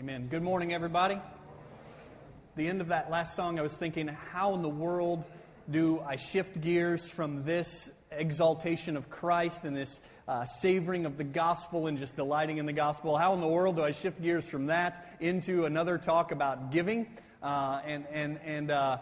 Amen. 0.00 0.28
Good 0.28 0.42
morning, 0.42 0.72
everybody. 0.72 1.20
The 2.56 2.66
end 2.66 2.80
of 2.80 2.88
that 2.88 3.10
last 3.10 3.36
song, 3.36 3.58
I 3.58 3.62
was 3.62 3.76
thinking, 3.76 4.08
how 4.08 4.54
in 4.54 4.62
the 4.62 4.68
world 4.70 5.26
do 5.70 6.00
I 6.00 6.16
shift 6.16 6.58
gears 6.58 7.06
from 7.06 7.44
this 7.44 7.92
exaltation 8.10 8.96
of 8.96 9.10
Christ 9.10 9.66
and 9.66 9.76
this 9.76 10.00
uh, 10.26 10.46
savoring 10.46 11.04
of 11.04 11.18
the 11.18 11.24
gospel 11.24 11.86
and 11.86 11.98
just 11.98 12.16
delighting 12.16 12.56
in 12.56 12.64
the 12.64 12.72
gospel? 12.72 13.18
How 13.18 13.34
in 13.34 13.42
the 13.42 13.46
world 13.46 13.76
do 13.76 13.82
I 13.82 13.90
shift 13.90 14.22
gears 14.22 14.48
from 14.48 14.68
that 14.68 15.18
into 15.20 15.66
another 15.66 15.98
talk 15.98 16.32
about 16.32 16.70
giving? 16.70 17.06
Uh, 17.42 17.82
and 17.84 18.06
and, 18.10 18.40
and 18.42 18.70
uh, 18.70 18.96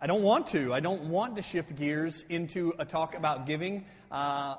I 0.00 0.06
don't 0.06 0.22
want 0.22 0.46
to. 0.46 0.72
I 0.72 0.80
don't 0.80 1.10
want 1.10 1.36
to 1.36 1.42
shift 1.42 1.76
gears 1.76 2.24
into 2.30 2.72
a 2.78 2.86
talk 2.86 3.14
about 3.14 3.44
giving. 3.44 3.84
Uh, 4.10 4.54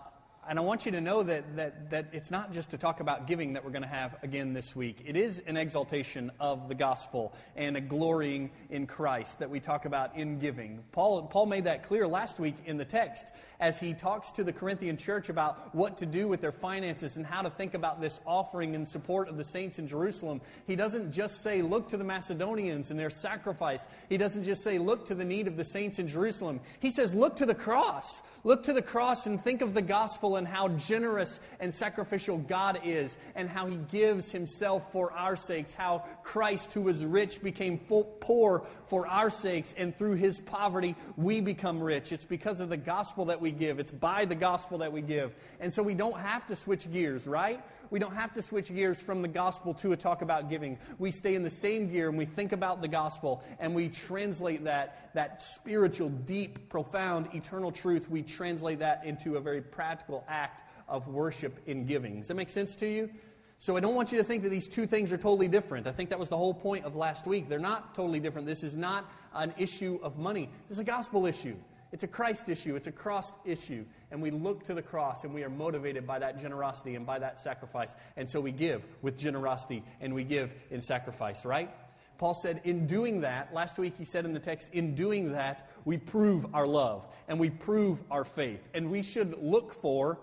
and 0.49 0.57
I 0.57 0.63
want 0.63 0.83
you 0.87 0.91
to 0.93 1.01
know 1.01 1.21
that, 1.21 1.57
that, 1.57 1.91
that 1.91 2.07
it's 2.11 2.31
not 2.31 2.51
just 2.51 2.71
to 2.71 2.77
talk 2.79 3.01
about 3.01 3.27
giving 3.27 3.53
that 3.53 3.63
we're 3.63 3.69
going 3.69 3.83
to 3.83 3.87
have 3.87 4.15
again 4.23 4.51
this 4.53 4.75
week. 4.75 5.03
It 5.05 5.15
is 5.15 5.43
an 5.45 5.57
exaltation 5.57 6.31
of 6.39 6.67
the 6.67 6.73
gospel 6.73 7.35
and 7.55 7.77
a 7.77 7.81
glorying 7.81 8.49
in 8.71 8.87
Christ 8.87 9.39
that 9.39 9.51
we 9.51 9.59
talk 9.59 9.85
about 9.85 10.15
in 10.15 10.39
giving. 10.39 10.83
Paul, 10.91 11.21
Paul 11.27 11.45
made 11.45 11.65
that 11.65 11.83
clear 11.83 12.07
last 12.07 12.39
week 12.39 12.55
in 12.65 12.77
the 12.77 12.85
text 12.85 13.27
as 13.59 13.79
he 13.79 13.93
talks 13.93 14.31
to 14.33 14.43
the 14.43 14.53
Corinthian 14.53 14.95
church 14.97 15.29
about 15.29 15.75
what 15.75 15.97
to 15.97 16.05
do 16.05 16.27
with 16.27 16.41
their 16.41 16.51
finances 16.51 17.17
and 17.17 17.25
how 17.25 17.41
to 17.41 17.49
think 17.49 17.73
about 17.73 17.99
this 17.99 18.19
offering 18.25 18.73
in 18.73 18.85
support 18.85 19.27
of 19.27 19.37
the 19.37 19.43
saints 19.43 19.79
in 19.79 19.87
Jerusalem. 19.87 20.39
He 20.65 20.75
doesn't 20.75 21.11
just 21.11 21.41
say, 21.41 21.61
look 21.61 21.89
to 21.89 21.97
the 21.97 22.03
Macedonians 22.03 22.91
and 22.91 22.99
their 22.99 23.09
sacrifice. 23.09 23.85
He 24.07 24.17
doesn't 24.17 24.45
just 24.45 24.63
say, 24.63 24.77
look 24.77 25.05
to 25.07 25.15
the 25.15 25.25
need 25.25 25.47
of 25.47 25.57
the 25.57 25.65
saints 25.65 25.99
in 25.99 26.07
Jerusalem. 26.07 26.61
He 26.79 26.89
says, 26.89 27.13
look 27.13 27.35
to 27.37 27.45
the 27.45 27.55
cross. 27.55 28.21
Look 28.45 28.63
to 28.63 28.73
the 28.73 28.81
cross 28.81 29.25
and 29.25 29.43
think 29.43 29.61
of 29.61 29.73
the 29.73 29.81
gospel 29.81 30.37
and 30.37 30.47
how 30.47 30.69
generous 30.69 31.41
and 31.59 31.73
sacrificial 31.73 32.37
God 32.37 32.79
is 32.85 33.17
and 33.35 33.49
how 33.49 33.65
he 33.65 33.75
gives 33.75 34.31
himself 34.31 34.91
for 34.93 35.11
our 35.11 35.35
sakes, 35.35 35.73
how 35.73 36.05
Christ, 36.23 36.71
who 36.71 36.81
was 36.81 37.03
rich, 37.03 37.41
became 37.41 37.79
poor 37.79 38.65
for 38.87 39.07
our 39.07 39.29
sakes, 39.29 39.73
and 39.77 39.95
through 39.95 40.13
his 40.13 40.39
poverty, 40.39 40.95
we 41.17 41.41
become 41.41 41.81
rich. 41.83 42.13
It's 42.13 42.23
because 42.23 42.61
of 42.61 42.69
the 42.69 42.77
gospel 42.77 43.25
that 43.25 43.41
we 43.41 43.48
we 43.49 43.57
give. 43.57 43.79
It's 43.79 43.91
by 43.91 44.25
the 44.25 44.35
gospel 44.35 44.79
that 44.79 44.93
we 44.93 45.01
give. 45.01 45.33
And 45.59 45.73
so 45.73 45.81
we 45.81 45.95
don't 45.95 46.19
have 46.19 46.45
to 46.47 46.55
switch 46.55 46.91
gears, 46.91 47.25
right? 47.25 47.63
We 47.89 47.97
don't 47.97 48.13
have 48.13 48.33
to 48.33 48.43
switch 48.43 48.73
gears 48.73 49.01
from 49.01 49.23
the 49.23 49.27
gospel 49.27 49.73
to 49.75 49.91
a 49.91 49.97
talk 49.97 50.21
about 50.21 50.49
giving. 50.49 50.77
We 50.99 51.09
stay 51.09 51.33
in 51.33 51.41
the 51.41 51.49
same 51.49 51.89
gear 51.89 52.09
and 52.09 52.17
we 52.17 52.25
think 52.25 52.51
about 52.51 52.83
the 52.83 52.87
gospel 52.87 53.43
and 53.59 53.73
we 53.73 53.89
translate 53.89 54.65
that, 54.65 55.09
that 55.15 55.41
spiritual, 55.41 56.09
deep, 56.09 56.69
profound, 56.69 57.33
eternal 57.33 57.71
truth, 57.71 58.07
we 58.07 58.21
translate 58.21 58.79
that 58.79 59.03
into 59.03 59.37
a 59.37 59.41
very 59.41 59.61
practical 59.61 60.23
act 60.27 60.61
of 60.87 61.07
worship 61.07 61.59
in 61.65 61.87
giving. 61.87 62.17
Does 62.17 62.27
that 62.27 62.35
make 62.35 62.49
sense 62.49 62.75
to 62.77 62.87
you? 62.87 63.09
So 63.57 63.75
I 63.75 63.79
don't 63.79 63.95
want 63.95 64.11
you 64.11 64.19
to 64.19 64.23
think 64.23 64.43
that 64.43 64.49
these 64.49 64.67
two 64.67 64.85
things 64.85 65.11
are 65.11 65.17
totally 65.17 65.47
different. 65.47 65.87
I 65.87 65.91
think 65.91 66.11
that 66.11 66.19
was 66.19 66.29
the 66.29 66.37
whole 66.37 66.53
point 66.53 66.85
of 66.85 66.95
last 66.95 67.25
week. 67.25 67.49
They're 67.49 67.59
not 67.59 67.95
totally 67.95 68.19
different. 68.19 68.47
This 68.47 68.63
is 68.63 68.75
not 68.75 69.11
an 69.33 69.53
issue 69.57 69.99
of 70.03 70.17
money. 70.17 70.49
This 70.67 70.77
is 70.77 70.79
a 70.79 70.85
gospel 70.85 71.25
issue. 71.25 71.55
It's 71.91 72.03
a 72.03 72.07
Christ 72.07 72.49
issue, 72.49 72.75
it's 72.75 72.87
a 72.87 72.91
cross 72.91 73.31
issue. 73.45 73.85
And 74.11 74.21
we 74.21 74.31
look 74.31 74.65
to 74.65 74.73
the 74.73 74.81
cross 74.81 75.23
and 75.23 75.33
we 75.33 75.43
are 75.43 75.49
motivated 75.49 76.05
by 76.05 76.19
that 76.19 76.39
generosity 76.39 76.95
and 76.95 77.05
by 77.05 77.19
that 77.19 77.39
sacrifice. 77.39 77.95
And 78.15 78.29
so 78.29 78.39
we 78.39 78.51
give 78.51 78.83
with 79.01 79.17
generosity 79.17 79.83
and 79.99 80.13
we 80.13 80.23
give 80.23 80.51
in 80.69 80.81
sacrifice, 80.81 81.45
right? 81.45 81.71
Paul 82.19 82.33
said, 82.33 82.61
in 82.65 82.85
doing 82.85 83.21
that, 83.21 83.53
last 83.53 83.77
week 83.77 83.95
he 83.97 84.03
said 84.05 84.25
in 84.25 84.33
the 84.33 84.39
text, 84.39 84.69
in 84.73 84.93
doing 84.93 85.31
that, 85.31 85.69
we 85.85 85.97
prove 85.97 86.53
our 86.53 86.67
love 86.67 87.07
and 87.27 87.39
we 87.39 87.49
prove 87.49 88.03
our 88.11 88.25
faith. 88.25 88.61
And 88.73 88.91
we 88.91 89.01
should 89.03 89.41
look 89.41 89.73
for 89.73 90.19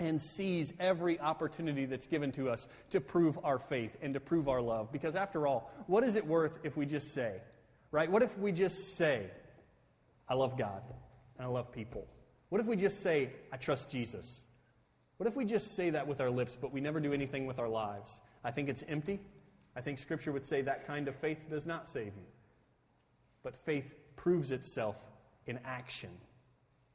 and 0.00 0.20
seize 0.20 0.72
every 0.80 1.20
opportunity 1.20 1.84
that's 1.84 2.06
given 2.06 2.32
to 2.32 2.48
us 2.50 2.66
to 2.90 3.00
prove 3.00 3.38
our 3.44 3.58
faith 3.58 3.96
and 4.02 4.14
to 4.14 4.20
prove 4.20 4.48
our 4.48 4.60
love. 4.60 4.90
Because 4.90 5.14
after 5.14 5.46
all, 5.46 5.70
what 5.86 6.02
is 6.02 6.16
it 6.16 6.26
worth 6.26 6.58
if 6.64 6.76
we 6.76 6.86
just 6.86 7.12
say, 7.12 7.40
right? 7.92 8.10
What 8.10 8.22
if 8.22 8.36
we 8.38 8.50
just 8.50 8.96
say, 8.96 9.30
I 10.30 10.34
love 10.34 10.56
God 10.56 10.82
and 11.36 11.46
I 11.46 11.50
love 11.50 11.72
people? 11.72 12.06
What 12.48 12.60
if 12.60 12.66
we 12.66 12.76
just 12.76 13.02
say, 13.02 13.32
I 13.52 13.58
trust 13.58 13.90
Jesus? 13.90 14.44
What 15.18 15.26
if 15.26 15.36
we 15.36 15.44
just 15.44 15.76
say 15.76 15.90
that 15.90 16.06
with 16.06 16.20
our 16.20 16.30
lips, 16.30 16.56
but 16.58 16.72
we 16.72 16.80
never 16.80 17.00
do 17.00 17.12
anything 17.12 17.44
with 17.44 17.58
our 17.58 17.68
lives? 17.68 18.20
I 18.42 18.50
think 18.50 18.70
it's 18.70 18.84
empty. 18.88 19.20
I 19.76 19.82
think 19.82 19.98
Scripture 19.98 20.32
would 20.32 20.46
say 20.46 20.62
that 20.62 20.86
kind 20.86 21.08
of 21.08 21.16
faith 21.16 21.50
does 21.50 21.66
not 21.66 21.88
save 21.88 22.14
you. 22.16 22.26
But 23.42 23.54
faith 23.66 23.94
proves 24.16 24.52
itself 24.52 24.96
in 25.46 25.58
action 25.64 26.10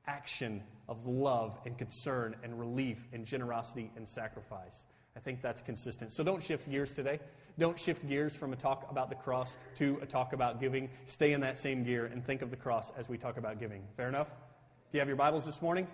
action 0.08 0.62
of 0.88 1.06
love 1.08 1.58
and 1.66 1.78
concern 1.78 2.36
and 2.44 2.60
relief 2.60 3.08
and 3.14 3.26
generosity 3.26 3.92
and 3.96 4.08
sacrifice. 4.08 4.86
I 5.16 5.20
think 5.20 5.42
that's 5.42 5.62
consistent. 5.62 6.12
So 6.12 6.24
don't 6.24 6.44
shift 6.44 6.70
gears 6.70 6.94
today. 6.94 7.20
Don't 7.58 7.80
shift 7.80 8.08
gears 8.08 8.36
from 8.36 8.52
a 8.52 8.56
talk 8.56 8.90
about 8.92 9.10
the 9.10 9.16
cross 9.16 9.56
to 9.76 9.98
a 10.02 10.06
talk 10.06 10.34
about 10.34 10.60
giving. 10.60 10.90
Stay 11.06 11.32
in 11.32 11.42
that 11.42 11.58
same 11.58 11.84
gear 11.84 12.06
and 12.06 12.26
think 12.26 12.42
of 12.42 12.52
the 12.52 12.58
cross 12.58 12.92
as 12.98 13.08
we 13.08 13.18
talk 13.18 13.38
about 13.38 13.60
giving. 13.60 13.82
Fair 13.96 14.10
enough? 14.10 14.28
Do 14.28 14.98
you 14.98 15.00
have 15.00 15.08
your 15.08 15.18
Bibles 15.18 15.46
this 15.46 15.62
morning? 15.62 15.88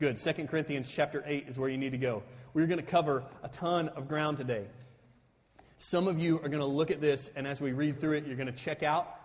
Good. 0.00 0.16
2 0.16 0.32
Corinthians 0.46 0.90
chapter 0.90 1.22
8 1.26 1.46
is 1.48 1.58
where 1.58 1.68
you 1.68 1.78
need 1.78 1.92
to 1.92 1.98
go. 1.98 2.22
We're 2.52 2.66
going 2.66 2.80
to 2.80 2.86
cover 2.86 3.24
a 3.42 3.48
ton 3.48 3.88
of 3.90 4.08
ground 4.08 4.38
today. 4.38 4.66
Some 5.76 6.08
of 6.08 6.18
you 6.18 6.36
are 6.36 6.48
going 6.48 6.58
to 6.58 6.64
look 6.64 6.90
at 6.90 7.00
this, 7.00 7.30
and 7.36 7.46
as 7.46 7.60
we 7.60 7.70
read 7.72 8.00
through 8.00 8.16
it, 8.16 8.26
you're 8.26 8.36
going 8.36 8.46
to 8.46 8.52
check 8.52 8.82
out 8.82 9.17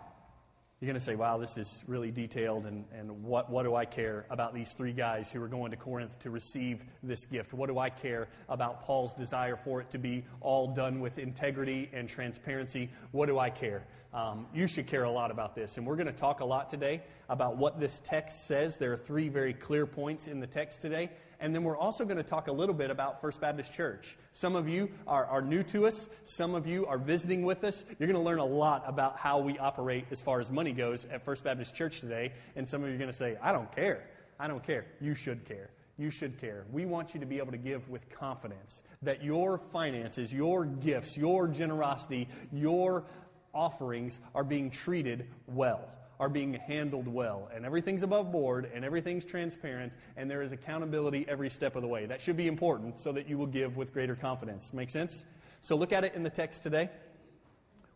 you're 0.84 0.92
going 0.92 1.00
to 1.00 1.06
say, 1.06 1.14
wow, 1.14 1.38
this 1.38 1.56
is 1.56 1.82
really 1.86 2.10
detailed, 2.10 2.66
and, 2.66 2.84
and 2.94 3.24
what, 3.24 3.48
what 3.48 3.62
do 3.62 3.74
I 3.74 3.86
care 3.86 4.26
about 4.28 4.52
these 4.52 4.74
three 4.74 4.92
guys 4.92 5.30
who 5.30 5.42
are 5.42 5.48
going 5.48 5.70
to 5.70 5.78
Corinth 5.78 6.18
to 6.18 6.28
receive 6.28 6.84
this 7.02 7.24
gift? 7.24 7.54
What 7.54 7.70
do 7.70 7.78
I 7.78 7.88
care 7.88 8.28
about 8.50 8.82
Paul's 8.82 9.14
desire 9.14 9.56
for 9.56 9.80
it 9.80 9.88
to 9.92 9.98
be 9.98 10.26
all 10.42 10.74
done 10.74 11.00
with 11.00 11.18
integrity 11.18 11.88
and 11.94 12.06
transparency? 12.06 12.90
What 13.12 13.26
do 13.30 13.38
I 13.38 13.48
care? 13.48 13.86
Um, 14.12 14.46
you 14.52 14.66
should 14.66 14.86
care 14.86 15.04
a 15.04 15.10
lot 15.10 15.30
about 15.30 15.54
this. 15.54 15.78
And 15.78 15.86
we're 15.86 15.96
going 15.96 16.06
to 16.06 16.12
talk 16.12 16.40
a 16.40 16.44
lot 16.44 16.68
today 16.68 17.02
about 17.30 17.56
what 17.56 17.80
this 17.80 18.02
text 18.04 18.46
says. 18.46 18.76
There 18.76 18.92
are 18.92 18.96
three 18.98 19.30
very 19.30 19.54
clear 19.54 19.86
points 19.86 20.28
in 20.28 20.38
the 20.38 20.46
text 20.46 20.82
today. 20.82 21.12
And 21.44 21.54
then 21.54 21.62
we're 21.62 21.76
also 21.76 22.06
going 22.06 22.16
to 22.16 22.22
talk 22.22 22.48
a 22.48 22.52
little 22.52 22.74
bit 22.74 22.90
about 22.90 23.20
First 23.20 23.38
Baptist 23.38 23.74
Church. 23.74 24.16
Some 24.32 24.56
of 24.56 24.66
you 24.66 24.90
are, 25.06 25.26
are 25.26 25.42
new 25.42 25.62
to 25.64 25.86
us, 25.86 26.08
some 26.24 26.54
of 26.54 26.66
you 26.66 26.86
are 26.86 26.96
visiting 26.96 27.42
with 27.42 27.64
us. 27.64 27.84
You're 27.98 28.06
going 28.06 28.18
to 28.18 28.24
learn 28.24 28.38
a 28.38 28.46
lot 28.46 28.84
about 28.86 29.18
how 29.18 29.40
we 29.40 29.58
operate 29.58 30.06
as 30.10 30.22
far 30.22 30.40
as 30.40 30.50
money 30.50 30.72
goes 30.72 31.04
at 31.04 31.22
First 31.22 31.44
Baptist 31.44 31.74
Church 31.74 32.00
today. 32.00 32.32
And 32.56 32.66
some 32.66 32.82
of 32.82 32.88
you 32.88 32.94
are 32.94 32.98
going 32.98 33.10
to 33.10 33.16
say, 33.16 33.36
I 33.42 33.52
don't 33.52 33.70
care. 33.76 34.08
I 34.40 34.48
don't 34.48 34.64
care. 34.64 34.86
You 35.02 35.14
should 35.14 35.44
care. 35.44 35.68
You 35.98 36.08
should 36.08 36.40
care. 36.40 36.64
We 36.72 36.86
want 36.86 37.12
you 37.12 37.20
to 37.20 37.26
be 37.26 37.36
able 37.36 37.52
to 37.52 37.58
give 37.58 37.90
with 37.90 38.08
confidence 38.08 38.82
that 39.02 39.22
your 39.22 39.58
finances, 39.70 40.32
your 40.32 40.64
gifts, 40.64 41.14
your 41.14 41.46
generosity, 41.46 42.26
your 42.54 43.04
offerings 43.52 44.18
are 44.34 44.44
being 44.44 44.70
treated 44.70 45.26
well 45.46 45.90
are 46.20 46.28
being 46.28 46.54
handled 46.54 47.08
well. 47.08 47.50
And 47.54 47.64
everything's 47.64 48.02
above 48.02 48.30
board 48.30 48.70
and 48.74 48.84
everything's 48.84 49.24
transparent 49.24 49.92
and 50.16 50.30
there 50.30 50.42
is 50.42 50.52
accountability 50.52 51.26
every 51.28 51.50
step 51.50 51.76
of 51.76 51.82
the 51.82 51.88
way. 51.88 52.06
That 52.06 52.20
should 52.20 52.36
be 52.36 52.46
important 52.46 53.00
so 53.00 53.12
that 53.12 53.28
you 53.28 53.38
will 53.38 53.46
give 53.46 53.76
with 53.76 53.92
greater 53.92 54.14
confidence. 54.14 54.72
Make 54.72 54.90
sense? 54.90 55.24
So 55.60 55.76
look 55.76 55.92
at 55.92 56.04
it 56.04 56.14
in 56.14 56.22
the 56.22 56.30
text 56.30 56.62
today. 56.62 56.90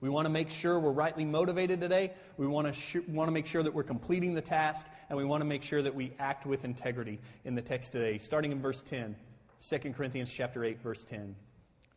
We 0.01 0.09
want 0.09 0.27
to 0.27 0.31
make 0.31 0.51
sure 0.51 0.79
we're 0.79 0.93
rightly 0.93 1.25
motivated 1.25 1.81
today. 1.81 2.13
We 2.37 2.47
want 2.47 2.69
to, 2.69 2.73
sh- 2.73 3.07
want 3.09 3.29
to 3.29 3.33
make 3.33 3.47
sure 3.47 3.63
that 3.65 3.75
we're 3.75 3.83
completing 3.83 4.33
the 4.33 4.41
task, 4.41 4.87
and 5.09 5.19
we 5.19 5.25
want 5.25 5.41
to 5.41 5.45
make 5.45 5.65
sure 5.65 5.83
that 5.83 5.95
we 5.95 6.13
act 6.21 6.47
with 6.47 6.65
integrity 6.65 7.19
in 7.45 7.57
the 7.57 7.63
text 7.63 7.93
today. 7.93 8.19
Starting 8.19 8.53
in 8.53 8.61
verse 8.61 8.81
10, 8.83 9.17
2 9.61 9.79
Corinthians 9.93 10.33
chapter 10.33 10.65
8, 10.65 10.81
verse 10.81 11.03
10. 11.03 11.35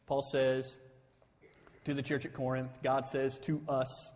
Paul 0.07 0.23
says 0.23 0.79
to 1.85 1.93
the 1.93 2.01
church 2.01 2.25
at 2.25 2.33
Corinth, 2.33 2.71
God 2.83 3.05
says 3.05 3.37
to 3.39 3.61
us, 3.69 4.11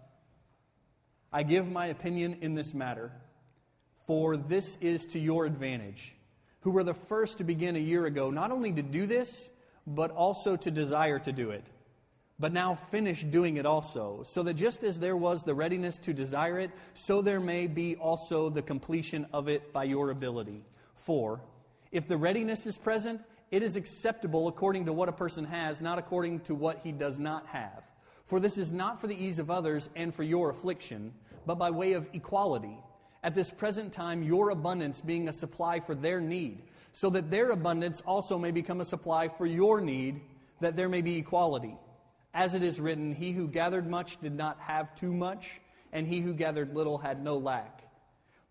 I 1.31 1.44
give 1.44 1.69
my 1.69 1.88
opinion 1.88 2.38
in 2.41 2.56
this 2.56 2.74
matter, 2.74 3.12
for 4.08 4.38
this 4.38 4.78
is 4.81 5.08
to 5.08 5.19
your 5.19 5.46
advantage, 5.46 6.16
who 6.62 6.72
were 6.72 6.84
the 6.84 6.94
first 6.94 7.40
to 7.40 7.44
begin 7.44 7.75
a 7.75 7.80
year 7.80 8.06
ago, 8.06 8.30
not 8.30 8.52
only 8.52 8.72
to 8.72 8.81
do 8.81 9.06
this, 9.06 9.50
but 9.86 10.12
also 10.12 10.56
to 10.56 10.72
desire 10.72 11.19
to 11.19 11.31
do 11.31 11.52
it, 11.52 11.63
but 12.40 12.52
now 12.52 12.75
finish 12.92 13.24
doing 13.24 13.57
it 13.57 13.66
also, 13.66 14.22
so 14.24 14.44
that 14.44 14.56
just 14.56 14.83
as 14.83 15.00
there 15.00 15.18
was 15.18 15.44
the 15.44 15.54
readiness 15.54 15.98
to 16.00 16.13
desire 16.13 16.60
it, 16.60 16.72
so 16.94 17.22
there 17.22 17.39
may 17.39 17.68
be 17.68 17.95
also 17.95 18.50
the 18.50 18.62
completion 18.62 19.27
of 19.31 19.48
it 19.48 19.74
by 19.74 19.83
your 19.83 20.10
ability. 20.10 20.63
For 20.95 21.42
if 21.92 22.07
the 22.07 22.18
readiness 22.18 22.66
is 22.66 22.77
present, 22.77 23.22
it 23.51 23.63
is 23.63 23.75
acceptable 23.75 24.48
according 24.48 24.86
to 24.86 24.94
what 24.94 25.07
a 25.07 25.13
person 25.13 25.45
has, 25.45 25.81
not 25.81 26.00
according 26.00 26.42
to 26.42 26.56
what 26.56 26.81
he 26.83 26.92
does 26.92 27.19
not 27.19 27.45
have. 27.48 27.83
For 28.25 28.39
this 28.39 28.57
is 28.57 28.72
not 28.72 29.00
for 29.00 29.07
the 29.07 29.24
ease 29.24 29.39
of 29.39 29.51
others 29.51 29.89
and 29.95 30.13
for 30.13 30.24
your 30.24 30.50
affliction 30.50 31.13
but 31.45 31.60
by 31.60 31.72
way 31.72 31.94
of 31.94 32.10
equality. 32.13 32.77
At 33.24 33.36
this 33.36 33.51
present 33.51 33.94
time, 33.94 34.24
your 34.24 34.50
abundance 34.50 35.01
being 35.01 35.27
a 35.27 35.33
supply 35.33 35.80
for 35.80 35.95
their 35.95 36.19
need, 36.19 36.63
so 36.92 37.10
that 37.12 37.31
their 37.31 37.51
abundance 37.51 38.01
also 38.01 38.38
may 38.38 38.51
become 38.51 38.81
a 38.81 38.86
supply 38.86 39.30
for 39.30 39.45
your 39.45 39.81
need, 39.81 40.22
that 40.60 40.75
there 40.75 40.89
may 40.89 41.01
be 41.01 41.18
equality. 41.18 41.75
As 42.33 42.54
it 42.54 42.63
is 42.63 42.80
written, 42.80 43.13
He 43.13 43.31
who 43.31 43.48
gathered 43.48 43.88
much 43.88 44.19
did 44.22 44.33
not 44.33 44.60
have 44.60 44.95
too 44.95 45.13
much, 45.13 45.60
and 45.92 46.07
he 46.07 46.19
who 46.19 46.33
gathered 46.33 46.75
little 46.75 46.98
had 46.98 47.24
no 47.24 47.38
lack. 47.38 47.81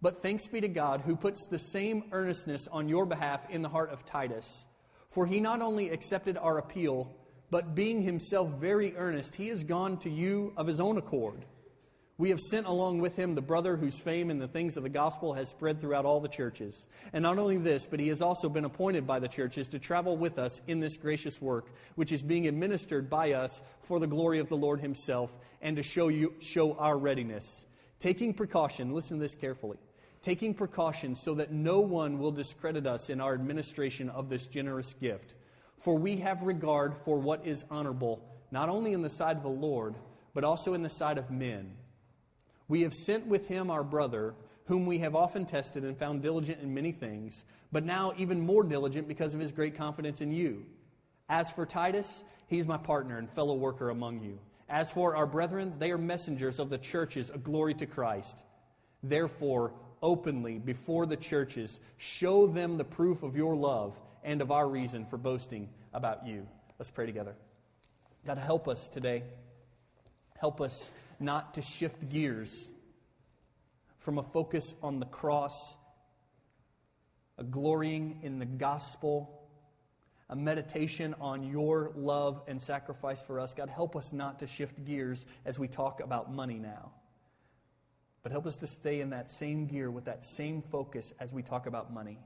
But 0.01 0.23
thanks 0.23 0.47
be 0.47 0.61
to 0.61 0.69
God 0.69 1.03
who 1.03 1.17
puts 1.17 1.47
the 1.47 1.59
same 1.59 2.05
earnestness 2.13 2.69
on 2.69 2.89
your 2.89 3.07
behalf 3.07 3.49
in 3.51 3.63
the 3.63 3.69
heart 3.69 3.91
of 3.91 4.05
Titus. 4.05 4.67
For 5.11 5.27
he 5.27 5.41
not 5.41 5.63
only 5.63 5.91
accepted 5.91 6.37
our 6.37 6.59
appeal, 6.59 7.15
But 7.55 7.77
being 7.77 8.03
himself 8.03 8.49
very 8.59 8.97
earnest, 8.97 9.37
he 9.37 9.47
has 9.47 9.63
gone 9.63 9.99
to 9.99 10.11
you 10.11 10.53
of 10.57 10.67
his 10.67 10.81
own 10.81 10.99
accord. 10.99 11.45
We 12.19 12.31
have 12.31 12.41
sent 12.41 12.67
along 12.67 12.99
with 12.99 13.15
him 13.15 13.37
the 13.37 13.43
brother 13.43 13.77
whose 13.77 13.97
fame 13.97 14.29
in 14.29 14.41
the 14.41 14.49
things 14.49 14.77
of 14.77 14.83
the 14.83 14.89
gospel 14.89 15.35
has 15.35 15.51
spread 15.51 15.81
throughout 15.81 16.05
all 16.05 16.19
the 16.19 16.27
churches. 16.27 16.85
And 17.13 17.23
not 17.23 17.39
only 17.39 17.59
this, 17.59 17.87
but 17.87 18.01
he 18.01 18.09
has 18.09 18.21
also 18.21 18.49
been 18.49 18.65
appointed 18.65 19.07
by 19.07 19.21
the 19.21 19.29
churches 19.29 19.69
to 19.69 19.79
travel 19.79 20.17
with 20.17 20.37
us 20.37 20.61
in 20.67 20.81
this 20.81 20.97
gracious 20.97 21.41
work, 21.41 21.69
which 21.95 22.11
is 22.11 22.23
being 22.25 22.49
administered 22.49 23.09
by 23.09 23.35
us 23.35 23.63
for 23.83 24.01
the 24.01 24.09
glory 24.09 24.41
of 24.41 24.49
the 24.49 24.57
Lord 24.57 24.81
himself 24.81 25.31
and 25.63 25.77
to 25.77 25.85
show 25.85 26.09
you 26.09 26.35
show 26.41 26.73
our 26.75 26.99
readiness. 26.99 27.67
Taking 28.01 28.35
precaution, 28.35 28.93
listen 28.93 29.19
to 29.19 29.23
this 29.23 29.37
carefully. 29.37 29.79
Taking 30.23 30.55
precaution 30.55 31.15
so 31.15 31.35
that 31.35 31.53
no 31.53 31.79
one 31.79 32.19
will 32.19 32.33
discredit 32.33 32.85
us 32.85 33.11
in 33.11 33.21
our 33.21 33.33
administration 33.33 34.09
of 34.09 34.29
this 34.29 34.45
generous 34.47 34.93
gift. 34.95 35.37
For 35.85 35.99
we 35.99 36.17
have 36.17 36.45
regard 36.45 36.95
for 37.05 37.19
what 37.19 37.47
is 37.47 37.67
honorable, 37.71 38.25
not 38.51 38.71
only 38.71 38.95
in 38.95 39.03
the 39.03 39.11
sight 39.11 39.37
of 39.37 39.43
the 39.43 39.51
Lord, 39.51 39.97
but 40.33 40.43
also 40.43 40.73
in 40.73 40.83
the 40.83 40.89
sight 40.89 41.19
of 41.19 41.31
men. 41.31 41.75
We 42.69 42.81
have 42.83 42.95
sent 42.95 43.27
with 43.27 43.49
him 43.49 43.71
our 43.71 43.85
brother, 43.85 44.35
whom 44.65 44.87
we 44.87 45.01
have 45.01 45.15
often 45.15 45.45
tested 45.45 45.85
and 45.85 45.95
found 45.95 46.23
diligent 46.23 46.63
in 46.63 46.73
many 46.73 46.91
things, 46.91 47.45
but 47.71 47.85
now 47.85 48.15
even 48.17 48.41
more 48.41 48.65
diligent 48.65 49.07
because 49.09 49.35
of 49.35 49.41
his 49.41 49.53
great 49.53 49.77
confidence 49.77 50.23
in 50.23 50.33
you. 50.33 50.65
As 51.29 51.51
for 51.51 51.67
Titus, 51.67 52.25
he's 52.47 52.67
my 52.67 52.79
partner 52.79 53.19
and 53.19 53.29
fellow 53.29 53.55
worker 53.55 53.91
among 53.91 54.23
you. 54.23 54.39
As 54.71 54.91
for 54.91 55.15
our 55.15 55.27
brethren, 55.27 55.75
they 55.79 55.91
are 55.91 55.99
messengers 55.99 56.61
of 56.61 56.71
the 56.71 56.79
churches, 56.79 57.29
a 57.29 57.37
glory 57.37 57.75
to 57.75 57.85
Christ. 57.85 58.43
Therefore, 59.03 59.75
openly 60.01 60.59
before 60.59 61.05
the 61.05 61.19
churches, 61.19 61.79
show 61.99 62.47
them 62.47 62.79
the 62.79 62.85
proof 62.85 63.23
of 63.23 63.37
your 63.37 63.55
love 63.55 63.99
and 64.25 64.41
of 64.41 64.51
our 64.51 64.69
reason 64.69 65.05
for 65.07 65.17
boasting 65.17 65.69
about 65.93 66.27
you. 66.27 66.47
Let's 66.79 66.91
pray 66.91 67.07
together. 67.07 67.37
God, 68.27 68.39
help 68.39 68.69
us 68.69 68.89
today. 68.89 69.23
Help 70.39 70.61
us 70.61 70.91
not 71.21 71.55
to 71.55 71.63
shift 71.63 72.09
gears 72.09 72.69
from 73.99 74.19
a 74.19 74.23
focus 74.23 74.75
on 74.83 74.99
the 74.99 75.07
cross, 75.07 75.77
a 77.39 77.45
glorying 77.45 78.21
in 78.23 78.39
the 78.39 78.47
gospel, 78.47 79.43
a 80.29 80.37
meditation 80.37 81.15
on 81.21 81.43
your 81.43 81.93
love 81.95 82.43
and 82.49 82.61
sacrifice 82.61 83.23
for 83.23 83.39
us. 83.39 83.55
God, 83.55 83.69
help 83.69 83.95
us 83.95 84.13
not 84.13 84.41
to 84.41 84.47
shift 84.47 84.85
gears 84.85 85.25
as 85.45 85.59
we 85.59 85.69
talk 85.69 86.01
about 86.01 86.33
money 86.33 86.59
now. 86.59 86.93
But 88.23 88.33
help 88.33 88.47
us 88.47 88.57
to 88.59 88.67
stay 88.67 89.01
in 89.01 89.11
that 89.11 89.31
same 89.31 89.67
gear 89.67 89.91
with 89.91 90.07
that 90.07 90.25
same 90.25 90.63
focus 90.63 91.13
as 91.21 91.33
we 91.33 91.43
talk 91.43 91.67
about 91.67 91.93
money. 91.93 92.19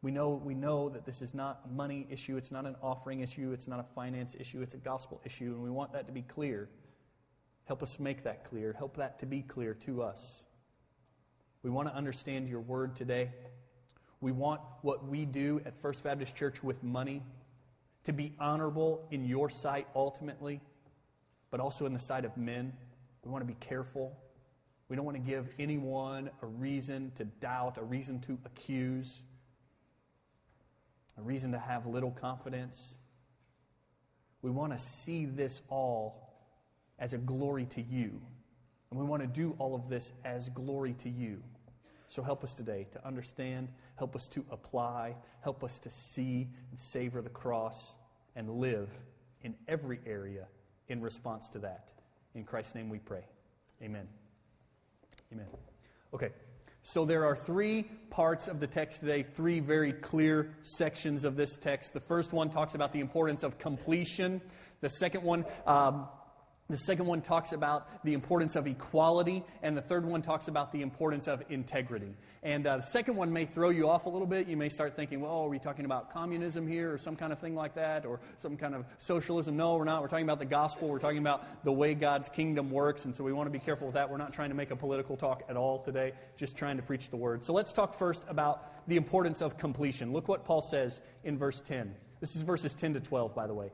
We 0.00 0.12
know, 0.12 0.40
we 0.44 0.54
know 0.54 0.88
that 0.90 1.04
this 1.04 1.22
is 1.22 1.34
not 1.34 1.60
a 1.64 1.68
money 1.68 2.06
issue, 2.08 2.36
it's 2.36 2.52
not 2.52 2.66
an 2.66 2.76
offering 2.82 3.20
issue, 3.20 3.52
it's 3.52 3.66
not 3.66 3.80
a 3.80 3.94
finance 3.94 4.36
issue, 4.38 4.62
it's 4.62 4.74
a 4.74 4.78
gospel 4.78 5.20
issue, 5.24 5.52
and 5.54 5.62
we 5.62 5.70
want 5.70 5.92
that 5.92 6.06
to 6.06 6.12
be 6.12 6.22
clear. 6.22 6.68
Help 7.64 7.82
us 7.82 7.98
make 7.98 8.22
that 8.22 8.44
clear. 8.44 8.72
Help 8.72 8.96
that 8.96 9.18
to 9.18 9.26
be 9.26 9.42
clear 9.42 9.74
to 9.74 10.02
us. 10.02 10.44
We 11.62 11.70
want 11.70 11.88
to 11.88 11.94
understand 11.94 12.48
your 12.48 12.60
word 12.60 12.94
today. 12.94 13.30
We 14.20 14.32
want 14.32 14.60
what 14.82 15.06
we 15.06 15.24
do 15.24 15.60
at 15.66 15.76
First 15.82 16.02
Baptist 16.04 16.34
Church 16.34 16.62
with 16.62 16.82
money 16.82 17.22
to 18.04 18.12
be 18.12 18.32
honorable 18.38 19.06
in 19.10 19.24
your 19.24 19.50
sight 19.50 19.86
ultimately, 19.94 20.60
but 21.50 21.60
also 21.60 21.86
in 21.86 21.92
the 21.92 21.98
sight 21.98 22.24
of 22.24 22.36
men. 22.36 22.72
We 23.24 23.30
want 23.30 23.42
to 23.42 23.46
be 23.46 23.58
careful. 23.60 24.16
We 24.88 24.96
don't 24.96 25.04
want 25.04 25.16
to 25.16 25.22
give 25.22 25.48
anyone 25.58 26.30
a 26.40 26.46
reason 26.46 27.12
to 27.16 27.24
doubt, 27.24 27.76
a 27.76 27.84
reason 27.84 28.20
to 28.20 28.38
accuse, 28.46 29.22
a 31.18 31.22
reason 31.22 31.52
to 31.52 31.58
have 31.58 31.86
little 31.86 32.10
confidence. 32.10 32.98
We 34.42 34.50
want 34.50 34.72
to 34.72 34.78
see 34.78 35.26
this 35.26 35.62
all 35.68 36.32
as 36.98 37.12
a 37.12 37.18
glory 37.18 37.66
to 37.66 37.82
you. 37.82 38.20
And 38.90 38.98
we 38.98 39.04
want 39.04 39.22
to 39.22 39.28
do 39.28 39.54
all 39.58 39.74
of 39.74 39.88
this 39.88 40.12
as 40.24 40.48
glory 40.50 40.94
to 40.94 41.10
you. 41.10 41.42
So 42.06 42.22
help 42.22 42.42
us 42.42 42.54
today 42.54 42.86
to 42.92 43.06
understand, 43.06 43.68
help 43.96 44.16
us 44.16 44.28
to 44.28 44.44
apply, 44.50 45.14
help 45.42 45.62
us 45.62 45.78
to 45.80 45.90
see 45.90 46.48
and 46.70 46.78
savor 46.78 47.20
the 47.20 47.28
cross 47.28 47.96
and 48.34 48.48
live 48.48 48.88
in 49.42 49.54
every 49.66 50.00
area 50.06 50.46
in 50.88 51.02
response 51.02 51.50
to 51.50 51.58
that. 51.58 51.92
In 52.34 52.44
Christ's 52.44 52.74
name 52.74 52.88
we 52.88 52.98
pray. 52.98 53.24
Amen. 53.82 54.08
Amen. 55.32 55.46
Okay, 56.14 56.30
so 56.90 57.04
there 57.04 57.26
are 57.26 57.36
three 57.36 57.82
parts 58.08 58.48
of 58.48 58.60
the 58.60 58.66
text 58.66 59.00
today, 59.00 59.22
three 59.22 59.60
very 59.60 59.92
clear 59.92 60.54
sections 60.62 61.26
of 61.26 61.36
this 61.36 61.54
text. 61.54 61.92
The 61.92 62.00
first 62.00 62.32
one 62.32 62.48
talks 62.48 62.74
about 62.74 62.94
the 62.94 63.00
importance 63.00 63.42
of 63.42 63.58
completion. 63.58 64.40
The 64.80 64.88
second 64.88 65.22
one 65.22 65.44
um, 65.66 66.08
the 66.70 66.76
second 66.76 67.06
one 67.06 67.22
talks 67.22 67.52
about 67.52 68.04
the 68.04 68.12
importance 68.12 68.54
of 68.54 68.66
equality, 68.66 69.42
and 69.62 69.74
the 69.74 69.80
third 69.80 70.04
one 70.04 70.20
talks 70.20 70.48
about 70.48 70.70
the 70.70 70.82
importance 70.82 71.26
of 71.26 71.42
integrity. 71.48 72.14
And 72.42 72.66
uh, 72.66 72.76
the 72.76 72.82
second 72.82 73.16
one 73.16 73.32
may 73.32 73.46
throw 73.46 73.70
you 73.70 73.88
off 73.88 74.04
a 74.04 74.10
little 74.10 74.26
bit. 74.26 74.48
You 74.48 74.56
may 74.58 74.68
start 74.68 74.94
thinking, 74.94 75.22
well, 75.22 75.32
are 75.32 75.48
we 75.48 75.58
talking 75.58 75.86
about 75.86 76.12
communism 76.12 76.68
here 76.68 76.92
or 76.92 76.98
some 76.98 77.16
kind 77.16 77.32
of 77.32 77.38
thing 77.38 77.54
like 77.54 77.74
that, 77.76 78.04
or 78.04 78.20
some 78.36 78.58
kind 78.58 78.74
of 78.74 78.84
socialism? 78.98 79.56
No, 79.56 79.76
we're 79.76 79.84
not. 79.84 80.02
We're 80.02 80.08
talking 80.08 80.26
about 80.26 80.40
the 80.40 80.44
gospel. 80.44 80.88
We're 80.88 80.98
talking 80.98 81.18
about 81.18 81.64
the 81.64 81.72
way 81.72 81.94
God's 81.94 82.28
kingdom 82.28 82.70
works, 82.70 83.06
and 83.06 83.16
so 83.16 83.24
we 83.24 83.32
want 83.32 83.46
to 83.46 83.50
be 83.50 83.64
careful 83.64 83.86
with 83.86 83.94
that. 83.94 84.10
We're 84.10 84.18
not 84.18 84.34
trying 84.34 84.50
to 84.50 84.54
make 84.54 84.70
a 84.70 84.76
political 84.76 85.16
talk 85.16 85.44
at 85.48 85.56
all 85.56 85.78
today, 85.78 86.12
just 86.36 86.54
trying 86.54 86.76
to 86.76 86.82
preach 86.82 87.08
the 87.08 87.16
word. 87.16 87.46
So 87.46 87.54
let's 87.54 87.72
talk 87.72 87.98
first 87.98 88.24
about 88.28 88.86
the 88.86 88.96
importance 88.96 89.40
of 89.40 89.56
completion. 89.56 90.12
Look 90.12 90.28
what 90.28 90.44
Paul 90.44 90.60
says 90.60 91.00
in 91.24 91.38
verse 91.38 91.62
10. 91.62 91.94
This 92.20 92.36
is 92.36 92.42
verses 92.42 92.74
10 92.74 92.92
to 92.92 93.00
12, 93.00 93.34
by 93.34 93.46
the 93.46 93.54
way. 93.54 93.70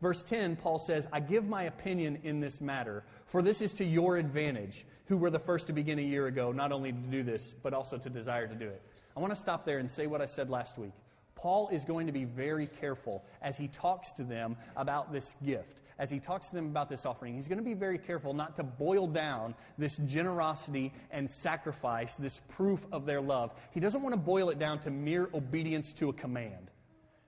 Verse 0.00 0.22
10, 0.24 0.56
Paul 0.56 0.78
says, 0.78 1.08
I 1.12 1.20
give 1.20 1.48
my 1.48 1.64
opinion 1.64 2.18
in 2.22 2.40
this 2.40 2.60
matter, 2.60 3.04
for 3.26 3.40
this 3.40 3.60
is 3.60 3.72
to 3.74 3.84
your 3.84 4.18
advantage, 4.18 4.84
who 5.06 5.16
were 5.16 5.30
the 5.30 5.38
first 5.38 5.68
to 5.68 5.72
begin 5.72 5.98
a 5.98 6.02
year 6.02 6.26
ago, 6.26 6.52
not 6.52 6.72
only 6.72 6.92
to 6.92 6.98
do 6.98 7.22
this, 7.22 7.54
but 7.62 7.72
also 7.72 7.96
to 7.96 8.10
desire 8.10 8.46
to 8.46 8.54
do 8.54 8.68
it. 8.68 8.82
I 9.16 9.20
want 9.20 9.32
to 9.32 9.40
stop 9.40 9.64
there 9.64 9.78
and 9.78 9.90
say 9.90 10.06
what 10.06 10.20
I 10.20 10.26
said 10.26 10.50
last 10.50 10.76
week. 10.76 10.92
Paul 11.34 11.68
is 11.68 11.84
going 11.84 12.06
to 12.06 12.12
be 12.12 12.24
very 12.24 12.66
careful 12.66 13.24
as 13.40 13.56
he 13.56 13.68
talks 13.68 14.12
to 14.14 14.24
them 14.24 14.56
about 14.76 15.12
this 15.12 15.36
gift, 15.44 15.80
as 15.98 16.10
he 16.10 16.18
talks 16.18 16.48
to 16.48 16.54
them 16.54 16.66
about 16.66 16.88
this 16.88 17.06
offering. 17.06 17.34
He's 17.34 17.48
going 17.48 17.58
to 17.58 17.64
be 17.64 17.74
very 17.74 17.98
careful 17.98 18.34
not 18.34 18.56
to 18.56 18.62
boil 18.62 19.06
down 19.06 19.54
this 19.78 19.96
generosity 20.06 20.92
and 21.10 21.30
sacrifice, 21.30 22.16
this 22.16 22.40
proof 22.48 22.84
of 22.92 23.06
their 23.06 23.20
love. 23.20 23.54
He 23.70 23.80
doesn't 23.80 24.02
want 24.02 24.14
to 24.14 24.20
boil 24.20 24.50
it 24.50 24.58
down 24.58 24.78
to 24.80 24.90
mere 24.90 25.28
obedience 25.32 25.92
to 25.94 26.08
a 26.08 26.12
command. 26.12 26.70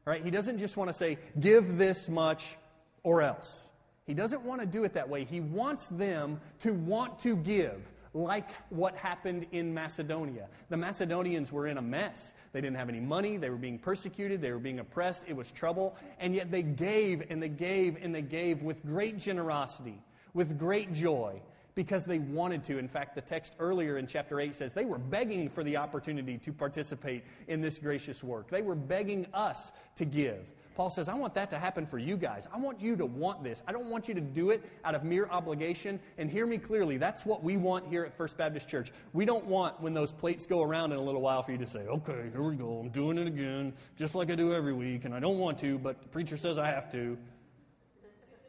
Right? 0.09 0.25
He 0.25 0.31
doesn't 0.31 0.59
just 0.59 0.79
want 0.79 0.89
to 0.89 0.95
say, 0.95 1.19
give 1.39 1.77
this 1.77 2.09
much 2.09 2.57
or 3.03 3.21
else. 3.21 3.69
He 4.07 4.15
doesn't 4.15 4.41
want 4.41 4.63
to 4.63 4.67
do 4.67 4.85
it 4.85 4.95
that 4.95 5.07
way. 5.07 5.25
He 5.25 5.41
wants 5.41 5.87
them 5.89 6.41
to 6.61 6.73
want 6.73 7.19
to 7.19 7.37
give, 7.37 7.79
like 8.15 8.49
what 8.71 8.97
happened 8.97 9.45
in 9.53 9.75
Macedonia. 9.75 10.49
The 10.71 10.79
Macedonians 10.79 11.53
were 11.53 11.67
in 11.67 11.77
a 11.77 11.83
mess. 11.83 12.33
They 12.55 12.63
didn't 12.63 12.79
have 12.79 12.89
any 12.89 13.01
money. 13.01 13.37
They 13.37 13.51
were 13.51 13.57
being 13.57 13.79
persecuted. 13.79 14.41
They 14.41 14.51
were 14.51 14.59
being 14.59 14.79
oppressed. 14.79 15.25
It 15.29 15.37
was 15.37 15.51
trouble. 15.51 15.95
And 16.19 16.35
yet 16.35 16.51
they 16.51 16.63
gave 16.63 17.25
and 17.29 17.43
they 17.43 17.51
gave 17.51 18.03
and 18.03 18.15
they 18.15 18.23
gave 18.23 18.63
with 18.63 18.87
great 18.87 19.19
generosity, 19.19 20.01
with 20.33 20.59
great 20.59 20.95
joy 20.95 21.43
because 21.79 22.05
they 22.05 22.19
wanted 22.19 22.65
to. 22.65 22.77
In 22.77 22.89
fact, 22.89 23.15
the 23.15 23.21
text 23.21 23.55
earlier 23.61 23.99
in 23.99 24.09
chapter 24.09 24.41
8 24.41 24.53
says 24.53 24.73
they 24.73 24.85
were 24.85 24.99
begging 24.99 25.49
for 25.49 25.63
the 25.63 25.77
opportunity 25.77 26.37
to 26.39 26.53
participate 26.53 27.23
in 27.47 27.61
this 27.61 27.79
gracious 27.79 28.25
work. 28.25 28.51
They 28.51 28.63
were 28.63 28.75
begging 28.75 29.29
us 29.33 29.71
to 29.95 30.05
give. 30.05 30.45
Paul 30.75 30.91
says, 30.91 31.09
I 31.09 31.15
want 31.15 31.35
that 31.35 31.51
to 31.51 31.59
happen 31.59 31.87
for 31.87 31.97
you 31.97 32.17
guys. 32.17 32.49
I 32.53 32.59
want 32.59 32.81
you 32.81 32.97
to 32.97 33.07
want 33.07 33.45
this. 33.45 33.63
I 33.69 33.71
don't 33.71 33.91
want 33.91 34.09
you 34.09 34.15
to 34.15 34.21
do 34.21 34.51
it 34.51 34.69
out 34.85 34.97
of 34.97 35.05
mere 35.05 35.29
obligation. 35.29 36.01
And 36.19 36.29
hear 36.29 36.49
me 36.49 36.59
clearly, 36.59 36.97
that's 36.97 37.25
what 37.25 37.45
we 37.45 37.57
want 37.57 37.87
here 37.87 38.05
at 38.05 38.13
First 38.13 38.37
Baptist 38.37 38.69
Church. 38.69 38.91
We 39.13 39.25
don't 39.25 39.45
want, 39.45 39.81
when 39.81 39.95
those 39.95 40.11
plates 40.11 40.47
go 40.47 40.65
around 40.65 40.91
in 40.91 40.99
a 40.99 41.03
little 41.03 41.21
while, 41.21 41.45
for 41.45 41.53
you 41.53 41.59
to 41.59 41.67
say, 41.69 41.87
okay, 41.87 42.25
here 42.33 42.43
we 42.43 42.57
go. 42.57 42.81
I'm 42.81 42.89
doing 42.89 43.19
it 43.19 43.29
again, 43.29 43.73
just 43.97 44.17
like 44.17 44.33
I 44.33 44.35
do 44.35 44.53
every 44.53 44.73
week. 44.73 45.05
And 45.05 45.15
I 45.15 45.21
don't 45.21 45.39
want 45.39 45.61
to, 45.61 45.79
but 45.79 46.03
the 46.03 46.09
preacher 46.09 46.37
says 46.37 46.59
I 46.59 46.73
have 46.73 46.91
to. 46.91 47.17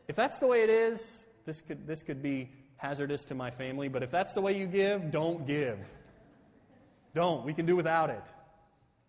If 0.07 0.15
that's 0.15 0.39
the 0.39 0.47
way 0.47 0.63
it 0.63 0.71
is, 0.71 1.27
this 1.45 1.61
could, 1.61 1.85
this 1.85 2.01
could 2.01 2.23
be 2.23 2.49
hazardous 2.79 3.25
to 3.25 3.35
my 3.35 3.51
family, 3.51 3.87
but 3.89 4.01
if 4.01 4.09
that's 4.09 4.33
the 4.33 4.41
way 4.41 4.57
you 4.57 4.65
give, 4.65 5.11
don't 5.11 5.45
give. 5.45 5.77
Don't. 7.13 7.45
We 7.45 7.53
can 7.53 7.65
do 7.65 7.75
without 7.75 8.09
it. 8.09 8.23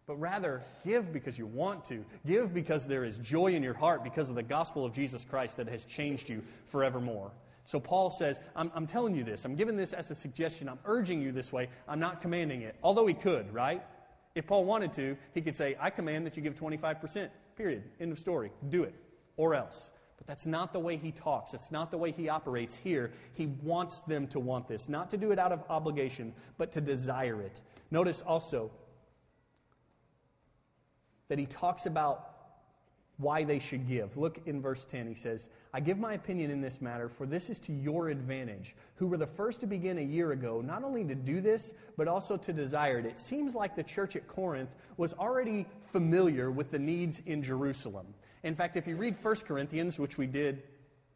But 0.07 0.17
rather, 0.17 0.63
give 0.85 1.13
because 1.13 1.39
you 1.39 1.47
want 1.47 1.85
to. 1.87 2.05
Give 2.27 2.53
because 2.53 2.87
there 2.87 3.05
is 3.05 3.17
joy 3.19 3.55
in 3.55 3.63
your 3.63 3.75
heart 3.75 4.03
because 4.03 4.29
of 4.29 4.35
the 4.35 4.43
gospel 4.43 4.85
of 4.85 4.93
Jesus 4.93 5.25
Christ 5.25 5.57
that 5.59 5.69
has 5.69 5.85
changed 5.85 6.29
you 6.29 6.43
forevermore. 6.67 7.31
So 7.65 7.79
Paul 7.79 8.11
says, 8.11 8.41
I'm, 8.57 8.73
I'm 8.75 8.89
telling 8.89 9.15
you 9.15 9.23
this. 9.23 9.45
I'm 9.45 9.55
giving 9.55 9.77
this 9.77 9.93
as 9.93 10.11
a 10.11 10.15
suggestion. 10.17 10.69
I'm 10.69 10.81
urging 10.85 11.23
you 11.23 11.31
this 11.31 11.53
way. 11.53 11.69
I'm 11.87 12.01
not 12.01 12.21
commanding 12.21 12.63
it. 12.63 12.75
Although 12.83 13.07
he 13.07 13.15
could, 13.15 13.55
right? 13.55 13.85
If 14.35 14.49
Paul 14.49 14.65
wanted 14.65 14.93
to, 14.95 15.17
he 15.33 15.41
could 15.41 15.55
say, 15.55 15.77
I 15.79 15.91
command 15.91 16.27
that 16.27 16.37
you 16.37 16.43
give 16.43 16.57
25%. 16.57 17.29
Period. 17.57 17.85
End 18.01 18.11
of 18.11 18.19
story. 18.19 18.51
Do 18.69 18.83
it. 18.83 18.95
Or 19.37 19.55
else. 19.55 19.93
But 20.21 20.27
that's 20.27 20.47
not 20.47 20.73
the 20.73 20.79
way 20.79 20.97
he 20.97 21.11
talks. 21.11 21.51
That's 21.51 21.73
not 21.73 21.91
the 21.91 21.99
way 21.99 22.13
he 22.13 22.29
operates 22.29 22.77
here. 22.77 23.11
He 23.33 23.47
wants 23.63 24.01
them 24.03 24.27
to 24.29 24.39
want 24.39 24.69
this, 24.69 24.89
not 24.89 25.11
to 25.11 25.17
do 25.17 25.33
it 25.33 25.39
out 25.39 25.51
of 25.51 25.65
obligation, 25.69 26.35
but 26.59 26.71
to 26.73 26.81
desire 26.81 27.41
it. 27.41 27.61
Notice 27.91 28.23
also 28.23 28.71
that 31.29 31.39
he 31.39 31.47
talks 31.47 31.87
about 31.87 32.31
why 33.21 33.45
they 33.45 33.59
should 33.59 33.87
give. 33.87 34.17
Look 34.17 34.41
in 34.47 34.63
verse 34.63 34.85
10. 34.85 35.07
He 35.07 35.15
says, 35.15 35.49
I 35.73 35.81
give 35.81 35.99
my 35.99 36.15
opinion 36.15 36.51
in 36.51 36.61
this 36.61 36.81
matter, 36.81 37.09
for 37.09 37.27
this 37.27 37.51
is 37.51 37.61
to 37.61 37.73
your 37.73 38.09
advantage, 38.09 38.75
who 38.97 39.07
were 39.07 39.19
the 39.19 39.27
first 39.27 39.61
to 39.61 39.67
begin 39.67 39.99
a 39.99 40.03
year 40.03 40.33
ago, 40.33 40.61
not 40.61 40.83
only 40.83 41.05
to 41.05 41.15
do 41.15 41.41
this, 41.41 41.75
but 41.97 42.09
also 42.09 42.37
to 42.39 42.53
desire 42.53 42.99
it. 42.99 43.07
It 43.07 43.19
seems 43.19 43.55
like 43.55 43.77
the 43.77 43.83
church 43.83 44.17
at 44.17 44.27
Corinth 44.27 44.71
was 44.97 45.13
already 45.15 45.67
familiar 45.93 46.51
with 46.51 46.71
the 46.71 46.79
needs 46.79 47.23
in 47.27 47.43
Jerusalem. 47.43 48.07
In 48.43 48.55
fact, 48.55 48.77
if 48.77 48.87
you 48.87 48.97
read 48.97 49.17
1 49.23 49.37
Corinthians, 49.47 49.99
which 49.99 50.17
we 50.17 50.27
did 50.27 50.63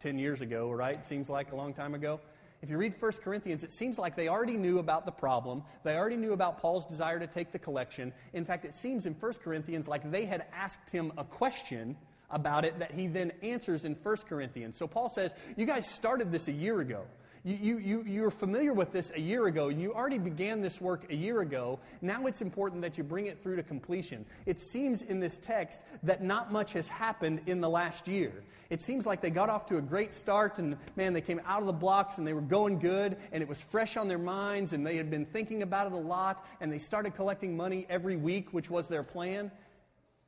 10 0.01 0.19
years 0.19 0.41
ago, 0.41 0.71
right? 0.71 1.05
Seems 1.05 1.29
like 1.29 1.53
a 1.53 1.57
long 1.57 1.73
time 1.73 1.95
ago. 1.95 2.21
If 2.63 2.71
you 2.71 2.79
read 2.79 2.95
1 2.99 3.13
Corinthians, 3.23 3.63
it 3.63 3.73
seems 3.73 3.99
like 3.99 4.17
they 4.17 4.29
already 4.29 4.57
knew 4.57 4.79
about 4.79 5.05
the 5.07 5.13
problem. 5.13 5.63
They 5.83 5.97
already 5.97 6.17
knew 6.17 6.33
about 6.33 6.61
Paul's 6.61 6.87
desire 6.87 7.19
to 7.19 7.27
take 7.27 7.53
the 7.53 7.59
collection. 7.59 8.13
In 8.33 8.45
fact, 8.45 8.65
it 8.65 8.75
seems 8.75 9.07
in 9.07 9.15
1 9.15 9.33
Corinthians 9.43 9.89
like 9.89 10.11
they 10.11 10.25
had 10.25 10.45
asked 10.53 10.91
him 10.91 11.13
a 11.19 11.25
question 11.25 11.97
about 12.31 12.65
it 12.65 12.79
that 12.79 12.93
he 12.93 13.07
then 13.07 13.33
answers 13.43 13.85
in 13.85 13.95
1 13.95 14.17
Corinthians. 14.29 14.77
So 14.79 14.87
Paul 14.87 15.09
says, 15.09 15.35
You 15.57 15.67
guys 15.67 15.89
started 15.89 16.33
this 16.33 16.49
a 16.49 16.53
year 16.53 16.81
ago. 16.81 17.05
You, 17.47 17.59
you, 17.61 17.79
you, 17.79 18.05
you're 18.07 18.31
familiar 18.31 18.73
with 18.73 18.91
this 18.91 19.13
a 19.15 19.21
year 19.21 19.47
ago. 19.47 19.69
You 19.69 19.93
already 19.93 20.17
began 20.17 20.63
this 20.63 20.81
work 20.81 21.05
a 21.11 21.15
year 21.15 21.43
ago. 21.43 21.79
Now 22.01 22.27
it's 22.27 22.41
important 22.41 22.81
that 22.81 22.97
you 22.97 23.05
bring 23.05 23.27
it 23.27 23.43
through 23.43 23.57
to 23.57 23.63
completion. 23.63 24.25
It 24.47 24.59
seems 24.59 25.03
in 25.03 25.21
this 25.21 25.37
text 25.37 25.83
that 26.05 26.23
not 26.23 26.51
much 26.51 26.73
has 26.73 26.89
happened 26.89 27.43
in 27.45 27.61
the 27.61 27.69
last 27.69 28.09
year. 28.09 28.33
It 28.71 28.81
seems 28.81 29.05
like 29.05 29.21
they 29.21 29.29
got 29.29 29.51
off 29.51 29.67
to 29.67 29.77
a 29.77 29.83
great 29.83 30.15
start, 30.15 30.59
and 30.59 30.79
man, 30.97 31.13
they 31.13 31.21
came 31.21 31.39
out 31.45 31.61
of 31.61 31.67
the 31.67 31.73
blocks 31.75 32.17
and 32.17 32.27
they 32.27 32.33
were 32.33 32.41
going 32.41 32.79
good, 32.79 33.19
and 33.31 33.43
it 33.43 33.49
was 33.49 33.61
fresh 33.61 33.99
on 33.99 34.09
their 34.09 34.17
minds, 34.17 34.73
and 34.73 34.87
they 34.87 34.97
had 34.97 35.11
been 35.11 35.27
thinking 35.27 35.63
about 35.63 35.87
it 35.87 35.93
a 35.93 35.97
lot, 35.97 36.47
and 36.63 36.73
they 36.73 36.79
started 36.79 37.15
collecting 37.15 37.55
money 37.55 37.87
every 37.91 38.17
week, 38.17 38.55
which 38.55 38.71
was 38.71 38.89
their 38.89 39.03
plan. 39.03 39.51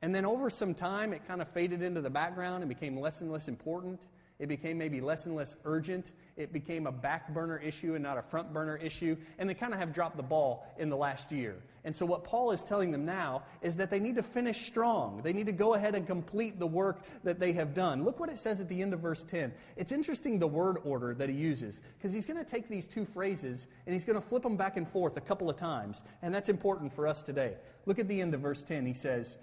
And 0.03 0.15
then 0.15 0.27
over 0.27 0.51
some 0.51 0.75
time, 0.75 1.15
it 1.15 1.27
kind 1.27 1.41
of 1.41 1.49
faded 1.49 1.81
into 1.81 2.03
the 2.03 2.11
background 2.11 2.63
and 2.63 2.69
became 2.69 3.01
less 3.01 3.23
and 3.23 3.33
less 3.33 3.49
important. 3.49 4.01
It 4.39 4.49
became 4.49 4.77
maybe 4.77 5.01
less 5.01 5.25
and 5.25 5.35
less 5.35 5.57
urgent. 5.65 6.11
It 6.37 6.53
became 6.53 6.87
a 6.87 6.93
back 6.93 7.33
burner 7.33 7.57
issue 7.57 7.95
and 7.95 8.03
not 8.03 8.19
a 8.19 8.23
front 8.23 8.53
burner 8.53 8.77
issue. 8.77 9.17
And 9.39 9.49
they 9.49 9.55
kind 9.55 9.73
of 9.73 9.79
have 9.79 9.95
dropped 9.95 10.19
the 10.19 10.23
ball 10.23 10.67
in 10.79 10.91
the 10.91 10.97
last 10.97 11.33
year. 11.33 11.57
And 11.85 11.97
so, 11.97 12.05
what 12.05 12.25
Paul 12.25 12.51
is 12.51 12.63
telling 12.63 12.91
them 12.91 13.07
now 13.07 13.45
is 13.63 13.77
that 13.77 13.91
they 13.91 14.01
need 14.01 14.17
to 14.17 14.23
finish 14.23 14.67
strong. 14.67 15.23
They 15.23 15.33
need 15.33 15.47
to 15.47 15.53
go 15.53 15.75
ahead 15.75 15.95
and 15.95 16.07
complete 16.07 16.59
the 16.59 16.67
work 16.67 17.03
that 17.25 17.39
they 17.39 17.53
have 17.53 17.73
done. 17.73 18.05
Look 18.05 18.21
what 18.21 18.29
it 18.29 18.37
says 18.37 18.61
at 18.61 18.69
the 18.69 18.83
end 18.83 18.93
of 18.93 19.01
verse 19.01 19.23
10. 19.23 19.55
It's 19.77 19.93
interesting 19.93 20.39
the 20.39 20.49
word 20.49 20.79
order 20.85 21.15
that 21.15 21.31
he 21.31 21.37
uses 21.37 21.81
because 21.97 22.13
he's 22.13 22.27
going 22.27 22.45
to 22.45 22.51
take 22.51 22.69
these 22.69 22.87
two 22.87 23.07
phrases 23.07 23.69
and 23.87 23.95
he's 23.95 24.05
going 24.05 24.21
to 24.21 24.27
flip 24.27 24.43
them 24.43 24.57
back 24.57 24.77
and 24.77 24.87
forth 24.87 25.17
a 25.17 25.21
couple 25.21 25.49
of 25.49 25.57
times. 25.57 26.03
And 26.23 26.35
that's 26.35 26.49
important 26.49 26.93
for 26.93 27.07
us 27.07 27.23
today. 27.23 27.55
Look 27.87 27.99
at 27.99 28.09
the 28.09 28.21
end 28.21 28.35
of 28.35 28.41
verse 28.41 28.63
10. 28.65 28.85
He 28.85 28.93
says, 28.93 29.39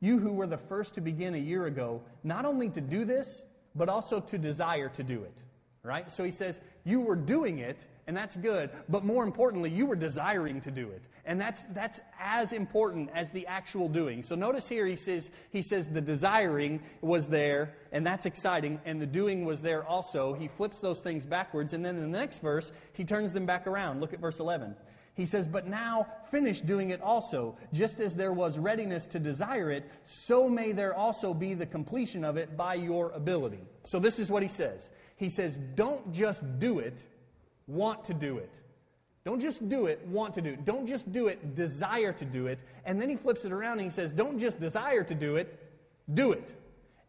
You 0.00 0.18
who 0.18 0.32
were 0.32 0.46
the 0.46 0.56
first 0.56 0.94
to 0.94 1.02
begin 1.02 1.34
a 1.34 1.38
year 1.38 1.66
ago, 1.66 2.00
not 2.22 2.46
only 2.46 2.70
to 2.70 2.80
do 2.80 3.04
this, 3.04 3.44
but 3.74 3.88
also 3.88 4.20
to 4.20 4.38
desire 4.38 4.88
to 4.90 5.02
do 5.02 5.22
it. 5.22 5.42
Right? 5.82 6.10
So 6.10 6.24
he 6.24 6.30
says, 6.30 6.60
You 6.84 7.00
were 7.00 7.16
doing 7.16 7.58
it, 7.58 7.86
and 8.08 8.16
that's 8.16 8.36
good, 8.36 8.70
but 8.88 9.04
more 9.04 9.22
importantly, 9.22 9.68
you 9.70 9.84
were 9.84 9.94
desiring 9.94 10.62
to 10.62 10.70
do 10.70 10.88
it. 10.88 11.02
And 11.26 11.38
that's, 11.38 11.66
that's 11.66 12.00
as 12.18 12.54
important 12.54 13.10
as 13.14 13.30
the 13.30 13.46
actual 13.46 13.88
doing. 13.88 14.22
So 14.22 14.34
notice 14.34 14.66
here 14.66 14.86
he 14.86 14.96
says, 14.96 15.30
he 15.50 15.60
says 15.60 15.88
the 15.88 16.00
desiring 16.00 16.80
was 17.02 17.28
there, 17.28 17.74
and 17.92 18.06
that's 18.06 18.24
exciting, 18.24 18.80
and 18.86 19.00
the 19.00 19.06
doing 19.06 19.44
was 19.44 19.60
there 19.60 19.84
also. 19.84 20.32
He 20.32 20.48
flips 20.48 20.80
those 20.80 21.02
things 21.02 21.26
backwards, 21.26 21.74
and 21.74 21.84
then 21.84 21.96
in 21.96 22.10
the 22.10 22.18
next 22.18 22.40
verse, 22.40 22.72
he 22.94 23.04
turns 23.04 23.34
them 23.34 23.44
back 23.44 23.66
around. 23.66 24.00
Look 24.00 24.14
at 24.14 24.20
verse 24.20 24.40
11. 24.40 24.74
He 25.18 25.26
says, 25.26 25.48
But 25.48 25.66
now 25.66 26.06
finish 26.30 26.60
doing 26.60 26.90
it 26.90 27.02
also. 27.02 27.56
Just 27.72 27.98
as 27.98 28.14
there 28.14 28.32
was 28.32 28.56
readiness 28.56 29.04
to 29.08 29.18
desire 29.18 29.72
it, 29.72 29.84
so 30.04 30.48
may 30.48 30.70
there 30.70 30.94
also 30.94 31.34
be 31.34 31.54
the 31.54 31.66
completion 31.66 32.24
of 32.24 32.36
it 32.36 32.56
by 32.56 32.74
your 32.74 33.10
ability. 33.10 33.58
So 33.82 33.98
this 33.98 34.20
is 34.20 34.30
what 34.30 34.44
he 34.44 34.48
says. 34.48 34.90
He 35.16 35.28
says, 35.28 35.58
Don't 35.74 36.12
just 36.12 36.60
do 36.60 36.78
it, 36.78 37.02
want 37.66 38.04
to 38.04 38.14
do 38.14 38.38
it. 38.38 38.60
Don't 39.24 39.40
just 39.40 39.68
do 39.68 39.86
it, 39.86 40.06
want 40.06 40.34
to 40.34 40.40
do 40.40 40.50
it. 40.50 40.64
Don't 40.64 40.86
just 40.86 41.10
do 41.12 41.26
it, 41.26 41.56
desire 41.56 42.12
to 42.12 42.24
do 42.24 42.46
it. 42.46 42.60
And 42.84 43.02
then 43.02 43.08
he 43.08 43.16
flips 43.16 43.44
it 43.44 43.50
around 43.50 43.72
and 43.72 43.82
he 43.82 43.90
says, 43.90 44.12
Don't 44.12 44.38
just 44.38 44.60
desire 44.60 45.02
to 45.02 45.14
do 45.16 45.34
it, 45.34 45.58
do 46.14 46.30
it. 46.30 46.54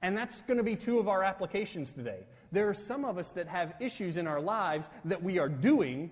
And 0.01 0.18
that's 0.18 0.42
going 0.42 0.58
to 0.58 0.63
be 0.63 0.75
two 0.75 0.98
of 0.98 1.08
our 1.08 1.24
applications 1.24 1.92
today. 1.92 2.25
There 2.51 2.68
are 2.68 2.74
some 2.74 3.06
of 3.06 3.20
us 3.20 3.34
that 3.34 3.48
have 3.48 3.75
issues 3.80 4.18
in 4.18 4.25
our 4.25 4.42
lives 4.42 4.89
that 5.06 5.22
we 5.22 5.38
are 5.38 5.48
doing, 5.48 6.10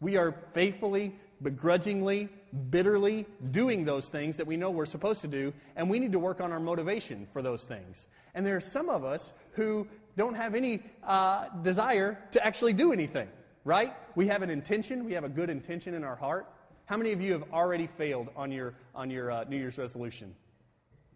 we 0.00 0.16
are 0.16 0.34
faithfully, 0.52 1.14
begrudgingly, 1.42 2.28
bitterly 2.70 3.26
doing 3.50 3.84
those 3.84 4.08
things 4.08 4.36
that 4.36 4.46
we 4.46 4.56
know 4.56 4.70
we're 4.70 4.86
supposed 4.86 5.20
to 5.22 5.28
do, 5.28 5.52
and 5.76 5.88
we 5.90 5.98
need 5.98 6.12
to 6.12 6.18
work 6.18 6.40
on 6.40 6.52
our 6.52 6.60
motivation 6.60 7.26
for 7.32 7.42
those 7.42 7.64
things. 7.64 8.06
And 8.34 8.44
there 8.44 8.56
are 8.56 8.60
some 8.60 8.88
of 8.88 9.04
us 9.04 9.32
who 9.52 9.86
don't 10.16 10.34
have 10.34 10.54
any 10.54 10.82
uh, 11.02 11.48
desire 11.62 12.18
to 12.32 12.44
actually 12.44 12.72
do 12.72 12.92
anything, 12.92 13.28
right? 13.64 13.92
We 14.14 14.28
have 14.28 14.42
an 14.42 14.50
intention, 14.50 15.04
we 15.04 15.12
have 15.12 15.24
a 15.24 15.28
good 15.28 15.50
intention 15.50 15.94
in 15.94 16.04
our 16.04 16.16
heart. 16.16 16.46
How 16.86 16.96
many 16.96 17.12
of 17.12 17.20
you 17.20 17.32
have 17.32 17.44
already 17.52 17.86
failed 17.86 18.28
on 18.36 18.50
your, 18.50 18.74
on 18.94 19.10
your 19.10 19.30
uh, 19.30 19.44
New 19.44 19.56
Year's 19.56 19.78
resolution? 19.78 20.34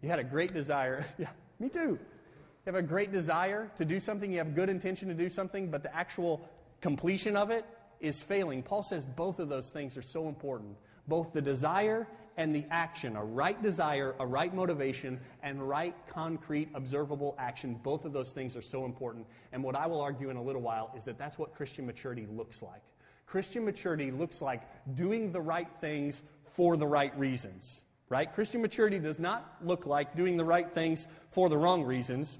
You 0.01 0.09
had 0.09 0.19
a 0.19 0.23
great 0.23 0.53
desire. 0.53 1.05
yeah, 1.17 1.29
me 1.59 1.69
too. 1.69 1.99
You 1.99 2.67
have 2.67 2.75
a 2.75 2.81
great 2.81 3.11
desire 3.11 3.71
to 3.77 3.85
do 3.85 3.99
something, 3.99 4.31
you 4.31 4.37
have 4.37 4.53
good 4.53 4.69
intention 4.69 5.07
to 5.07 5.15
do 5.15 5.29
something, 5.29 5.71
but 5.71 5.81
the 5.81 5.95
actual 5.95 6.47
completion 6.79 7.35
of 7.35 7.49
it 7.49 7.65
is 8.01 8.21
failing. 8.21 8.63
Paul 8.63 8.83
says 8.83 9.05
both 9.05 9.39
of 9.39 9.47
those 9.47 9.71
things 9.71 9.95
are 9.95 10.01
so 10.01 10.27
important 10.27 10.75
both 11.07 11.33
the 11.33 11.41
desire 11.41 12.07
and 12.37 12.55
the 12.55 12.65
action 12.71 13.17
a 13.17 13.23
right 13.23 13.61
desire, 13.61 14.15
a 14.19 14.25
right 14.25 14.53
motivation, 14.53 15.19
and 15.43 15.67
right, 15.67 15.93
concrete, 16.07 16.69
observable 16.73 17.35
action. 17.37 17.75
Both 17.83 18.05
of 18.05 18.13
those 18.13 18.31
things 18.31 18.55
are 18.55 18.61
so 18.61 18.85
important. 18.85 19.27
And 19.51 19.63
what 19.63 19.75
I 19.75 19.87
will 19.87 20.01
argue 20.01 20.29
in 20.29 20.37
a 20.37 20.41
little 20.41 20.61
while 20.61 20.91
is 20.95 21.03
that 21.03 21.17
that's 21.17 21.37
what 21.37 21.53
Christian 21.53 21.85
maturity 21.85 22.27
looks 22.31 22.61
like. 22.61 22.81
Christian 23.25 23.65
maturity 23.65 24.11
looks 24.11 24.41
like 24.41 24.61
doing 24.95 25.31
the 25.31 25.41
right 25.41 25.67
things 25.81 26.21
for 26.55 26.77
the 26.77 26.87
right 26.87 27.17
reasons, 27.19 27.83
right? 28.09 28.33
Christian 28.33 28.61
maturity 28.61 28.99
does 28.99 29.19
not 29.19 29.55
look 29.61 29.85
like 29.85 30.15
doing 30.15 30.37
the 30.37 30.45
right 30.45 30.73
things 30.73 31.07
for 31.31 31.49
the 31.49 31.57
wrong 31.57 31.83
reasons, 31.83 32.39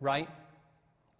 right? 0.00 0.28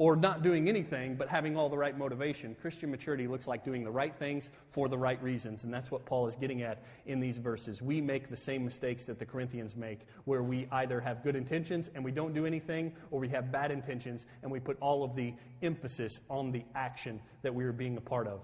Or 0.03 0.17
not 0.17 0.43
doing 0.43 0.69
anything 0.69 1.15
but 1.15 1.29
having 1.29 1.57
all 1.57 1.69
the 1.69 1.79
right 1.79 1.97
motivation. 1.97 2.57
Christian 2.61 2.91
maturity 2.91 3.29
looks 3.29 3.47
like 3.47 3.65
doing 3.65 3.85
the 3.85 3.91
right 3.93 4.13
things 4.17 4.51
for 4.69 4.89
the 4.89 4.99
right 4.99 5.23
reasons, 5.23 5.63
and 5.63 5.73
that's 5.73 5.93
what 5.93 6.05
Paul 6.05 6.27
is 6.27 6.35
getting 6.35 6.63
at 6.63 6.83
in 7.07 7.21
these 7.21 7.39
verses. 7.39 7.81
We 7.81 8.01
make 8.01 8.29
the 8.29 8.37
same 8.37 8.65
mistakes 8.65 9.05
that 9.05 9.21
the 9.21 9.25
Corinthians 9.25 9.77
make, 9.77 10.01
where 10.25 10.43
we 10.43 10.67
either 10.73 11.01
have 11.01 11.23
good 11.23 11.37
intentions 11.37 11.89
and 11.95 12.05
we 12.05 12.11
don't 12.11 12.35
do 12.35 12.47
anything, 12.47 12.93
or 13.13 13.21
we 13.21 13.29
have 13.29 13.53
bad 13.53 13.71
intentions 13.71 14.27
and 14.43 14.51
we 14.51 14.59
put 14.59 14.77
all 14.81 15.05
of 15.05 15.15
the 15.15 15.35
emphasis 15.63 16.19
on 16.29 16.51
the 16.51 16.65
action 16.75 17.21
that 17.43 17.55
we 17.55 17.63
are 17.63 17.73
being 17.73 17.97
a 17.97 18.01
part 18.01 18.27
of. 18.27 18.41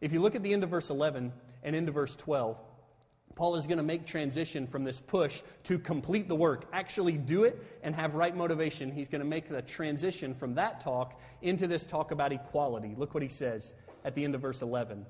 If 0.00 0.14
you 0.14 0.22
look 0.22 0.34
at 0.34 0.42
the 0.42 0.54
end 0.54 0.64
of 0.64 0.70
verse 0.70 0.88
11 0.88 1.30
and 1.62 1.76
into 1.76 1.92
verse 1.92 2.16
12, 2.16 2.56
Paul 3.34 3.56
is 3.56 3.66
going 3.66 3.78
to 3.78 3.84
make 3.84 4.06
transition 4.06 4.66
from 4.66 4.84
this 4.84 5.00
push 5.00 5.40
to 5.64 5.78
complete 5.78 6.28
the 6.28 6.34
work, 6.34 6.66
actually 6.72 7.16
do 7.16 7.44
it 7.44 7.62
and 7.82 7.94
have 7.94 8.14
right 8.14 8.36
motivation. 8.36 8.92
He's 8.92 9.08
going 9.08 9.20
to 9.20 9.26
make 9.26 9.48
the 9.48 9.62
transition 9.62 10.34
from 10.34 10.54
that 10.54 10.80
talk 10.80 11.18
into 11.40 11.66
this 11.66 11.86
talk 11.86 12.10
about 12.10 12.32
equality. 12.32 12.94
Look 12.96 13.14
what 13.14 13.22
he 13.22 13.28
says 13.28 13.72
at 14.04 14.14
the 14.14 14.24
end 14.24 14.34
of 14.34 14.42
verse 14.42 14.62
11. 14.62 15.06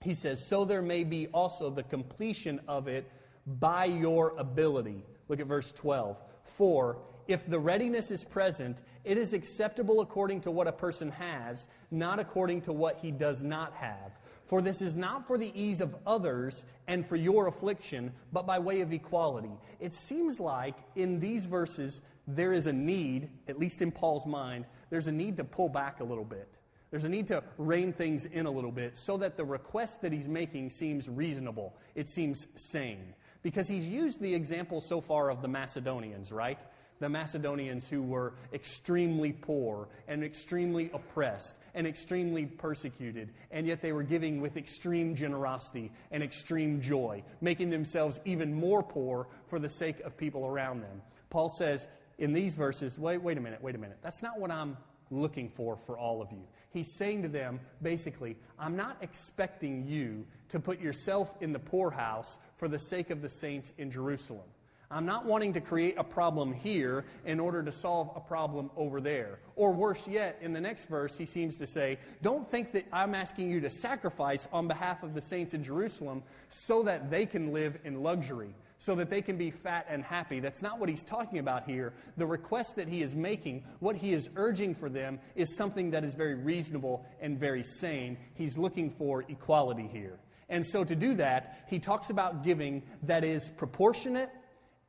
He 0.00 0.14
says, 0.14 0.44
So 0.44 0.64
there 0.64 0.82
may 0.82 1.04
be 1.04 1.28
also 1.28 1.70
the 1.70 1.82
completion 1.82 2.60
of 2.66 2.88
it 2.88 3.10
by 3.46 3.84
your 3.84 4.34
ability. 4.38 5.04
Look 5.28 5.40
at 5.40 5.46
verse 5.46 5.72
12. 5.72 6.16
For 6.44 6.98
if 7.28 7.48
the 7.48 7.58
readiness 7.58 8.10
is 8.10 8.24
present, 8.24 8.82
it 9.04 9.16
is 9.16 9.32
acceptable 9.32 10.00
according 10.00 10.40
to 10.42 10.50
what 10.50 10.66
a 10.66 10.72
person 10.72 11.10
has, 11.12 11.66
not 11.90 12.18
according 12.18 12.62
to 12.62 12.72
what 12.72 12.98
he 12.98 13.10
does 13.10 13.42
not 13.42 13.74
have. 13.74 14.18
For 14.52 14.60
this 14.60 14.82
is 14.82 14.96
not 14.96 15.26
for 15.26 15.38
the 15.38 15.50
ease 15.58 15.80
of 15.80 15.96
others 16.06 16.66
and 16.86 17.08
for 17.08 17.16
your 17.16 17.46
affliction, 17.46 18.12
but 18.34 18.44
by 18.44 18.58
way 18.58 18.82
of 18.82 18.92
equality. 18.92 19.48
It 19.80 19.94
seems 19.94 20.38
like 20.38 20.74
in 20.94 21.20
these 21.20 21.46
verses 21.46 22.02
there 22.26 22.52
is 22.52 22.66
a 22.66 22.72
need, 22.74 23.30
at 23.48 23.58
least 23.58 23.80
in 23.80 23.90
Paul's 23.90 24.26
mind, 24.26 24.66
there's 24.90 25.06
a 25.06 25.12
need 25.12 25.38
to 25.38 25.44
pull 25.44 25.70
back 25.70 26.00
a 26.00 26.04
little 26.04 26.26
bit. 26.26 26.58
There's 26.90 27.04
a 27.04 27.08
need 27.08 27.28
to 27.28 27.42
rein 27.56 27.94
things 27.94 28.26
in 28.26 28.44
a 28.44 28.50
little 28.50 28.70
bit 28.70 28.98
so 28.98 29.16
that 29.16 29.38
the 29.38 29.44
request 29.46 30.02
that 30.02 30.12
he's 30.12 30.28
making 30.28 30.68
seems 30.68 31.08
reasonable. 31.08 31.74
It 31.94 32.10
seems 32.10 32.46
sane. 32.54 33.14
Because 33.40 33.68
he's 33.68 33.88
used 33.88 34.20
the 34.20 34.34
example 34.34 34.82
so 34.82 35.00
far 35.00 35.30
of 35.30 35.40
the 35.40 35.48
Macedonians, 35.48 36.30
right? 36.30 36.60
The 37.02 37.08
Macedonians 37.08 37.88
who 37.88 38.00
were 38.00 38.32
extremely 38.54 39.32
poor 39.32 39.88
and 40.06 40.22
extremely 40.22 40.88
oppressed 40.94 41.56
and 41.74 41.84
extremely 41.84 42.46
persecuted, 42.46 43.30
and 43.50 43.66
yet 43.66 43.82
they 43.82 43.90
were 43.90 44.04
giving 44.04 44.40
with 44.40 44.56
extreme 44.56 45.16
generosity 45.16 45.90
and 46.12 46.22
extreme 46.22 46.80
joy, 46.80 47.24
making 47.40 47.70
themselves 47.70 48.20
even 48.24 48.54
more 48.54 48.84
poor 48.84 49.26
for 49.48 49.58
the 49.58 49.68
sake 49.68 49.98
of 50.00 50.16
people 50.16 50.46
around 50.46 50.80
them. 50.80 51.02
Paul 51.28 51.48
says 51.48 51.88
in 52.18 52.32
these 52.32 52.54
verses, 52.54 52.96
wait, 52.96 53.20
wait 53.20 53.36
a 53.36 53.40
minute, 53.40 53.60
wait 53.60 53.74
a 53.74 53.78
minute. 53.78 53.98
That's 54.00 54.22
not 54.22 54.38
what 54.38 54.52
I'm 54.52 54.76
looking 55.10 55.48
for 55.48 55.76
for 55.84 55.98
all 55.98 56.22
of 56.22 56.30
you. 56.30 56.46
He's 56.70 56.92
saying 56.92 57.22
to 57.22 57.28
them, 57.28 57.58
basically, 57.82 58.36
I'm 58.60 58.76
not 58.76 58.96
expecting 59.00 59.88
you 59.88 60.24
to 60.50 60.60
put 60.60 60.80
yourself 60.80 61.34
in 61.40 61.52
the 61.52 61.58
poorhouse 61.58 62.38
for 62.58 62.68
the 62.68 62.78
sake 62.78 63.10
of 63.10 63.22
the 63.22 63.28
saints 63.28 63.72
in 63.76 63.90
Jerusalem. 63.90 64.46
I'm 64.92 65.06
not 65.06 65.24
wanting 65.24 65.54
to 65.54 65.60
create 65.60 65.94
a 65.96 66.04
problem 66.04 66.52
here 66.52 67.06
in 67.24 67.40
order 67.40 67.62
to 67.62 67.72
solve 67.72 68.10
a 68.14 68.20
problem 68.20 68.70
over 68.76 69.00
there. 69.00 69.38
Or 69.56 69.72
worse 69.72 70.06
yet, 70.06 70.38
in 70.42 70.52
the 70.52 70.60
next 70.60 70.84
verse, 70.84 71.16
he 71.16 71.24
seems 71.24 71.56
to 71.58 71.66
say, 71.66 71.98
Don't 72.20 72.48
think 72.50 72.72
that 72.72 72.86
I'm 72.92 73.14
asking 73.14 73.50
you 73.50 73.60
to 73.60 73.70
sacrifice 73.70 74.46
on 74.52 74.68
behalf 74.68 75.02
of 75.02 75.14
the 75.14 75.22
saints 75.22 75.54
in 75.54 75.64
Jerusalem 75.64 76.22
so 76.50 76.82
that 76.82 77.10
they 77.10 77.24
can 77.24 77.52
live 77.52 77.78
in 77.84 78.02
luxury, 78.02 78.54
so 78.78 78.94
that 78.96 79.08
they 79.08 79.22
can 79.22 79.38
be 79.38 79.50
fat 79.50 79.86
and 79.88 80.04
happy. 80.04 80.40
That's 80.40 80.60
not 80.60 80.78
what 80.78 80.90
he's 80.90 81.04
talking 81.04 81.38
about 81.38 81.64
here. 81.64 81.94
The 82.18 82.26
request 82.26 82.76
that 82.76 82.88
he 82.88 83.00
is 83.00 83.16
making, 83.16 83.64
what 83.80 83.96
he 83.96 84.12
is 84.12 84.28
urging 84.36 84.74
for 84.74 84.90
them, 84.90 85.20
is 85.34 85.56
something 85.56 85.90
that 85.92 86.04
is 86.04 86.12
very 86.14 86.34
reasonable 86.34 87.06
and 87.20 87.40
very 87.40 87.62
sane. 87.64 88.18
He's 88.34 88.58
looking 88.58 88.90
for 88.90 89.22
equality 89.22 89.88
here. 89.90 90.18
And 90.50 90.66
so 90.66 90.84
to 90.84 90.94
do 90.94 91.14
that, 91.14 91.64
he 91.68 91.78
talks 91.78 92.10
about 92.10 92.44
giving 92.44 92.82
that 93.04 93.24
is 93.24 93.48
proportionate 93.48 94.28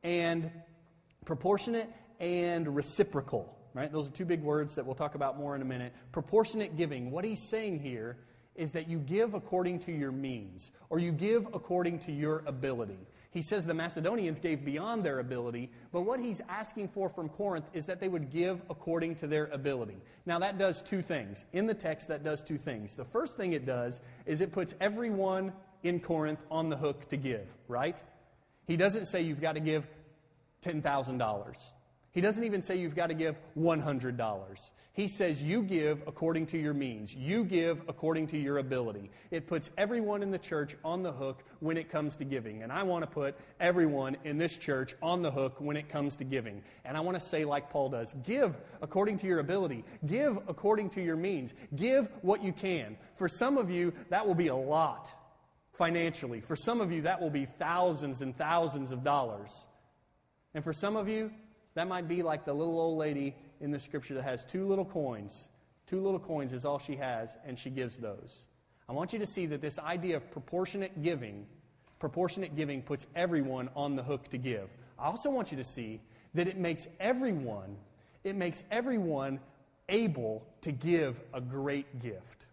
and 0.04 0.50
proportionate 1.24 1.90
and 2.20 2.76
reciprocal. 2.76 3.58
Right? 3.72 3.90
Those 3.90 4.08
are 4.08 4.12
two 4.12 4.24
big 4.24 4.42
words 4.42 4.76
that 4.76 4.86
we'll 4.86 4.94
talk 4.94 5.16
about 5.16 5.36
more 5.36 5.56
in 5.56 5.62
a 5.62 5.64
minute. 5.64 5.92
Proportionate 6.12 6.76
giving. 6.76 7.10
What 7.10 7.24
he's 7.24 7.42
saying 7.42 7.80
here 7.80 8.18
is 8.54 8.70
that 8.72 8.88
you 8.88 8.98
give 8.98 9.34
according 9.34 9.80
to 9.80 9.92
your 9.92 10.12
means, 10.12 10.70
or 10.90 11.00
you 11.00 11.10
give 11.10 11.48
according 11.52 11.98
to 12.00 12.12
your 12.12 12.44
ability. 12.46 12.98
He 13.32 13.42
says 13.42 13.66
the 13.66 13.74
Macedonians 13.74 14.38
gave 14.38 14.64
beyond 14.64 15.02
their 15.02 15.18
ability, 15.18 15.72
but 15.90 16.02
what 16.02 16.20
he's 16.20 16.40
asking 16.48 16.90
for 16.90 17.08
from 17.08 17.28
Corinth 17.28 17.68
is 17.72 17.86
that 17.86 17.98
they 17.98 18.06
would 18.06 18.30
give 18.30 18.62
according 18.70 19.16
to 19.16 19.26
their 19.26 19.46
ability. 19.46 19.96
Now, 20.24 20.38
that 20.38 20.56
does 20.56 20.82
two 20.82 21.02
things. 21.02 21.44
In 21.52 21.66
the 21.66 21.74
text, 21.74 22.06
that 22.08 22.22
does 22.22 22.44
two 22.44 22.58
things. 22.58 22.94
The 22.94 23.04
first 23.04 23.36
thing 23.36 23.52
it 23.52 23.66
does 23.66 24.00
is 24.24 24.40
it 24.40 24.52
puts 24.52 24.76
everyone 24.80 25.52
in 25.82 25.98
Corinth 25.98 26.38
on 26.48 26.68
the 26.68 26.76
hook 26.76 27.08
to 27.08 27.16
give, 27.16 27.48
right? 27.66 28.00
He 28.66 28.76
doesn't 28.76 29.06
say 29.06 29.22
you've 29.22 29.40
got 29.40 29.52
to 29.52 29.60
give 29.60 29.86
$10,000. 30.64 31.56
He 32.12 32.20
doesn't 32.20 32.44
even 32.44 32.62
say 32.62 32.76
you've 32.76 32.94
got 32.94 33.08
to 33.08 33.14
give 33.14 33.36
$100. 33.58 34.70
He 34.92 35.08
says 35.08 35.42
you 35.42 35.64
give 35.64 36.02
according 36.06 36.46
to 36.46 36.58
your 36.58 36.72
means. 36.72 37.12
You 37.12 37.44
give 37.44 37.82
according 37.88 38.28
to 38.28 38.38
your 38.38 38.58
ability. 38.58 39.10
It 39.32 39.48
puts 39.48 39.72
everyone 39.76 40.22
in 40.22 40.30
the 40.30 40.38
church 40.38 40.76
on 40.84 41.02
the 41.02 41.10
hook 41.10 41.42
when 41.58 41.76
it 41.76 41.90
comes 41.90 42.14
to 42.16 42.24
giving. 42.24 42.62
And 42.62 42.70
I 42.70 42.84
want 42.84 43.02
to 43.02 43.10
put 43.10 43.36
everyone 43.58 44.16
in 44.22 44.38
this 44.38 44.56
church 44.56 44.94
on 45.02 45.22
the 45.22 45.32
hook 45.32 45.56
when 45.58 45.76
it 45.76 45.88
comes 45.88 46.14
to 46.16 46.24
giving. 46.24 46.62
And 46.84 46.96
I 46.96 47.00
want 47.00 47.18
to 47.18 47.26
say, 47.26 47.44
like 47.44 47.70
Paul 47.70 47.88
does, 47.88 48.14
give 48.22 48.56
according 48.80 49.18
to 49.18 49.26
your 49.26 49.40
ability. 49.40 49.84
Give 50.06 50.38
according 50.46 50.90
to 50.90 51.02
your 51.02 51.16
means. 51.16 51.52
Give 51.74 52.08
what 52.22 52.44
you 52.44 52.52
can. 52.52 52.96
For 53.16 53.26
some 53.26 53.58
of 53.58 53.72
you, 53.72 53.92
that 54.10 54.24
will 54.24 54.36
be 54.36 54.46
a 54.46 54.54
lot 54.54 55.10
financially. 55.76 56.40
For 56.40 56.56
some 56.56 56.80
of 56.80 56.92
you, 56.92 57.02
that 57.02 57.20
will 57.20 57.30
be 57.30 57.46
thousands 57.58 58.22
and 58.22 58.36
thousands 58.36 58.92
of 58.92 59.02
dollars. 59.02 59.66
And 60.54 60.62
for 60.62 60.72
some 60.72 60.96
of 60.96 61.08
you, 61.08 61.30
that 61.74 61.88
might 61.88 62.08
be 62.08 62.22
like 62.22 62.44
the 62.44 62.52
little 62.52 62.78
old 62.78 62.98
lady 62.98 63.34
in 63.60 63.70
the 63.70 63.80
scripture 63.80 64.14
that 64.14 64.24
has 64.24 64.44
two 64.44 64.66
little 64.66 64.84
coins. 64.84 65.48
Two 65.86 66.00
little 66.00 66.20
coins 66.20 66.52
is 66.52 66.64
all 66.64 66.78
she 66.78 66.96
has, 66.96 67.36
and 67.46 67.58
she 67.58 67.70
gives 67.70 67.98
those. 67.98 68.46
I 68.88 68.92
want 68.92 69.12
you 69.12 69.18
to 69.18 69.26
see 69.26 69.46
that 69.46 69.60
this 69.60 69.78
idea 69.78 70.16
of 70.16 70.30
proportionate 70.30 71.02
giving, 71.02 71.46
proportionate 71.98 72.54
giving 72.54 72.82
puts 72.82 73.06
everyone 73.14 73.68
on 73.74 73.96
the 73.96 74.02
hook 74.02 74.28
to 74.28 74.38
give. 74.38 74.68
I 74.98 75.06
also 75.06 75.30
want 75.30 75.50
you 75.50 75.56
to 75.56 75.64
see 75.64 76.00
that 76.34 76.48
it 76.48 76.56
makes 76.56 76.86
everyone, 77.00 77.76
it 78.22 78.36
makes 78.36 78.62
everyone 78.70 79.40
able 79.88 80.46
to 80.62 80.72
give 80.72 81.20
a 81.32 81.40
great 81.40 82.00
gift. 82.00 82.43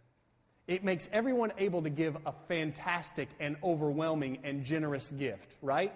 It 0.72 0.86
makes 0.86 1.10
everyone 1.12 1.51
able 1.58 1.82
to 1.82 1.90
give 1.90 2.16
a 2.25 2.32
fantastic 2.48 3.28
and 3.42 3.58
overwhelming 3.62 4.38
and 4.46 4.63
generous 4.63 5.12
gift, 5.12 5.58
right? 5.62 5.94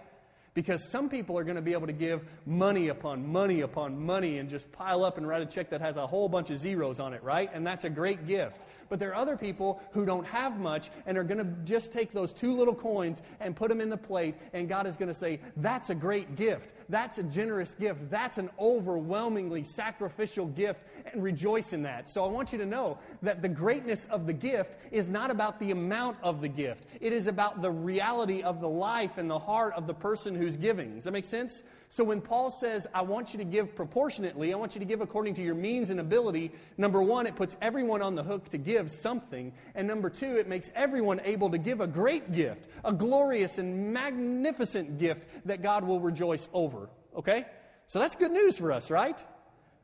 Because 0.53 0.91
some 0.91 1.07
people 1.07 1.37
are 1.37 1.45
going 1.45 1.55
to 1.55 1.61
be 1.61 1.71
able 1.71 1.87
to 1.87 1.93
give 1.93 2.25
money 2.45 2.89
upon 2.89 3.25
money 3.25 3.61
upon 3.61 3.97
money 3.97 4.37
and 4.37 4.49
just 4.49 4.69
pile 4.73 5.05
up 5.05 5.17
and 5.17 5.25
write 5.25 5.41
a 5.41 5.45
check 5.45 5.69
that 5.69 5.79
has 5.79 5.95
a 5.95 6.05
whole 6.05 6.27
bunch 6.27 6.49
of 6.49 6.57
zeros 6.57 6.99
on 6.99 7.13
it, 7.13 7.23
right? 7.23 7.49
And 7.53 7.65
that's 7.65 7.85
a 7.85 7.89
great 7.89 8.27
gift. 8.27 8.57
But 8.89 8.99
there 8.99 9.11
are 9.11 9.15
other 9.15 9.37
people 9.37 9.81
who 9.91 10.05
don't 10.05 10.25
have 10.27 10.59
much 10.59 10.89
and 11.05 11.17
are 11.17 11.23
going 11.23 11.37
to 11.37 11.49
just 11.63 11.93
take 11.93 12.11
those 12.11 12.33
two 12.33 12.53
little 12.53 12.75
coins 12.75 13.21
and 13.39 13.55
put 13.55 13.69
them 13.69 13.79
in 13.79 13.89
the 13.89 13.95
plate, 13.97 14.35
and 14.51 14.67
God 14.67 14.87
is 14.87 14.97
going 14.97 15.07
to 15.07 15.17
say, 15.17 15.39
That's 15.55 15.89
a 15.89 15.95
great 15.95 16.35
gift. 16.35 16.73
That's 16.89 17.17
a 17.17 17.23
generous 17.23 17.73
gift. 17.73 18.09
That's 18.09 18.37
an 18.37 18.49
overwhelmingly 18.59 19.63
sacrificial 19.63 20.45
gift, 20.47 20.83
and 21.11 21.23
rejoice 21.23 21.73
in 21.73 21.83
that. 21.83 22.09
So 22.09 22.23
I 22.23 22.27
want 22.27 22.51
you 22.51 22.59
to 22.59 22.65
know 22.65 22.99
that 23.21 23.41
the 23.41 23.49
greatness 23.49 24.05
of 24.05 24.27
the 24.27 24.33
gift 24.33 24.77
is 24.91 25.09
not 25.09 25.31
about 25.31 25.59
the 25.59 25.71
amount 25.71 26.17
of 26.21 26.41
the 26.41 26.47
gift, 26.47 26.85
it 26.99 27.13
is 27.13 27.27
about 27.27 27.61
the 27.61 27.71
reality 27.71 28.43
of 28.43 28.61
the 28.61 28.69
life 28.69 29.17
and 29.17 29.29
the 29.29 29.39
heart 29.39 29.73
of 29.75 29.87
the 29.87 29.93
person 29.93 30.35
who's 30.35 30.57
giving. 30.57 30.95
Does 30.95 31.05
that 31.05 31.11
make 31.11 31.25
sense? 31.25 31.63
So 31.89 32.03
when 32.03 32.19
Paul 32.19 32.51
says, 32.51 32.87
I 32.93 33.03
want 33.03 33.33
you 33.33 33.37
to 33.37 33.45
give 33.45 33.73
proportionately, 33.75 34.53
I 34.53 34.57
want 34.57 34.75
you 34.75 34.79
to 34.79 34.85
give 34.85 35.01
according 35.01 35.35
to 35.35 35.41
your 35.41 35.55
means 35.55 35.91
and 35.91 35.99
ability, 35.99 36.51
number 36.77 37.01
one, 37.01 37.25
it 37.25 37.35
puts 37.35 37.55
everyone 37.61 38.01
on 38.01 38.15
the 38.15 38.23
hook 38.23 38.49
to 38.49 38.57
give 38.57 38.91
something. 38.91 39.53
And 39.75 39.87
number 39.87 40.09
two, 40.09 40.35
it 40.37 40.47
makes 40.47 40.69
everyone 40.75 41.21
able 41.23 41.51
to 41.51 41.57
give 41.57 41.79
a 41.79 41.87
great 41.87 42.33
gift, 42.33 42.67
a 42.83 42.91
glorious 42.91 43.59
and 43.59 43.93
magnificent 43.93 44.97
gift 44.97 45.29
that 45.45 45.61
God 45.61 45.85
will 45.85 45.99
rejoice 45.99 46.49
over. 46.53 46.74
Okay? 47.15 47.45
So 47.87 47.99
that's 47.99 48.15
good 48.15 48.31
news 48.31 48.57
for 48.57 48.71
us, 48.71 48.89
right? 48.89 49.23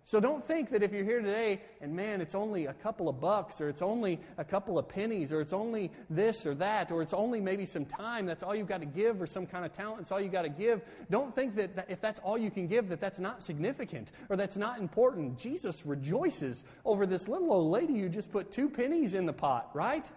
So 0.03 0.19
don't 0.19 0.45
think 0.45 0.71
that 0.71 0.81
if 0.81 0.91
you're 0.91 1.03
here 1.03 1.21
today 1.21 1.61
and 1.79 1.95
man, 1.95 2.21
it's 2.21 2.33
only 2.33 2.65
a 2.65 2.73
couple 2.73 3.07
of 3.07 3.21
bucks 3.21 3.61
or 3.61 3.69
it's 3.69 3.83
only 3.83 4.19
a 4.37 4.43
couple 4.43 4.79
of 4.79 4.89
pennies 4.89 5.31
or 5.31 5.41
it's 5.41 5.53
only 5.53 5.91
this 6.09 6.45
or 6.47 6.55
that 6.55 6.91
or 6.91 7.03
it's 7.03 7.13
only 7.13 7.39
maybe 7.39 7.65
some 7.65 7.85
time, 7.85 8.25
that's 8.25 8.41
all 8.41 8.55
you've 8.55 8.67
got 8.67 8.79
to 8.79 8.87
give 8.87 9.21
or 9.21 9.27
some 9.27 9.45
kind 9.45 9.63
of 9.63 9.71
talent, 9.71 9.99
that's 9.99 10.11
all 10.11 10.19
you've 10.19 10.31
got 10.31 10.41
to 10.41 10.49
give. 10.49 10.81
Don't 11.11 11.35
think 11.35 11.55
that, 11.55 11.85
if 11.87 12.01
that's 12.01 12.19
all 12.19 12.37
you 12.37 12.49
can 12.49 12.67
give, 12.67 12.89
that 12.89 12.99
that's 12.99 13.19
not 13.19 13.43
significant 13.43 14.11
or 14.29 14.35
that's 14.35 14.57
not 14.57 14.79
important. 14.79 15.37
Jesus 15.37 15.85
rejoices 15.85 16.63
over 16.83 17.05
this 17.05 17.27
little 17.27 17.53
old 17.53 17.71
lady 17.71 17.99
who 17.99 18.09
just 18.09 18.31
put 18.31 18.51
two 18.51 18.69
pennies 18.69 19.13
in 19.13 19.27
the 19.27 19.33
pot, 19.33 19.69
right? 19.73 20.09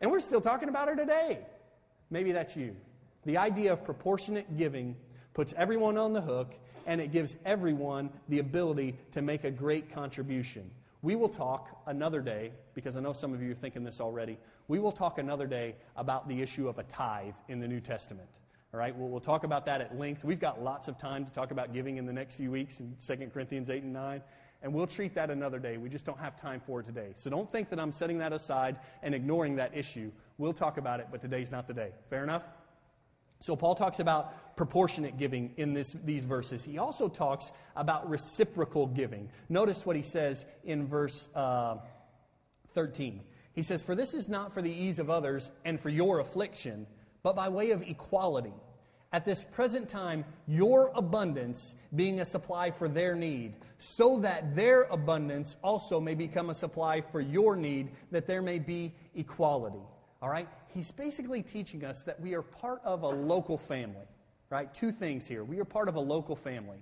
And 0.00 0.10
we're 0.10 0.20
still 0.20 0.40
talking 0.40 0.70
about 0.70 0.88
her 0.88 0.96
today. 0.96 1.40
Maybe 2.08 2.32
that's 2.32 2.56
you. 2.56 2.74
The 3.26 3.36
idea 3.36 3.72
of 3.72 3.84
proportionate 3.84 4.56
giving 4.56 4.96
puts 5.36 5.52
everyone 5.58 5.98
on 5.98 6.14
the 6.14 6.20
hook 6.22 6.54
and 6.86 6.98
it 6.98 7.12
gives 7.12 7.36
everyone 7.44 8.08
the 8.30 8.38
ability 8.38 8.96
to 9.10 9.20
make 9.20 9.44
a 9.44 9.50
great 9.50 9.92
contribution. 9.92 10.70
We 11.02 11.14
will 11.14 11.28
talk 11.28 11.82
another 11.86 12.22
day, 12.22 12.52
because 12.72 12.96
I 12.96 13.00
know 13.00 13.12
some 13.12 13.34
of 13.34 13.42
you 13.42 13.50
are 13.52 13.54
thinking 13.54 13.84
this 13.84 14.00
already. 14.00 14.38
We 14.66 14.78
will 14.78 14.92
talk 14.92 15.18
another 15.18 15.46
day 15.46 15.74
about 15.94 16.26
the 16.26 16.40
issue 16.40 16.70
of 16.70 16.78
a 16.78 16.84
tithe 16.84 17.34
in 17.48 17.60
the 17.60 17.68
New 17.68 17.80
Testament. 17.80 18.30
All 18.72 18.80
right, 18.80 18.96
we'll, 18.96 19.20
talk 19.20 19.44
about 19.44 19.66
that 19.66 19.82
at 19.82 19.98
length. 19.98 20.24
We've 20.24 20.40
got 20.40 20.64
lots 20.64 20.88
of 20.88 20.96
time 20.96 21.26
to 21.26 21.32
talk 21.32 21.50
about 21.50 21.74
giving 21.74 21.98
in 21.98 22.06
the 22.06 22.14
next 22.14 22.36
few 22.36 22.50
weeks 22.50 22.80
in 22.80 22.96
2 23.06 23.26
Corinthians 23.26 23.68
8 23.68 23.82
and 23.82 23.92
9. 23.92 24.22
And 24.62 24.72
we'll 24.72 24.86
treat 24.86 25.14
that 25.16 25.30
another 25.30 25.58
day. 25.58 25.76
We 25.76 25.90
just 25.90 26.06
don't 26.06 26.18
have 26.18 26.40
time 26.40 26.62
for 26.66 26.80
it 26.80 26.86
today. 26.86 27.10
So 27.14 27.28
don't 27.28 27.52
think 27.52 27.68
that 27.68 27.78
I'm 27.78 27.92
setting 27.92 28.16
that 28.18 28.32
aside 28.32 28.78
and 29.02 29.14
ignoring 29.14 29.56
that 29.56 29.76
issue. 29.76 30.10
We'll 30.38 30.54
talk 30.54 30.78
about 30.78 30.98
it, 31.00 31.08
but 31.10 31.20
today's 31.20 31.50
not 31.50 31.68
the 31.68 31.74
day. 31.74 31.90
Fair 32.08 32.22
enough? 32.22 32.44
So, 33.40 33.56
Paul 33.56 33.74
talks 33.74 34.00
about 34.00 34.56
proportionate 34.56 35.18
giving 35.18 35.52
in 35.56 35.74
this, 35.74 35.94
these 36.04 36.24
verses. 36.24 36.64
He 36.64 36.78
also 36.78 37.08
talks 37.08 37.52
about 37.76 38.08
reciprocal 38.08 38.86
giving. 38.86 39.28
Notice 39.48 39.84
what 39.84 39.96
he 39.96 40.02
says 40.02 40.46
in 40.64 40.86
verse 40.86 41.28
uh, 41.34 41.76
13. 42.74 43.20
He 43.52 43.62
says, 43.62 43.82
For 43.82 43.94
this 43.94 44.14
is 44.14 44.28
not 44.28 44.54
for 44.54 44.62
the 44.62 44.70
ease 44.70 44.98
of 44.98 45.10
others 45.10 45.50
and 45.64 45.80
for 45.80 45.88
your 45.88 46.20
affliction, 46.20 46.86
but 47.22 47.36
by 47.36 47.48
way 47.48 47.70
of 47.70 47.82
equality. 47.82 48.52
At 49.12 49.24
this 49.24 49.44
present 49.44 49.88
time, 49.88 50.24
your 50.46 50.90
abundance 50.94 51.74
being 51.94 52.20
a 52.20 52.24
supply 52.24 52.70
for 52.70 52.88
their 52.88 53.14
need, 53.14 53.54
so 53.78 54.18
that 54.20 54.56
their 54.56 54.82
abundance 54.82 55.56
also 55.62 56.00
may 56.00 56.14
become 56.14 56.50
a 56.50 56.54
supply 56.54 57.00
for 57.00 57.20
your 57.20 57.56
need, 57.56 57.90
that 58.10 58.26
there 58.26 58.42
may 58.42 58.58
be 58.58 58.94
equality. 59.14 59.80
All 60.26 60.32
right? 60.32 60.48
He's 60.74 60.90
basically 60.90 61.40
teaching 61.40 61.84
us 61.84 62.02
that 62.02 62.18
we 62.20 62.34
are 62.34 62.42
part 62.42 62.80
of 62.84 63.04
a 63.04 63.08
local 63.08 63.56
family, 63.56 64.08
right? 64.50 64.74
Two 64.74 64.90
things 64.90 65.24
here. 65.24 65.44
We 65.44 65.60
are 65.60 65.64
part 65.64 65.88
of 65.88 65.94
a 65.94 66.00
local 66.00 66.34
family. 66.34 66.78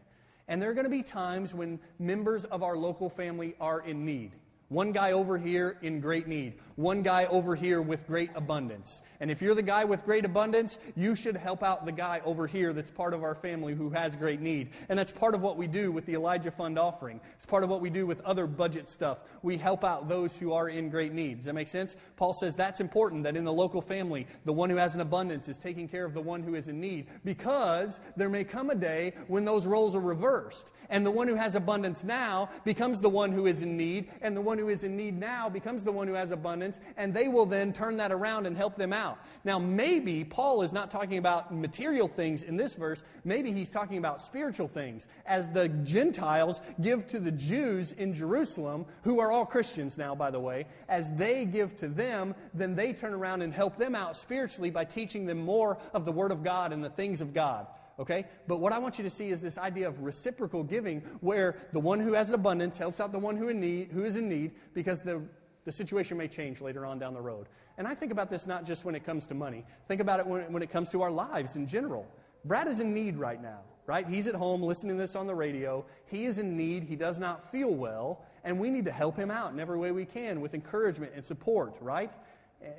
And 0.49 0.63
there 0.63 0.71
are 0.71 0.73
going 0.73 0.87
to 0.87 0.91
be 0.91 1.03
times 1.03 1.53
when 1.53 1.79
members 1.99 2.47
of 2.47 2.63
our 2.63 2.75
local 2.75 3.11
family 3.11 3.55
are 3.61 3.83
in 3.83 4.07
need. 4.07 4.33
One 4.69 4.93
guy 4.93 5.13
over 5.13 5.37
here 5.39 5.77
in 5.83 6.01
great 6.01 6.27
need. 6.27 6.55
One 6.77 7.03
guy 7.03 7.27
over 7.27 7.55
here 7.55 7.81
with 7.81 8.07
great 8.07 8.31
abundance. 8.35 9.03
And 9.21 9.31
if 9.31 9.41
you're 9.41 9.55
the 9.55 9.63
guy 9.63 9.85
with 9.85 10.05
great 10.05 10.25
abundance, 10.25 10.79
you 10.97 11.15
should 11.15 11.37
help 11.37 11.63
out 11.63 11.85
the 11.85 11.93
guy 11.93 12.21
over 12.25 12.47
here 12.47 12.73
that's 12.73 12.91
part 12.91 13.15
of 13.15 13.23
our 13.23 13.35
family 13.35 13.75
who 13.75 13.91
has 13.91 14.17
great 14.17 14.41
need. 14.41 14.71
And 14.89 14.99
that's 14.99 15.13
part 15.13 15.35
of 15.35 15.43
what 15.43 15.57
we 15.57 15.67
do 15.67 15.93
with 15.93 16.07
the 16.07 16.15
Elijah 16.15 16.51
Fund 16.51 16.79
offering. 16.79 17.21
It's 17.37 17.47
part 17.47 17.63
of 17.63 17.71
what 17.71 17.81
we 17.81 17.91
do 17.91 18.07
with 18.07 18.21
other 18.23 18.47
budget 18.47 18.89
stuff. 18.89 19.19
We 19.43 19.57
help 19.57 19.85
out 19.85 20.09
those 20.09 20.37
who 20.37 20.53
are 20.53 20.69
in 20.69 20.91
great 20.91 21.13
need. 21.13 21.37
Does 21.37 21.45
that 21.45 21.55
make 21.55 21.69
sense? 21.69 21.97
Paul 22.17 22.33
says 22.33 22.57
that's 22.57 22.81
important 22.81 23.23
that 23.25 23.37
in 23.37 23.45
the 23.45 23.53
local 23.53 23.83
family, 23.83 24.27
the 24.45 24.53
one 24.53 24.71
who 24.71 24.77
has 24.77 24.95
an 24.95 25.01
abundance 25.01 25.49
is 25.49 25.59
taking 25.59 25.87
care 25.87 26.05
of 26.05 26.15
the 26.15 26.21
one 26.21 26.43
who 26.43 26.55
is 26.55 26.69
in 26.69 26.81
need 26.81 27.07
because 27.25 28.01
there 28.17 28.29
may 28.29 28.43
come 28.43 28.71
a 28.71 28.75
day 28.75 29.13
when 29.29 29.45
those 29.45 29.67
roles 29.67 29.95
are 29.95 30.01
reversed. 30.01 30.73
And 30.91 31.07
the 31.07 31.11
one 31.11 31.29
who 31.29 31.35
has 31.35 31.55
abundance 31.55 32.05
now 32.05 32.51
becomes 32.65 33.01
the 33.01 33.09
one 33.09 33.33
who 33.33 33.47
is 33.47 33.63
in 33.63 33.77
need, 33.77 34.11
and 34.21 34.37
the 34.37 34.41
one 34.41 34.59
who 34.59 34.64
who 34.65 34.71
is 34.71 34.83
in 34.83 34.97
need 34.97 35.19
now 35.19 35.51
becomes 35.51 35.85
the 35.85 35.93
one 35.93 36.09
who 36.09 36.15
has 36.15 36.31
abundance, 36.31 36.81
and 36.97 37.13
they 37.13 37.29
will 37.29 37.45
then 37.45 37.71
turn 37.73 37.99
that 37.99 38.11
around 38.11 38.47
and 38.47 38.57
help 38.57 38.77
them 38.77 38.95
out. 38.95 39.19
Now, 39.45 39.59
maybe 39.59 40.25
Paul 40.25 40.63
is 40.63 40.73
not 40.73 40.91
talking 40.91 41.19
about 41.19 41.55
material 41.55 42.09
things 42.09 42.43
in 42.43 42.57
this 42.57 42.75
verse. 42.75 43.03
Maybe 43.25 43.53
he's 43.53 43.69
talking 43.69 43.99
about 43.99 44.23
spiritual 44.23 44.69
things. 44.69 45.07
As 45.27 45.49
the 45.49 45.69
Gentiles 45.69 46.63
give 46.81 47.07
to 47.09 47.21
the 47.21 47.33
Jews 47.33 47.93
in 47.93 48.15
Jerusalem, 48.15 48.87
who 49.03 49.21
are 49.21 49.31
all 49.31 49.45
Christians 49.45 49.99
now, 49.99 50.15
by 50.15 50.31
the 50.31 50.41
way, 50.41 50.67
as 50.89 51.11
they 51.11 51.45
give 51.45 51.77
to 51.77 51.89
them, 51.89 52.35
then 52.55 52.75
they 52.75 52.95
turn 52.95 53.13
around 53.13 53.43
and 53.43 53.53
help 53.53 53.77
them 53.77 53.95
out 53.95 54.17
spiritually 54.17 54.71
by 54.71 54.87
teaching 54.87 55.27
them 55.27 55.39
more 55.39 55.77
of 55.93 56.07
the 56.07 56.13
Word 56.13 56.33
of 56.33 56.43
God 56.43 56.73
and 56.73 56.83
the 56.83 56.91
things 56.91 57.21
of 57.21 57.35
God 57.35 57.67
okay? 57.99 58.27
But 58.47 58.61
what 58.61 58.73
I 58.73 58.79
want 58.79 58.99
you 58.99 59.05
to 59.05 59.11
see 59.11 59.31
is 59.31 59.41
this 59.41 59.59
idea 59.59 59.89
of 59.89 60.03
reciprocal 60.03 60.63
giving 60.63 61.01
where 61.21 61.57
the 61.73 61.81
one 61.81 62.01
who 62.01 62.13
has 62.15 62.33
abundance 62.33 62.79
helps 62.79 63.01
out 63.01 63.13
the 63.13 63.19
one 63.19 63.37
who, 63.37 63.49
in 63.49 63.61
need, 63.61 63.91
who 63.93 64.05
is 64.05 64.17
in 64.17 64.29
need 64.29 64.53
because 64.73 65.03
the, 65.03 65.23
the 65.65 65.73
situation 65.73 66.17
may 66.17 66.29
change 66.29 66.61
later 66.61 66.85
on 66.85 66.99
down 66.99 67.15
the 67.15 67.21
road. 67.21 67.47
And 67.77 67.89
I 67.89 67.95
think 67.95 68.13
about 68.13 68.31
this 68.31 68.47
not 68.47 68.67
just 68.67 68.85
when 68.85 68.95
it 68.95 69.05
comes 69.05 69.27
to 69.27 69.35
money, 69.35 69.65
think 69.89 70.01
about 70.01 70.21
it 70.21 70.27
when, 70.27 70.53
when 70.53 70.63
it 70.63 70.71
comes 70.71 70.91
to 70.91 71.03
our 71.03 71.11
lives 71.11 71.57
in 71.57 71.67
general. 71.67 72.07
Brad 72.45 72.69
is 72.69 72.81
in 72.81 72.93
need 72.93 73.17
right 73.17 73.41
now, 73.41 73.61
right? 73.87 74.07
He's 74.07 74.27
at 74.27 74.35
home 74.35 74.63
listening 74.63 74.97
to 74.97 75.03
this 75.03 75.17
on 75.17 75.27
the 75.27 75.35
radio. 75.35 75.85
He 76.07 76.27
is 76.27 76.39
in 76.39 76.57
need. 76.57 76.85
He 76.85 76.97
does 76.97 77.19
not 77.19 77.51
feel 77.51 77.71
well. 77.71 78.23
And 78.45 78.61
we 78.61 78.69
need 78.69 78.85
to 78.85 78.93
help 78.93 79.17
him 79.17 79.31
out 79.31 79.53
in 79.53 79.61
every 79.61 79.79
way 79.79 79.91
we 79.91 80.05
can 80.05 80.41
with 80.41 80.53
encouragement 80.53 81.13
and 81.17 81.25
support, 81.25 81.75
right? 81.81 82.13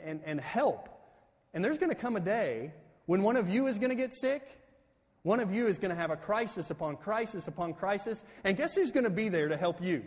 And, 0.04 0.22
and 0.24 0.40
help. 0.40 0.90
And 1.54 1.66
there's 1.66 1.80
going 1.80 1.90
to 1.90 1.96
come 1.96 2.16
a 2.16 2.20
day 2.20 2.72
when 3.08 3.24
one 3.24 3.36
of 3.36 3.50
you 3.50 3.68
is 3.68 3.80
going 3.80 3.90
to 3.90 3.96
get 3.96 4.14
sick 4.14 4.44
one 5.26 5.40
of 5.40 5.52
you 5.52 5.66
is 5.66 5.80
going 5.80 5.90
to 5.90 6.00
have 6.00 6.12
a 6.12 6.16
crisis 6.16 6.70
upon 6.70 6.98
crisis 6.98 7.48
upon 7.48 7.74
crisis. 7.74 8.24
And 8.44 8.56
guess 8.56 8.76
who's 8.76 8.92
going 8.92 9.06
to 9.06 9.10
be 9.10 9.28
there 9.28 9.48
to 9.48 9.58
help 9.58 9.82
you? 9.82 10.04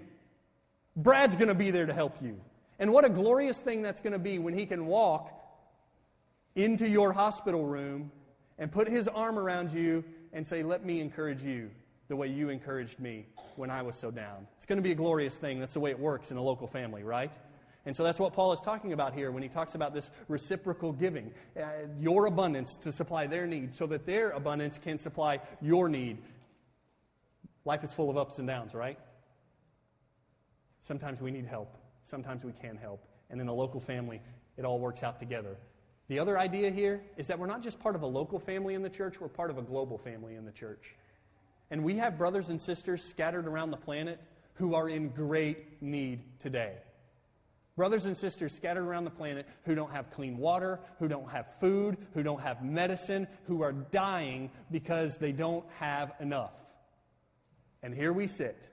Brad's 0.95 1.35
going 1.35 1.49
to 1.49 1.57
be 1.57 1.73
there 1.73 1.87
to 1.87 1.93
help 1.93 2.23
you. 2.23 2.41
And 2.79 2.93
what 2.93 3.05
a 3.05 3.09
glorious 3.09 3.59
thing 3.59 3.83
that's 3.83 4.01
going 4.01 4.13
to 4.13 4.21
be 4.21 4.39
when 4.39 4.55
he 4.55 4.65
can 4.65 4.87
walk 4.87 5.33
into 6.55 6.89
your 6.89 7.13
hospital 7.13 7.67
room 7.67 8.13
and 8.59 8.71
put 8.71 8.89
his 8.89 9.09
arm 9.09 9.41
around 9.41 9.73
you 9.73 10.05
and 10.33 10.47
say, 10.47 10.63
Let 10.63 10.87
me 10.87 11.01
encourage 11.01 11.43
you 11.43 11.73
the 12.07 12.15
way 12.15 12.29
you 12.29 12.49
encouraged 12.51 13.01
me 13.01 13.27
when 13.57 13.73
I 13.73 13.83
was 13.83 13.97
so 13.97 14.13
down. 14.13 14.47
It's 14.57 14.67
going 14.67 14.77
to 14.77 14.83
be 14.83 14.93
a 14.93 14.95
glorious 14.95 15.37
thing. 15.37 15.59
That's 15.59 15.75
the 15.75 15.81
way 15.81 15.91
it 15.91 15.99
works 15.99 16.31
in 16.31 16.37
a 16.37 16.43
local 16.43 16.69
family, 16.69 17.03
right? 17.03 17.33
And 17.89 17.97
so 17.97 18.05
that's 18.05 18.21
what 18.21 18.35
Paul 18.35 18.53
is 18.53 18.61
talking 18.61 18.93
about 18.93 19.15
here 19.15 19.33
when 19.33 19.43
he 19.43 19.49
talks 19.49 19.75
about 19.75 19.95
this 19.95 20.11
reciprocal 20.29 20.93
giving. 20.93 21.33
Uh, 21.59 21.63
your 21.99 22.27
abundance 22.27 22.77
to 22.83 22.93
supply 22.93 23.27
their 23.27 23.47
need 23.47 23.75
so 23.75 23.87
that 23.87 24.05
their 24.05 24.29
abundance 24.33 24.77
can 24.77 24.99
supply 24.99 25.41
your 25.63 25.89
need. 25.89 26.19
Life 27.65 27.83
is 27.83 27.91
full 27.91 28.11
of 28.11 28.19
ups 28.19 28.41
and 28.41 28.47
downs, 28.47 28.75
right? 28.75 28.99
Sometimes 30.81 31.23
we 31.23 31.31
need 31.31 31.47
help. 31.47 31.79
Sometimes 32.05 32.45
we 32.45 32.53
can 32.53 32.77
help. 32.77 33.03
And 33.31 33.41
in 33.41 33.49
a 33.49 33.55
local 33.55 33.81
family, 33.81 34.21
it 34.59 34.67
all 34.67 34.79
works 34.79 35.03
out 35.03 35.19
together. 35.19 35.57
The 36.09 36.19
other 36.19 36.39
idea 36.39 36.71
here 36.71 37.01
is 37.17 37.29
that 37.29 37.39
we're 37.39 37.47
not 37.47 37.63
just 37.63 37.81
part 37.81 37.95
of 37.95 38.03
a 38.03 38.07
local 38.07 38.39
family 38.39 38.75
in 38.75 38.83
the 38.83 38.91
church, 38.91 39.19
we're 39.19 39.29
part 39.29 39.49
of 39.49 39.57
a 39.57 39.63
global 39.63 39.97
family 39.97 40.35
in 40.35 40.45
the 40.45 40.53
church. 40.53 40.95
And 41.71 41.83
we 41.83 41.97
have 41.97 42.19
brothers 42.19 42.51
and 42.51 42.61
sisters 42.61 43.03
scattered 43.03 43.47
around 43.47 43.71
the 43.71 43.79
planet 43.79 44.21
who 44.57 44.75
are 44.75 44.91
in 44.91 45.09
great 45.09 45.81
need 45.81 46.21
today 46.39 46.75
brothers 47.79 48.07
and 48.07 48.17
sisters 48.17 48.53
scattered 48.53 48.83
around 48.83 49.05
the 49.05 49.11
planet 49.11 49.47
who 49.63 49.77
don't 49.77 49.93
have 49.93 50.11
clean 50.11 50.37
water, 50.37 50.81
who 50.99 51.07
don't 51.07 51.31
have 51.31 51.47
food, 51.61 51.97
who 52.13 52.25
don't 52.25 52.41
have 52.41 52.63
medicine, 52.63 53.29
who 53.47 53.63
are 53.63 53.73
dying 53.73 54.51
because 54.73 55.17
they 55.17 55.31
don't 55.31 55.65
have 55.79 56.13
enough. 56.19 56.51
And 57.81 57.95
here 57.95 58.13
we 58.13 58.27
sit. 58.27 58.69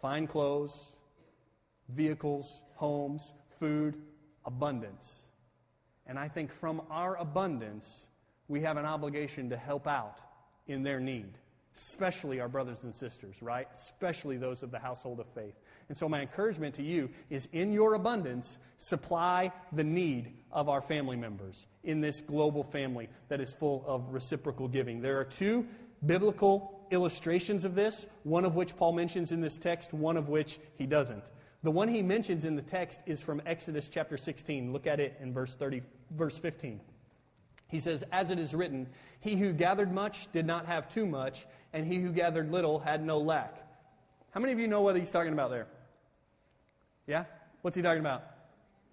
Fine 0.00 0.28
clothes, 0.28 0.94
vehicles, 1.88 2.62
homes, 2.76 3.32
food, 3.58 3.96
abundance. 4.46 5.26
And 6.06 6.20
I 6.20 6.28
think 6.28 6.52
from 6.52 6.82
our 6.88 7.16
abundance, 7.16 8.06
we 8.46 8.60
have 8.60 8.76
an 8.76 8.86
obligation 8.86 9.50
to 9.50 9.56
help 9.56 9.88
out 9.88 10.20
in 10.68 10.84
their 10.84 11.00
need, 11.00 11.36
especially 11.74 12.38
our 12.38 12.48
brothers 12.48 12.84
and 12.84 12.94
sisters, 12.94 13.42
right? 13.42 13.66
Especially 13.74 14.36
those 14.36 14.62
of 14.62 14.70
the 14.70 14.78
household 14.78 15.18
of 15.18 15.26
faith. 15.34 15.59
And 15.90 15.98
so, 15.98 16.08
my 16.08 16.20
encouragement 16.20 16.76
to 16.76 16.84
you 16.84 17.10
is 17.30 17.48
in 17.52 17.72
your 17.72 17.94
abundance, 17.94 18.60
supply 18.78 19.50
the 19.72 19.82
need 19.82 20.32
of 20.52 20.68
our 20.68 20.80
family 20.80 21.16
members 21.16 21.66
in 21.82 22.00
this 22.00 22.20
global 22.20 22.62
family 22.62 23.08
that 23.28 23.40
is 23.40 23.52
full 23.52 23.84
of 23.88 24.14
reciprocal 24.14 24.68
giving. 24.68 25.00
There 25.00 25.18
are 25.18 25.24
two 25.24 25.66
biblical 26.06 26.86
illustrations 26.92 27.64
of 27.64 27.74
this, 27.74 28.06
one 28.22 28.44
of 28.44 28.54
which 28.54 28.76
Paul 28.76 28.92
mentions 28.92 29.32
in 29.32 29.40
this 29.40 29.58
text, 29.58 29.92
one 29.92 30.16
of 30.16 30.28
which 30.28 30.60
he 30.78 30.86
doesn't. 30.86 31.24
The 31.64 31.72
one 31.72 31.88
he 31.88 32.02
mentions 32.02 32.44
in 32.44 32.54
the 32.54 32.62
text 32.62 33.00
is 33.06 33.20
from 33.20 33.42
Exodus 33.44 33.88
chapter 33.88 34.16
16. 34.16 34.72
Look 34.72 34.86
at 34.86 35.00
it 35.00 35.18
in 35.20 35.32
verse 35.32 35.56
30, 35.56 35.82
verse 36.12 36.38
15. 36.38 36.80
He 37.66 37.80
says, 37.80 38.04
As 38.12 38.30
it 38.30 38.38
is 38.38 38.54
written, 38.54 38.86
he 39.18 39.34
who 39.34 39.52
gathered 39.52 39.92
much 39.92 40.30
did 40.30 40.46
not 40.46 40.66
have 40.66 40.88
too 40.88 41.04
much, 41.04 41.46
and 41.72 41.84
he 41.84 41.96
who 41.96 42.12
gathered 42.12 42.52
little 42.52 42.78
had 42.78 43.04
no 43.04 43.18
lack. 43.18 43.56
How 44.30 44.38
many 44.38 44.52
of 44.52 44.60
you 44.60 44.68
know 44.68 44.82
what 44.82 44.94
he's 44.94 45.10
talking 45.10 45.32
about 45.32 45.50
there? 45.50 45.66
Yeah? 47.10 47.24
What's 47.62 47.76
he 47.76 47.82
talking 47.82 48.00
about? 48.00 48.22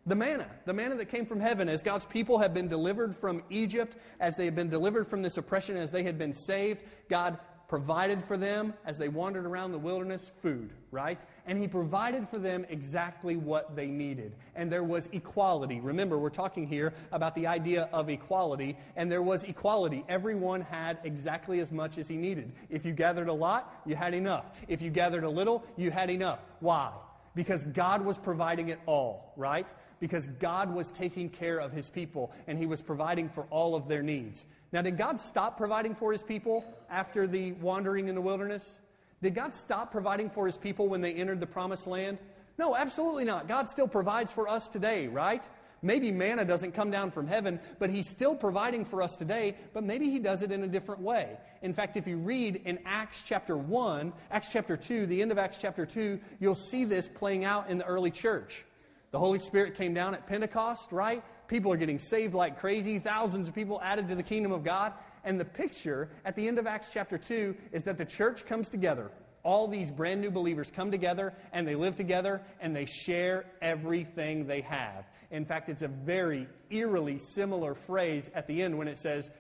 The 0.08 0.16
manna, 0.16 0.48
the 0.66 0.74
manna 0.74 0.96
that 0.96 1.10
came 1.10 1.26
from 1.26 1.40
heaven, 1.40 1.70
as 1.70 1.84
God's 1.84 2.06
people 2.06 2.40
have 2.40 2.52
been 2.52 2.68
delivered 2.68 3.16
from 3.16 3.44
Egypt, 3.52 3.96
as 4.20 4.36
they 4.36 4.46
had 4.46 4.56
been 4.56 4.70
delivered 4.70 5.06
from 5.06 5.22
this 5.22 5.38
oppression, 5.38 5.78
as 5.78 5.92
they 5.92 6.02
had 6.02 6.18
been 6.18 6.34
saved, 6.34 6.84
God 7.10 7.38
provided 7.68 8.24
for 8.24 8.38
them 8.38 8.74
as 8.86 8.98
they 8.98 9.10
wandered 9.10 9.46
around 9.46 9.72
the 9.74 9.78
wilderness 9.78 10.32
food, 10.42 10.72
right? 10.90 11.22
And 11.46 11.60
He 11.60 11.68
provided 11.68 12.28
for 12.28 12.40
them 12.40 12.66
exactly 12.70 13.36
what 13.36 13.76
they 13.76 13.88
needed. 13.88 14.36
And 14.56 14.72
there 14.72 14.84
was 14.84 15.10
equality. 15.12 15.80
Remember, 15.80 16.18
we're 16.18 16.30
talking 16.30 16.66
here 16.66 16.94
about 17.12 17.36
the 17.36 17.46
idea 17.46 17.90
of 17.94 18.10
equality, 18.10 18.78
and 18.96 19.12
there 19.12 19.22
was 19.22 19.44
equality. 19.44 20.06
Everyone 20.10 20.62
had 20.62 20.98
exactly 21.04 21.60
as 21.60 21.72
much 21.72 21.98
as 21.98 22.08
he 22.08 22.16
needed. 22.16 22.52
If 22.70 22.86
you 22.86 22.94
gathered 22.94 23.28
a 23.28 23.34
lot, 23.34 23.82
you 23.86 23.96
had 23.96 24.16
enough. 24.16 24.46
If 24.68 24.82
you 24.82 24.90
gathered 24.90 25.26
a 25.26 25.30
little, 25.30 25.64
you 25.76 25.92
had 25.92 26.10
enough. 26.10 26.40
Why? 26.62 26.94
Because 27.38 27.64
God 27.66 28.04
was 28.04 28.18
providing 28.18 28.70
it 28.70 28.80
all, 28.88 29.32
right? 29.38 29.72
Because 30.00 30.26
God 30.26 30.74
was 30.74 30.90
taking 30.90 31.30
care 31.30 31.60
of 31.60 31.72
his 31.72 31.88
people 31.88 32.32
and 32.48 32.58
he 32.58 32.66
was 32.66 32.82
providing 32.82 33.30
for 33.30 33.44
all 33.52 33.76
of 33.76 33.88
their 33.88 34.02
needs. 34.02 34.48
Now, 34.72 34.82
did 34.82 34.98
God 34.98 35.20
stop 35.20 35.56
providing 35.56 35.94
for 35.94 36.12
his 36.12 36.24
people 36.24 36.66
after 36.90 37.28
the 37.28 37.52
wandering 37.54 38.08
in 38.08 38.16
the 38.16 38.22
wilderness? 38.22 38.80
Did 39.22 39.36
God 39.36 39.54
stop 39.54 39.92
providing 39.92 40.32
for 40.32 40.48
his 40.48 40.58
people 40.58 40.88
when 40.88 41.02
they 41.02 41.14
entered 41.14 41.40
the 41.40 41.46
promised 41.46 41.86
land? 41.86 42.18
No, 42.58 42.76
absolutely 42.76 43.24
not. 43.24 43.48
God 43.48 43.70
still 43.70 43.88
provides 43.88 44.32
for 44.32 44.48
us 44.48 44.68
today, 44.68 45.08
right? 45.08 45.48
Maybe 45.88 46.12
manna 46.12 46.44
doesn't 46.44 46.74
come 46.74 46.92
down 46.92 47.12
from 47.12 47.28
heaven, 47.28 47.62
but 47.80 47.90
He's 47.90 48.10
still 48.10 48.36
providing 48.36 48.84
for 48.84 49.02
us 49.02 49.16
today, 49.16 49.56
but 49.74 49.86
maybe 49.86 50.10
He 50.10 50.20
does 50.20 50.42
it 50.42 50.52
in 50.52 50.64
a 50.64 50.68
different 50.68 51.00
way. 51.00 51.38
In 51.62 51.74
fact, 51.74 51.96
if 51.96 52.06
you 52.06 52.18
read 52.18 52.62
in 52.66 52.80
Acts 52.86 53.24
chapter 53.26 53.56
1, 53.56 54.12
Acts 54.30 54.50
chapter 54.52 54.76
2, 54.76 55.06
the 55.06 55.22
end 55.22 55.32
of 55.32 55.38
Acts 55.38 55.58
chapter 55.62 55.86
2, 55.86 56.20
you'll 56.42 56.56
see 56.56 56.84
this 56.84 57.08
playing 57.08 57.46
out 57.46 57.70
in 57.70 57.78
the 57.78 57.86
early 57.86 58.12
church. 58.12 58.66
The 59.12 59.18
Holy 59.18 59.40
Spirit 59.40 59.76
came 59.76 59.94
down 59.94 60.14
at 60.14 60.28
Pentecost, 60.28 60.92
right? 60.92 61.24
People 61.48 61.72
are 61.72 61.78
getting 61.78 62.00
saved 62.00 62.34
like 62.34 62.60
crazy, 62.60 63.00
thousands 63.00 63.48
of 63.48 63.56
people 63.56 63.80
added 63.82 64.10
to 64.10 64.16
the 64.16 64.24
kingdom 64.24 64.52
of 64.52 64.66
God. 64.66 64.92
And 65.24 65.40
the 65.40 65.46
picture 65.46 66.10
at 66.26 66.36
the 66.36 66.50
end 66.50 66.60
of 66.60 66.68
Acts 66.68 66.90
chapter 66.92 67.18
2 67.18 67.56
is 67.72 67.86
that 67.86 67.98
the 67.98 68.04
church 68.04 68.46
comes 68.46 68.68
together 68.68 69.10
all 69.48 69.70
these 69.70 69.90
brand 69.90 70.20
new 70.20 70.30
believers 70.30 70.70
come 70.70 70.92
together 70.92 71.34
and 71.54 71.66
they 71.66 71.76
live 71.76 71.96
together 71.96 72.42
and 72.60 72.76
they 72.76 72.84
share 72.84 73.46
everything 73.62 74.46
they 74.46 74.60
have. 74.60 75.06
In 75.32 75.46
fact, 75.46 75.70
it's 75.70 75.84
a 75.84 75.88
very 75.88 76.50
eerily 76.70 77.18
similar 77.18 77.74
phrase 77.74 78.30
at 78.36 78.46
the 78.48 78.62
end 78.62 78.78
when 78.78 78.90
it 78.90 78.98
says, 78.98 79.32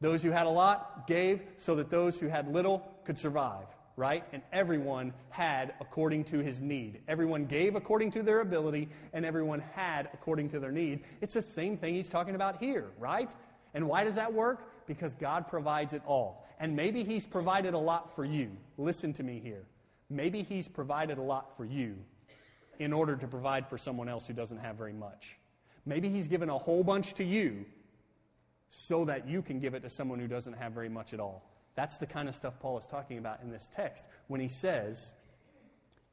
Those 0.00 0.22
who 0.22 0.30
had 0.30 0.46
a 0.46 0.50
lot 0.50 1.06
gave 1.06 1.42
so 1.58 1.74
that 1.74 1.90
those 1.90 2.18
who 2.18 2.26
had 2.28 2.50
little 2.50 2.90
could 3.04 3.18
survive, 3.18 3.66
right? 3.96 4.24
And 4.32 4.40
everyone 4.50 5.12
had 5.28 5.74
according 5.78 6.24
to 6.24 6.38
his 6.38 6.62
need. 6.62 7.02
Everyone 7.06 7.44
gave 7.44 7.74
according 7.76 8.12
to 8.12 8.22
their 8.22 8.40
ability, 8.40 8.88
and 9.12 9.26
everyone 9.26 9.60
had 9.74 10.08
according 10.14 10.48
to 10.50 10.58
their 10.58 10.72
need. 10.72 11.04
It's 11.20 11.34
the 11.34 11.42
same 11.42 11.76
thing 11.76 11.96
he's 11.96 12.08
talking 12.08 12.34
about 12.34 12.62
here, 12.62 12.86
right? 12.98 13.30
And 13.74 13.86
why 13.86 14.04
does 14.04 14.14
that 14.14 14.32
work? 14.32 14.86
Because 14.86 15.14
God 15.16 15.48
provides 15.48 15.92
it 15.92 16.00
all. 16.06 16.39
And 16.60 16.76
maybe 16.76 17.02
He's 17.02 17.26
provided 17.26 17.74
a 17.74 17.78
lot 17.78 18.14
for 18.14 18.24
you. 18.24 18.50
Listen 18.78 19.12
to 19.14 19.22
me 19.22 19.40
here. 19.42 19.64
Maybe 20.08 20.42
He's 20.42 20.68
provided 20.68 21.18
a 21.18 21.22
lot 21.22 21.56
for 21.56 21.64
you 21.64 21.96
in 22.78 22.92
order 22.92 23.16
to 23.16 23.26
provide 23.26 23.68
for 23.68 23.78
someone 23.78 24.08
else 24.08 24.26
who 24.26 24.34
doesn't 24.34 24.58
have 24.58 24.76
very 24.76 24.92
much. 24.92 25.36
Maybe 25.86 26.08
He's 26.08 26.28
given 26.28 26.50
a 26.50 26.58
whole 26.58 26.84
bunch 26.84 27.14
to 27.14 27.24
you 27.24 27.64
so 28.68 29.06
that 29.06 29.26
you 29.26 29.42
can 29.42 29.58
give 29.58 29.74
it 29.74 29.80
to 29.80 29.90
someone 29.90 30.20
who 30.20 30.28
doesn't 30.28 30.52
have 30.52 30.72
very 30.72 30.88
much 30.88 31.12
at 31.12 31.18
all. 31.18 31.50
That's 31.74 31.98
the 31.98 32.06
kind 32.06 32.28
of 32.28 32.34
stuff 32.34 32.60
Paul 32.60 32.78
is 32.78 32.86
talking 32.86 33.18
about 33.18 33.40
in 33.42 33.50
this 33.50 33.68
text 33.72 34.04
when 34.28 34.40
he 34.40 34.48
says, 34.48 35.12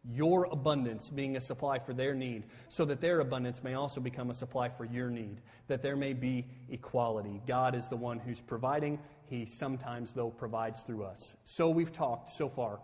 Your 0.10 0.46
abundance 0.52 1.10
being 1.10 1.36
a 1.36 1.42
supply 1.42 1.80
for 1.80 1.94
their 1.94 2.14
need, 2.14 2.46
so 2.70 2.86
that 2.86 3.02
their 3.02 3.20
abundance 3.20 3.64
may 3.64 3.74
also 3.74 4.00
become 4.00 4.30
a 4.30 4.34
supply 4.34 4.70
for 4.70 4.86
your 4.86 5.10
need, 5.10 5.42
that 5.68 5.82
there 5.82 5.96
may 5.96 6.14
be 6.14 6.46
equality. 6.70 7.42
God 7.46 7.76
is 7.76 7.88
the 7.88 7.98
one 7.98 8.20
who's 8.20 8.40
providing, 8.40 9.00
He 9.26 9.46
sometimes, 9.46 10.14
though, 10.14 10.30
provides 10.30 10.82
through 10.84 11.04
us. 11.04 11.36
So 11.44 11.70
we've 11.70 11.92
talked 11.92 12.30
so 12.30 12.48
far 12.48 12.80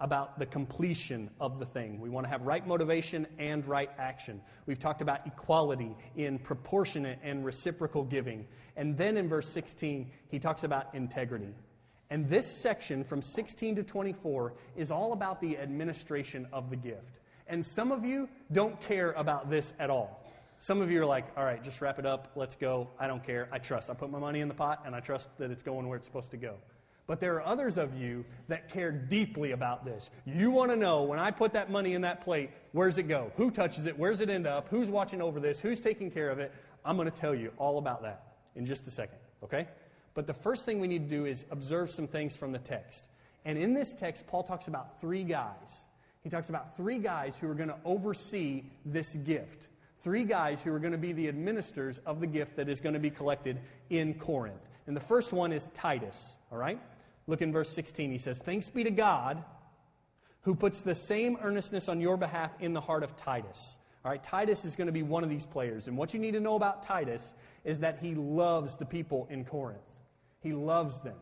about 0.00 0.38
the 0.38 0.46
completion 0.46 1.28
of 1.40 1.58
the 1.58 1.66
thing. 1.66 2.00
We 2.00 2.08
want 2.08 2.24
to 2.24 2.30
have 2.30 2.42
right 2.42 2.66
motivation 2.66 3.26
and 3.38 3.66
right 3.66 3.90
action. 3.98 4.40
We've 4.66 4.78
talked 4.78 5.02
about 5.02 5.26
equality 5.26 5.96
in 6.16 6.38
proportionate 6.38 7.18
and 7.22 7.44
reciprocal 7.44 8.04
giving. 8.04 8.46
And 8.76 8.96
then 8.96 9.16
in 9.16 9.28
verse 9.28 9.48
16, 9.48 10.10
he 10.28 10.38
talks 10.38 10.62
about 10.62 10.94
integrity. 10.94 11.52
And 12.10 12.28
this 12.28 12.46
section 12.46 13.04
from 13.04 13.20
16 13.20 13.76
to 13.76 13.82
24 13.82 14.54
is 14.76 14.90
all 14.90 15.12
about 15.12 15.40
the 15.40 15.58
administration 15.58 16.46
of 16.52 16.70
the 16.70 16.76
gift. 16.76 17.20
And 17.46 17.64
some 17.64 17.92
of 17.92 18.04
you 18.04 18.28
don't 18.52 18.80
care 18.80 19.12
about 19.12 19.50
this 19.50 19.72
at 19.78 19.90
all. 19.90 20.24
Some 20.58 20.80
of 20.80 20.90
you 20.90 21.02
are 21.02 21.06
like, 21.06 21.26
all 21.36 21.44
right, 21.44 21.62
just 21.62 21.80
wrap 21.80 21.98
it 21.98 22.06
up. 22.06 22.32
Let's 22.34 22.56
go. 22.56 22.88
I 22.98 23.06
don't 23.06 23.24
care. 23.24 23.48
I 23.52 23.58
trust. 23.58 23.90
I 23.90 23.94
put 23.94 24.10
my 24.10 24.18
money 24.18 24.40
in 24.40 24.48
the 24.48 24.54
pot 24.54 24.82
and 24.84 24.94
I 24.94 25.00
trust 25.00 25.28
that 25.38 25.50
it's 25.50 25.62
going 25.62 25.86
where 25.88 25.96
it's 25.96 26.06
supposed 26.06 26.30
to 26.32 26.36
go. 26.36 26.54
But 27.06 27.20
there 27.20 27.36
are 27.36 27.46
others 27.46 27.78
of 27.78 27.96
you 27.96 28.24
that 28.48 28.68
care 28.68 28.92
deeply 28.92 29.52
about 29.52 29.84
this. 29.84 30.10
You 30.26 30.50
want 30.50 30.70
to 30.70 30.76
know 30.76 31.04
when 31.04 31.18
I 31.18 31.30
put 31.30 31.54
that 31.54 31.70
money 31.70 31.94
in 31.94 32.02
that 32.02 32.22
plate, 32.22 32.50
where's 32.72 32.98
it 32.98 33.04
go? 33.04 33.32
Who 33.36 33.50
touches 33.50 33.86
it? 33.86 33.98
Where's 33.98 34.20
it 34.20 34.28
end 34.28 34.46
up? 34.46 34.68
Who's 34.68 34.90
watching 34.90 35.22
over 35.22 35.40
this? 35.40 35.58
Who's 35.58 35.80
taking 35.80 36.10
care 36.10 36.28
of 36.28 36.38
it? 36.38 36.52
I'm 36.84 36.96
going 36.96 37.10
to 37.10 37.16
tell 37.16 37.34
you 37.34 37.50
all 37.56 37.78
about 37.78 38.02
that 38.02 38.34
in 38.56 38.66
just 38.66 38.86
a 38.86 38.90
second, 38.90 39.18
okay? 39.42 39.68
But 40.18 40.26
the 40.26 40.34
first 40.34 40.66
thing 40.66 40.80
we 40.80 40.88
need 40.88 41.08
to 41.08 41.16
do 41.16 41.26
is 41.26 41.44
observe 41.48 41.92
some 41.92 42.08
things 42.08 42.34
from 42.34 42.50
the 42.50 42.58
text. 42.58 43.06
And 43.44 43.56
in 43.56 43.72
this 43.72 43.92
text, 43.92 44.26
Paul 44.26 44.42
talks 44.42 44.66
about 44.66 45.00
three 45.00 45.22
guys. 45.22 45.84
He 46.24 46.28
talks 46.28 46.48
about 46.48 46.76
three 46.76 46.98
guys 46.98 47.36
who 47.36 47.48
are 47.48 47.54
going 47.54 47.68
to 47.68 47.76
oversee 47.84 48.64
this 48.84 49.14
gift. 49.14 49.68
Three 50.02 50.24
guys 50.24 50.60
who 50.60 50.74
are 50.74 50.80
going 50.80 50.90
to 50.90 50.98
be 50.98 51.12
the 51.12 51.28
administrators 51.28 51.98
of 51.98 52.18
the 52.18 52.26
gift 52.26 52.56
that 52.56 52.68
is 52.68 52.80
going 52.80 52.94
to 52.94 52.98
be 52.98 53.10
collected 53.10 53.60
in 53.90 54.12
Corinth. 54.14 54.68
And 54.88 54.96
the 54.96 55.00
first 55.00 55.32
one 55.32 55.52
is 55.52 55.68
Titus, 55.72 56.36
all 56.50 56.58
right? 56.58 56.80
Look 57.28 57.40
in 57.40 57.52
verse 57.52 57.70
16. 57.70 58.10
He 58.10 58.18
says, 58.18 58.38
Thanks 58.38 58.68
be 58.68 58.82
to 58.82 58.90
God 58.90 59.44
who 60.40 60.56
puts 60.56 60.82
the 60.82 60.96
same 60.96 61.38
earnestness 61.42 61.88
on 61.88 62.00
your 62.00 62.16
behalf 62.16 62.50
in 62.58 62.72
the 62.72 62.80
heart 62.80 63.04
of 63.04 63.14
Titus. 63.14 63.76
All 64.04 64.10
right, 64.10 64.20
Titus 64.20 64.64
is 64.64 64.74
going 64.74 64.86
to 64.88 64.92
be 64.92 65.04
one 65.04 65.22
of 65.22 65.30
these 65.30 65.46
players. 65.46 65.86
And 65.86 65.96
what 65.96 66.12
you 66.12 66.18
need 66.18 66.32
to 66.32 66.40
know 66.40 66.56
about 66.56 66.82
Titus 66.82 67.34
is 67.62 67.78
that 67.78 68.00
he 68.00 68.16
loves 68.16 68.74
the 68.74 68.84
people 68.84 69.28
in 69.30 69.44
Corinth. 69.44 69.78
He 70.40 70.52
loves 70.52 71.00
them, 71.00 71.18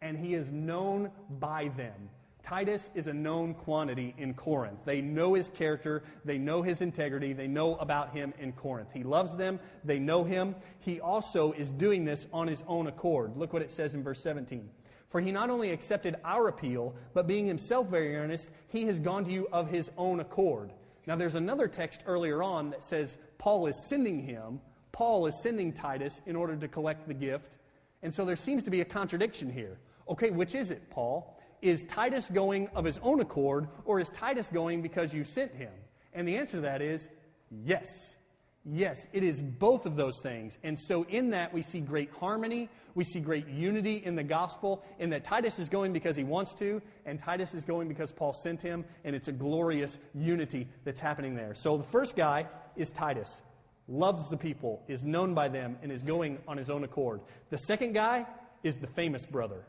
and 0.00 0.18
he 0.18 0.34
is 0.34 0.50
known 0.50 1.10
by 1.28 1.68
them. 1.76 2.10
Titus 2.42 2.90
is 2.94 3.06
a 3.06 3.12
known 3.12 3.54
quantity 3.54 4.14
in 4.18 4.34
Corinth. 4.34 4.80
They 4.84 5.00
know 5.00 5.34
his 5.34 5.48
character, 5.48 6.02
they 6.24 6.38
know 6.38 6.62
his 6.62 6.80
integrity, 6.80 7.32
they 7.32 7.46
know 7.46 7.76
about 7.76 8.12
him 8.12 8.34
in 8.38 8.52
Corinth. 8.52 8.88
He 8.92 9.04
loves 9.04 9.36
them, 9.36 9.60
they 9.84 9.98
know 9.98 10.24
him. 10.24 10.56
He 10.80 11.00
also 11.00 11.52
is 11.52 11.70
doing 11.70 12.04
this 12.04 12.26
on 12.32 12.48
his 12.48 12.64
own 12.66 12.88
accord. 12.88 13.36
Look 13.36 13.52
what 13.52 13.62
it 13.62 13.70
says 13.70 13.94
in 13.94 14.02
verse 14.02 14.20
17. 14.22 14.68
For 15.08 15.20
he 15.20 15.30
not 15.30 15.50
only 15.50 15.70
accepted 15.70 16.16
our 16.24 16.48
appeal, 16.48 16.94
but 17.14 17.26
being 17.26 17.46
himself 17.46 17.88
very 17.88 18.16
earnest, 18.16 18.50
he 18.68 18.84
has 18.86 18.98
gone 18.98 19.24
to 19.26 19.30
you 19.30 19.46
of 19.52 19.68
his 19.68 19.90
own 19.96 20.20
accord. 20.20 20.72
Now, 21.06 21.16
there's 21.16 21.34
another 21.34 21.68
text 21.68 22.02
earlier 22.06 22.42
on 22.42 22.70
that 22.70 22.82
says 22.82 23.18
Paul 23.38 23.66
is 23.66 23.88
sending 23.88 24.22
him. 24.22 24.60
Paul 24.90 25.26
is 25.26 25.42
sending 25.42 25.72
Titus 25.72 26.20
in 26.26 26.36
order 26.36 26.56
to 26.56 26.68
collect 26.68 27.06
the 27.08 27.14
gift. 27.14 27.58
And 28.02 28.12
so 28.12 28.24
there 28.24 28.36
seems 28.36 28.62
to 28.64 28.70
be 28.70 28.80
a 28.80 28.84
contradiction 28.84 29.50
here. 29.50 29.78
Okay, 30.08 30.30
which 30.30 30.54
is 30.54 30.70
it, 30.70 30.90
Paul? 30.90 31.38
Is 31.60 31.84
Titus 31.84 32.28
going 32.28 32.68
of 32.74 32.84
his 32.84 32.98
own 33.02 33.20
accord, 33.20 33.68
or 33.84 34.00
is 34.00 34.10
Titus 34.10 34.48
going 34.50 34.82
because 34.82 35.14
you 35.14 35.22
sent 35.22 35.54
him? 35.54 35.72
And 36.12 36.26
the 36.26 36.36
answer 36.36 36.58
to 36.58 36.62
that 36.62 36.82
is 36.82 37.08
yes. 37.50 38.16
Yes, 38.64 39.08
it 39.12 39.24
is 39.24 39.42
both 39.42 39.86
of 39.86 39.96
those 39.96 40.20
things. 40.20 40.58
And 40.62 40.78
so, 40.78 41.04
in 41.08 41.30
that, 41.30 41.52
we 41.52 41.62
see 41.62 41.80
great 41.80 42.10
harmony. 42.20 42.68
We 42.94 43.02
see 43.02 43.18
great 43.18 43.48
unity 43.48 44.02
in 44.04 44.14
the 44.14 44.22
gospel, 44.22 44.84
in 45.00 45.10
that 45.10 45.24
Titus 45.24 45.58
is 45.58 45.68
going 45.68 45.92
because 45.92 46.14
he 46.14 46.22
wants 46.22 46.54
to, 46.54 46.80
and 47.04 47.18
Titus 47.18 47.54
is 47.54 47.64
going 47.64 47.88
because 47.88 48.12
Paul 48.12 48.32
sent 48.32 48.62
him, 48.62 48.84
and 49.04 49.16
it's 49.16 49.26
a 49.26 49.32
glorious 49.32 49.98
unity 50.14 50.68
that's 50.84 51.00
happening 51.00 51.34
there. 51.34 51.54
So, 51.54 51.76
the 51.76 51.84
first 51.84 52.14
guy 52.14 52.46
is 52.76 52.90
Titus, 52.92 53.42
loves 53.88 54.30
the 54.30 54.36
people, 54.36 54.82
is 54.88 55.02
known 55.04 55.34
by 55.34 55.48
them, 55.48 55.76
and 55.82 55.90
is 55.90 56.02
going 56.02 56.38
on 56.46 56.56
his 56.56 56.70
own 56.70 56.84
accord. 56.84 57.20
The 57.50 57.58
second 57.58 57.92
guy 57.92 58.26
is 58.62 58.76
the 58.76 58.86
famous 58.86 59.26
brother. 59.26 59.64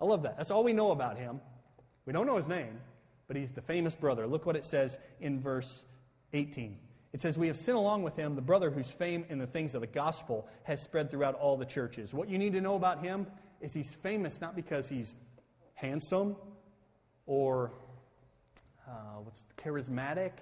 I 0.00 0.04
love 0.04 0.22
that. 0.22 0.36
That's 0.36 0.50
all 0.50 0.64
we 0.64 0.72
know 0.72 0.90
about 0.90 1.18
him. 1.18 1.40
We 2.06 2.12
don't 2.12 2.26
know 2.26 2.36
his 2.36 2.48
name, 2.48 2.80
but 3.28 3.36
he's 3.36 3.52
the 3.52 3.62
famous 3.62 3.96
brother. 3.96 4.26
Look 4.26 4.46
what 4.46 4.56
it 4.56 4.64
says 4.64 4.98
in 5.20 5.40
verse 5.40 5.84
18. 6.32 6.76
It 7.12 7.20
says, 7.20 7.38
We 7.38 7.46
have 7.46 7.56
sent 7.56 7.78
along 7.78 8.02
with 8.02 8.16
him 8.16 8.34
the 8.34 8.42
brother 8.42 8.70
whose 8.70 8.90
fame 8.90 9.24
in 9.28 9.38
the 9.38 9.46
things 9.46 9.74
of 9.74 9.80
the 9.80 9.86
gospel 9.86 10.48
has 10.64 10.82
spread 10.82 11.10
throughout 11.10 11.36
all 11.36 11.56
the 11.56 11.64
churches. 11.64 12.12
What 12.12 12.28
you 12.28 12.38
need 12.38 12.52
to 12.54 12.60
know 12.60 12.74
about 12.74 13.04
him 13.04 13.26
is 13.60 13.72
he's 13.72 13.94
famous 13.94 14.40
not 14.40 14.56
because 14.56 14.88
he's 14.88 15.14
handsome 15.74 16.36
or 17.26 17.72
uh, 18.86 19.20
what's 19.22 19.46
charismatic. 19.56 20.32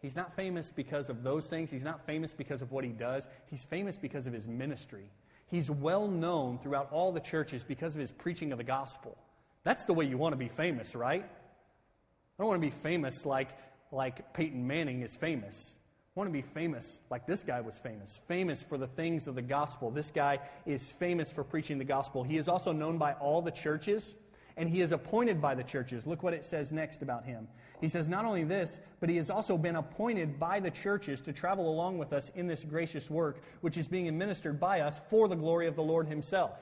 He's 0.00 0.16
not 0.16 0.36
famous 0.36 0.70
because 0.70 1.10
of 1.10 1.22
those 1.22 1.46
things. 1.46 1.70
He's 1.70 1.84
not 1.84 2.06
famous 2.06 2.32
because 2.32 2.62
of 2.62 2.70
what 2.70 2.84
he 2.84 2.90
does. 2.90 3.28
He's 3.50 3.64
famous 3.64 3.96
because 3.96 4.26
of 4.26 4.32
his 4.32 4.46
ministry. 4.46 5.10
He's 5.46 5.70
well 5.70 6.08
known 6.08 6.58
throughout 6.58 6.92
all 6.92 7.10
the 7.10 7.20
churches 7.20 7.64
because 7.64 7.94
of 7.94 8.00
his 8.00 8.12
preaching 8.12 8.52
of 8.52 8.58
the 8.58 8.64
gospel. 8.64 9.16
That's 9.64 9.84
the 9.86 9.94
way 9.94 10.04
you 10.04 10.18
want 10.18 10.34
to 10.34 10.36
be 10.36 10.48
famous, 10.48 10.94
right? 10.94 11.24
I 11.24 12.42
don't 12.42 12.48
want 12.48 12.62
to 12.62 12.66
be 12.66 12.74
famous 12.82 13.26
like, 13.26 13.48
like 13.90 14.32
Peyton 14.34 14.66
Manning 14.66 15.02
is 15.02 15.16
famous 15.16 15.74
I 16.18 16.20
want 16.20 16.30
to 16.30 16.42
be 16.42 16.42
famous 16.42 16.98
like 17.10 17.28
this 17.28 17.44
guy 17.44 17.60
was 17.60 17.78
famous, 17.78 18.20
famous 18.26 18.60
for 18.60 18.76
the 18.76 18.88
things 18.88 19.28
of 19.28 19.36
the 19.36 19.42
gospel. 19.42 19.92
This 19.92 20.10
guy 20.10 20.40
is 20.66 20.90
famous 20.90 21.30
for 21.30 21.44
preaching 21.44 21.78
the 21.78 21.84
gospel. 21.84 22.24
He 22.24 22.36
is 22.36 22.48
also 22.48 22.72
known 22.72 22.98
by 22.98 23.12
all 23.12 23.40
the 23.40 23.52
churches, 23.52 24.16
and 24.56 24.68
he 24.68 24.80
is 24.80 24.90
appointed 24.90 25.40
by 25.40 25.54
the 25.54 25.62
churches. 25.62 26.08
Look 26.08 26.24
what 26.24 26.34
it 26.34 26.44
says 26.44 26.72
next 26.72 27.02
about 27.02 27.24
him. 27.24 27.46
He 27.80 27.88
says, 27.88 28.08
Not 28.08 28.24
only 28.24 28.44
this, 28.44 28.78
but 29.00 29.08
he 29.08 29.16
has 29.16 29.30
also 29.30 29.56
been 29.56 29.76
appointed 29.76 30.38
by 30.38 30.60
the 30.60 30.70
churches 30.70 31.20
to 31.22 31.32
travel 31.32 31.68
along 31.68 31.98
with 31.98 32.12
us 32.12 32.30
in 32.34 32.46
this 32.46 32.64
gracious 32.64 33.10
work, 33.10 33.42
which 33.60 33.76
is 33.76 33.88
being 33.88 34.08
administered 34.08 34.58
by 34.58 34.80
us 34.80 35.00
for 35.08 35.28
the 35.28 35.36
glory 35.36 35.66
of 35.66 35.76
the 35.76 35.82
Lord 35.82 36.08
himself. 36.08 36.52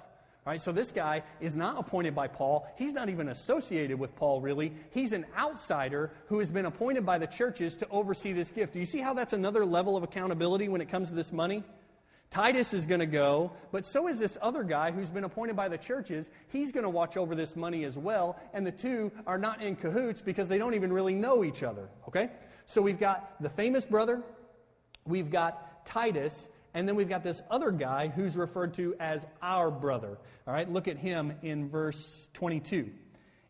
Right, 0.45 0.61
so 0.61 0.71
this 0.71 0.93
guy 0.93 1.25
is 1.41 1.57
not 1.57 1.77
appointed 1.77 2.15
by 2.15 2.29
Paul. 2.29 2.69
He's 2.77 2.93
not 2.93 3.09
even 3.09 3.31
associated 3.31 3.99
with 3.99 4.15
Paul, 4.15 4.41
really. 4.41 4.75
He's 4.93 5.13
an 5.13 5.27
outsider 5.37 6.13
who 6.29 6.39
has 6.39 6.53
been 6.53 6.67
appointed 6.67 7.05
by 7.05 7.19
the 7.19 7.27
churches 7.27 7.75
to 7.79 7.89
oversee 7.89 8.33
this 8.33 8.53
gift. 8.53 8.75
Do 8.75 8.79
you 8.79 8.85
see 8.85 9.01
how 9.01 9.13
that's 9.13 9.33
another 9.33 9.67
level 9.67 9.97
of 9.97 10.05
accountability 10.05 10.69
when 10.69 10.81
it 10.81 10.89
comes 10.89 11.09
to 11.09 11.17
this 11.17 11.33
money? 11.33 11.65
Titus 12.31 12.75
is 12.75 12.87
going 12.87 13.01
to 13.01 13.07
go, 13.07 13.53
but 13.71 13.87
so 13.87 14.09
is 14.09 14.19
this 14.19 14.37
other 14.43 14.63
guy 14.63 14.91
who's 14.91 15.11
been 15.11 15.25
appointed 15.25 15.57
by 15.57 15.69
the 15.69 15.79
churches. 15.79 16.31
He's 16.49 16.73
going 16.73 16.85
to 16.85 16.91
watch 16.91 17.17
over 17.17 17.35
this 17.35 17.55
money 17.55 17.85
as 17.85 17.97
well, 17.97 18.39
and 18.53 18.67
the 18.67 18.73
two 18.73 19.13
are 19.27 19.39
not 19.39 19.63
in 19.63 19.77
cahoots 19.77 20.21
because 20.21 20.49
they 20.49 20.59
don't 20.59 20.75
even 20.75 20.93
really 20.93 21.15
know 21.15 21.45
each 21.45 21.63
other. 21.63 21.89
Okay? 22.09 22.31
So 22.67 22.83
we've 22.83 22.99
got 22.99 23.41
the 23.41 23.49
famous 23.49 23.87
brother, 23.87 24.23
we've 25.05 25.31
got 25.31 25.87
Titus, 25.87 26.51
and 26.75 26.87
then 26.87 26.97
we've 26.97 27.09
got 27.09 27.23
this 27.23 27.43
other 27.51 27.71
guy 27.71 28.09
who's 28.09 28.37
referred 28.37 28.75
to 28.75 28.95
as 29.01 29.27
our 29.41 29.71
brother. 29.71 30.19
All 30.47 30.53
right, 30.53 30.71
look 30.71 30.89
at 30.89 30.99
him 30.99 31.33
in 31.43 31.71
verse 31.71 32.29
22. 32.35 32.91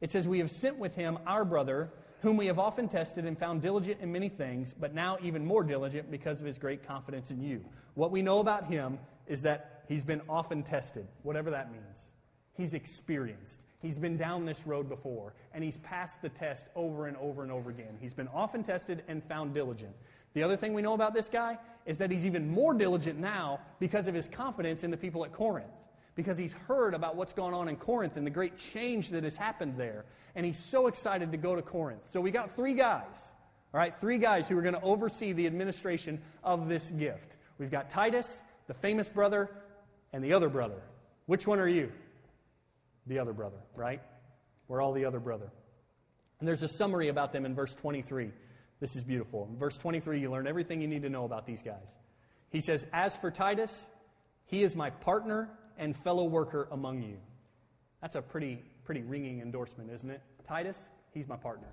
It 0.00 0.10
says, 0.10 0.28
We 0.28 0.38
have 0.38 0.50
sent 0.50 0.78
with 0.78 0.94
him 0.94 1.18
our 1.26 1.44
brother, 1.44 1.90
whom 2.26 2.36
we 2.36 2.46
have 2.46 2.58
often 2.58 2.88
tested 2.88 3.24
and 3.24 3.38
found 3.38 3.62
diligent 3.62 4.00
in 4.00 4.10
many 4.10 4.28
things, 4.28 4.74
but 4.80 4.92
now 4.92 5.16
even 5.22 5.46
more 5.46 5.62
diligent 5.62 6.10
because 6.10 6.40
of 6.40 6.46
his 6.46 6.58
great 6.58 6.84
confidence 6.84 7.30
in 7.30 7.40
you. 7.40 7.64
What 7.94 8.10
we 8.10 8.20
know 8.20 8.40
about 8.40 8.66
him 8.66 8.98
is 9.28 9.42
that 9.42 9.84
he's 9.86 10.02
been 10.02 10.20
often 10.28 10.64
tested, 10.64 11.06
whatever 11.22 11.52
that 11.52 11.70
means. 11.70 12.10
He's 12.54 12.74
experienced. 12.74 13.60
He's 13.78 13.96
been 13.96 14.16
down 14.16 14.44
this 14.44 14.66
road 14.66 14.88
before, 14.88 15.34
and 15.54 15.62
he's 15.62 15.76
passed 15.76 16.20
the 16.20 16.28
test 16.28 16.66
over 16.74 17.06
and 17.06 17.16
over 17.18 17.44
and 17.44 17.52
over 17.52 17.70
again. 17.70 17.96
He's 18.00 18.14
been 18.14 18.28
often 18.34 18.64
tested 18.64 19.04
and 19.06 19.22
found 19.22 19.54
diligent. 19.54 19.94
The 20.34 20.42
other 20.42 20.56
thing 20.56 20.74
we 20.74 20.82
know 20.82 20.94
about 20.94 21.14
this 21.14 21.28
guy 21.28 21.58
is 21.86 21.98
that 21.98 22.10
he's 22.10 22.26
even 22.26 22.50
more 22.50 22.74
diligent 22.74 23.20
now 23.20 23.60
because 23.78 24.08
of 24.08 24.16
his 24.16 24.26
confidence 24.26 24.82
in 24.82 24.90
the 24.90 24.96
people 24.96 25.24
at 25.24 25.32
Corinth. 25.32 25.70
Because 26.16 26.36
he's 26.36 26.52
heard 26.52 26.94
about 26.94 27.14
what's 27.14 27.32
going 27.32 27.54
on 27.54 27.68
in 27.68 27.76
Corinth 27.76 28.16
and 28.16 28.26
the 28.26 28.30
great 28.30 28.58
change 28.58 29.10
that 29.10 29.22
has 29.22 29.36
happened 29.36 29.74
there. 29.76 30.04
And 30.34 30.44
he's 30.44 30.58
so 30.58 30.88
excited 30.88 31.30
to 31.30 31.38
go 31.38 31.54
to 31.54 31.62
Corinth. 31.62 32.02
So 32.10 32.20
we 32.20 32.32
got 32.32 32.56
three 32.56 32.74
guys, 32.74 33.28
all 33.72 33.78
right, 33.78 33.94
three 34.00 34.18
guys 34.18 34.48
who 34.48 34.58
are 34.58 34.62
going 34.62 34.74
to 34.74 34.82
oversee 34.82 35.32
the 35.32 35.46
administration 35.46 36.20
of 36.42 36.68
this 36.68 36.90
gift. 36.90 37.36
We've 37.58 37.70
got 37.70 37.88
Titus, 37.88 38.42
the 38.66 38.74
famous 38.74 39.08
brother, 39.08 39.50
and 40.12 40.24
the 40.24 40.32
other 40.32 40.48
brother. 40.48 40.82
Which 41.26 41.46
one 41.46 41.58
are 41.58 41.68
you? 41.68 41.92
The 43.06 43.18
other 43.18 43.32
brother, 43.32 43.58
right? 43.76 44.00
We're 44.68 44.82
all 44.82 44.92
the 44.92 45.04
other 45.04 45.20
brother. 45.20 45.50
And 46.40 46.48
there's 46.48 46.62
a 46.62 46.68
summary 46.68 47.08
about 47.08 47.32
them 47.32 47.46
in 47.46 47.54
verse 47.54 47.74
23. 47.74 48.30
This 48.80 48.96
is 48.96 49.04
beautiful. 49.04 49.48
In 49.50 49.58
verse 49.58 49.78
23, 49.78 50.20
you 50.20 50.30
learn 50.30 50.46
everything 50.46 50.80
you 50.80 50.88
need 50.88 51.02
to 51.02 51.08
know 51.08 51.24
about 51.24 51.46
these 51.46 51.62
guys. 51.62 51.96
He 52.50 52.60
says, 52.60 52.86
As 52.92 53.16
for 53.16 53.30
Titus, 53.30 53.88
he 54.44 54.62
is 54.62 54.76
my 54.76 54.90
partner 54.90 55.48
and 55.78 55.96
fellow 55.96 56.24
worker 56.24 56.68
among 56.70 57.02
you. 57.02 57.16
That's 58.00 58.14
a 58.14 58.22
pretty, 58.22 58.62
pretty 58.84 59.02
ringing 59.02 59.40
endorsement, 59.40 59.90
isn't 59.90 60.10
it? 60.10 60.20
Titus, 60.46 60.88
he's 61.12 61.28
my 61.28 61.36
partner. 61.36 61.68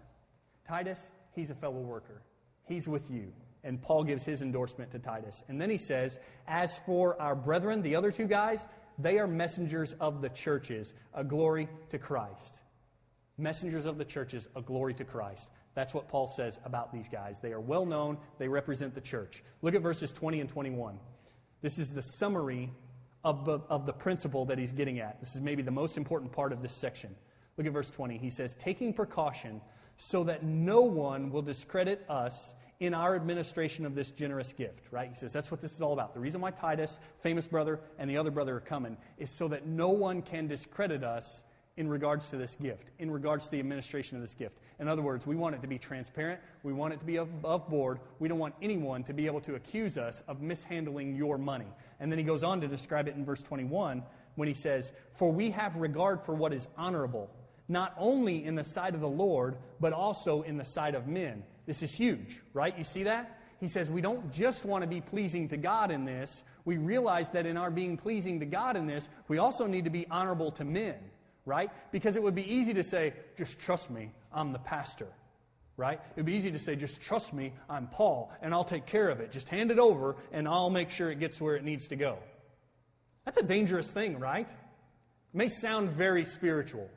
Titus, 0.68 1.12
he's 1.34 1.50
a 1.50 1.56
fellow 1.56 1.80
worker. 1.80 2.22
He's 2.66 2.88
with 2.88 3.10
you. 3.12 3.32
And 3.64 3.82
Paul 3.82 4.04
gives 4.04 4.26
his 4.26 4.42
endorsement 4.42 4.92
to 4.92 5.00
Titus. 5.00 5.44
And 5.48 5.60
then 5.60 5.70
he 5.70 5.78
says, 5.78 6.20
As 6.48 6.80
for 6.80 7.20
our 7.22 7.36
brethren, 7.36 7.82
the 7.82 7.96
other 7.96 8.12
two 8.12 8.28
guys, 8.28 8.68
they 9.00 9.20
are 9.20 9.28
messengers 9.28 9.94
of 10.00 10.22
the 10.22 10.30
churches, 10.30 10.94
a 11.14 11.24
glory 11.24 11.70
to 11.90 11.98
Christ. 11.98 12.60
Messengers 13.38 13.86
of 13.86 13.98
the 13.98 14.06
churches, 14.06 14.48
a 14.56 14.62
glory 14.62 14.94
to 14.96 15.04
Christ. 15.04 15.50
That's 15.76 15.94
what 15.94 16.08
Paul 16.08 16.28
says 16.28 16.60
about 16.66 16.94
these 16.94 17.10
guys. 17.10 17.40
They 17.40 17.52
are 17.52 17.60
well 17.60 17.86
known, 17.86 18.18
they 18.38 18.48
represent 18.48 18.94
the 18.94 19.02
church. 19.02 19.44
Look 19.62 19.76
at 19.76 19.82
verses 19.82 20.12
20 20.12 20.42
and 20.42 20.50
21. 20.50 21.00
This 21.62 21.80
is 21.80 21.90
the 21.90 22.02
summary 22.02 22.70
of 23.24 23.46
the, 23.46 23.60
of 23.70 23.86
the 23.86 23.94
principle 23.94 24.46
that 24.46 24.58
he's 24.58 24.72
getting 24.72 25.00
at. 25.00 25.20
This 25.20 25.36
is 25.36 25.42
maybe 25.42 25.62
the 25.62 25.72
most 25.72 25.98
important 25.98 26.32
part 26.32 26.52
of 26.52 26.62
this 26.62 26.74
section. 26.74 27.16
Look 27.58 27.68
at 27.68 27.74
verse 27.74 27.90
20. 27.90 28.18
He 28.18 28.30
says, 28.30 28.56
Taking 28.56 28.94
precaution 28.94 29.62
so 29.98 30.24
that 30.24 30.44
no 30.44 30.82
one 30.82 31.30
will 31.30 31.42
discredit 31.42 32.04
us 32.10 32.56
in 32.80 32.94
our 32.94 33.16
administration 33.16 33.86
of 33.86 33.96
this 33.96 34.12
generous 34.12 34.52
gift, 34.52 34.88
right? 34.92 35.08
He 35.10 35.16
says 35.16 35.32
that's 35.32 35.52
what 35.52 35.62
this 35.62 35.74
is 35.74 35.82
all 35.82 35.94
about. 35.94 36.14
The 36.14 36.20
reason 36.20 36.42
why 36.42 36.52
Titus, 36.52 37.00
famous 37.22 37.48
brother, 37.48 37.80
and 37.98 38.10
the 38.10 38.18
other 38.18 38.32
brother 38.32 38.58
are 38.58 38.62
coming 38.62 38.98
is 39.18 39.30
so 39.30 39.48
that 39.50 39.66
no 39.68 39.90
one 39.90 40.22
can 40.22 40.48
discredit 40.48 41.04
us 41.04 41.44
in 41.76 41.90
regards 41.90 42.30
to 42.30 42.38
this 42.38 42.56
gift, 42.56 42.90
in 43.00 43.10
regards 43.10 43.46
to 43.46 43.52
the 43.52 43.60
administration 43.60 44.16
of 44.16 44.22
this 44.22 44.36
gift. 44.36 44.58
In 44.80 44.88
other 44.88 45.02
words, 45.02 45.26
we 45.26 45.36
want 45.36 45.56
it 45.56 45.62
to 45.62 45.68
be 45.68 45.80
transparent. 45.80 46.40
We 46.62 46.74
want 46.74 46.94
it 46.94 47.00
to 47.00 47.06
be 47.06 47.16
above 47.16 47.68
board. 47.68 48.00
We 48.20 48.28
don't 48.28 48.38
want 48.38 48.56
anyone 48.62 49.04
to 49.06 49.14
be 49.14 49.26
able 49.26 49.42
to 49.42 49.56
accuse 49.56 49.98
us 49.98 50.22
of 50.28 50.42
mishandling 50.42 51.16
your 51.16 51.38
money. 51.38 51.68
And 52.00 52.12
then 52.12 52.20
he 52.20 52.26
goes 52.26 52.44
on 52.44 52.62
to 52.62 52.68
describe 52.68 53.08
it 53.08 53.16
in 53.16 53.26
verse 53.26 53.42
21 53.42 54.04
when 54.36 54.48
he 54.48 54.54
says, 54.54 54.92
For 55.16 55.32
we 55.32 55.52
have 55.52 55.76
regard 55.76 56.22
for 56.22 56.36
what 56.36 56.54
is 56.54 56.68
honorable, 56.78 57.30
not 57.68 57.96
only 57.98 58.46
in 58.46 58.56
the 58.56 58.64
sight 58.64 58.94
of 58.94 59.02
the 59.02 59.08
Lord, 59.08 59.58
but 59.80 59.94
also 59.94 60.44
in 60.44 60.58
the 60.58 60.66
sight 60.66 60.94
of 60.94 61.08
men. 61.08 61.44
This 61.66 61.82
is 61.82 61.94
huge, 61.94 62.42
right? 62.54 62.78
You 62.78 62.84
see 62.84 63.04
that? 63.04 63.40
He 63.60 63.70
says 63.70 63.90
we 63.90 64.02
don't 64.02 64.30
just 64.32 64.66
want 64.66 64.82
to 64.82 64.88
be 64.88 65.00
pleasing 65.00 65.48
to 65.48 65.58
God 65.58 65.90
in 65.90 66.04
this. 66.04 66.44
We 66.66 66.76
realize 66.76 67.30
that 67.30 67.46
in 67.46 67.56
our 67.56 67.72
being 67.72 67.96
pleasing 67.96 68.42
to 68.42 68.46
God 68.46 68.76
in 68.76 68.88
this, 68.88 69.08
we 69.30 69.38
also 69.38 69.68
need 69.68 69.86
to 69.86 69.90
be 69.90 70.06
honorable 70.12 70.52
to 70.52 70.66
men, 70.66 70.96
right? 71.46 71.70
Because 71.92 72.16
it 72.16 72.24
would 72.24 72.36
be 72.36 72.54
easy 72.54 72.74
to 72.76 72.84
say, 72.84 73.14
just 73.38 73.60
trust 73.60 73.90
me, 73.90 74.12
I'm 74.32 74.52
the 74.54 74.60
pastor, 74.60 75.08
right? 75.78 76.00
It 76.00 76.18
would 76.18 76.26
be 76.26 76.36
easy 76.36 76.52
to 76.52 76.60
say, 76.60 76.76
just 76.76 77.02
trust 77.02 77.34
me, 77.34 77.54
I'm 77.70 77.88
Paul, 77.88 78.32
and 78.42 78.54
I'll 78.54 78.64
take 78.64 78.86
care 78.86 79.10
of 79.10 79.20
it. 79.20 79.32
Just 79.32 79.50
hand 79.50 79.72
it 79.72 79.80
over, 79.80 80.16
and 80.32 80.48
I'll 80.48 80.70
make 80.70 80.90
sure 80.90 81.12
it 81.12 81.20
gets 81.20 81.42
where 81.42 81.56
it 81.56 81.64
needs 81.64 81.88
to 81.90 81.96
go. 81.96 82.18
That's 83.26 83.38
a 83.38 83.44
dangerous 83.44 83.92
thing, 83.92 84.20
right? 84.20 84.50
It 84.50 85.38
may 85.38 85.50
sound 85.50 85.92
very 85.92 86.26
spiritual, 86.26 86.90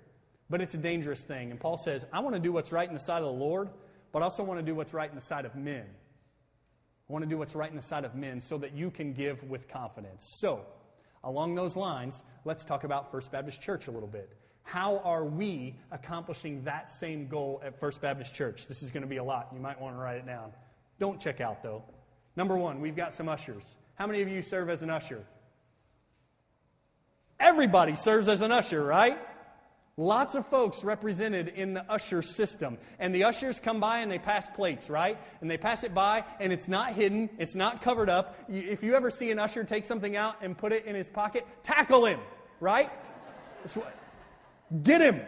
but 0.50 0.60
it's 0.60 0.74
a 0.74 0.78
dangerous 0.78 1.22
thing. 1.22 1.50
And 1.50 1.60
Paul 1.60 1.76
says, 1.76 2.04
I 2.12 2.20
want 2.20 2.34
to 2.34 2.40
do 2.40 2.52
what's 2.52 2.72
right 2.72 2.88
in 2.88 2.94
the 2.94 3.00
sight 3.00 3.22
of 3.22 3.26
the 3.26 3.44
Lord 3.44 3.70
but 4.16 4.22
I 4.22 4.24
also 4.24 4.44
want 4.44 4.58
to 4.60 4.64
do 4.64 4.74
what's 4.74 4.94
right 4.94 5.10
in 5.10 5.14
the 5.14 5.20
sight 5.20 5.44
of 5.44 5.54
men. 5.54 5.84
I 5.84 7.12
want 7.12 7.22
to 7.22 7.28
do 7.28 7.36
what's 7.36 7.54
right 7.54 7.68
in 7.68 7.76
the 7.76 7.82
sight 7.82 8.06
of 8.06 8.14
men 8.14 8.40
so 8.40 8.56
that 8.56 8.72
you 8.74 8.90
can 8.90 9.12
give 9.12 9.42
with 9.44 9.68
confidence. 9.68 10.36
So, 10.40 10.62
along 11.26 11.54
those 11.54 11.76
lines, 11.76 12.22
let's 12.44 12.64
talk 12.64 12.84
about 12.84 13.10
First 13.10 13.30
Baptist 13.30 13.60
Church 13.60 13.88
a 13.88 13.90
little 13.90 14.08
bit. 14.08 14.30
How 14.62 14.98
are 15.04 15.24
we 15.24 15.76
accomplishing 15.92 16.64
that 16.64 16.88
same 16.88 17.28
goal 17.28 17.60
at 17.64 17.78
First 17.78 18.00
Baptist 18.00 18.32
Church? 18.32 18.66
This 18.66 18.82
is 18.82 18.90
going 18.90 19.02
to 19.02 19.08
be 19.08 19.18
a 19.18 19.24
lot. 19.24 19.48
You 19.52 19.60
might 19.60 19.80
want 19.80 19.94
to 19.96 20.00
write 20.00 20.16
it 20.16 20.26
down. 20.26 20.52
Don't 20.98 21.20
check 21.20 21.40
out, 21.40 21.62
though. 21.62 21.82
Number 22.36 22.56
one, 22.56 22.80
we've 22.80 22.96
got 22.96 23.12
some 23.12 23.28
ushers. 23.28 23.76
How 23.96 24.06
many 24.06 24.22
of 24.22 24.28
you 24.28 24.40
serve 24.40 24.70
as 24.70 24.82
an 24.82 24.90
usher? 24.90 25.22
Everybody 27.38 27.96
serves 27.96 28.28
as 28.28 28.40
an 28.40 28.52
usher, 28.52 28.82
right? 28.82 29.18
Lots 29.98 30.34
of 30.34 30.46
folks 30.48 30.84
represented 30.84 31.48
in 31.48 31.72
the 31.72 31.90
usher 31.90 32.20
system. 32.20 32.76
And 32.98 33.14
the 33.14 33.24
ushers 33.24 33.58
come 33.58 33.80
by 33.80 34.00
and 34.00 34.12
they 34.12 34.18
pass 34.18 34.46
plates, 34.46 34.90
right? 34.90 35.18
And 35.40 35.50
they 35.50 35.56
pass 35.56 35.84
it 35.84 35.94
by 35.94 36.24
and 36.38 36.52
it's 36.52 36.68
not 36.68 36.92
hidden, 36.92 37.30
it's 37.38 37.54
not 37.54 37.80
covered 37.80 38.10
up. 38.10 38.38
If 38.46 38.82
you 38.82 38.94
ever 38.94 39.10
see 39.10 39.30
an 39.30 39.38
usher 39.38 39.64
take 39.64 39.86
something 39.86 40.14
out 40.14 40.36
and 40.42 40.56
put 40.56 40.72
it 40.72 40.84
in 40.84 40.94
his 40.94 41.08
pocket, 41.08 41.46
tackle 41.62 42.04
him, 42.04 42.20
right? 42.60 42.90
Get 44.82 45.00
him. 45.00 45.22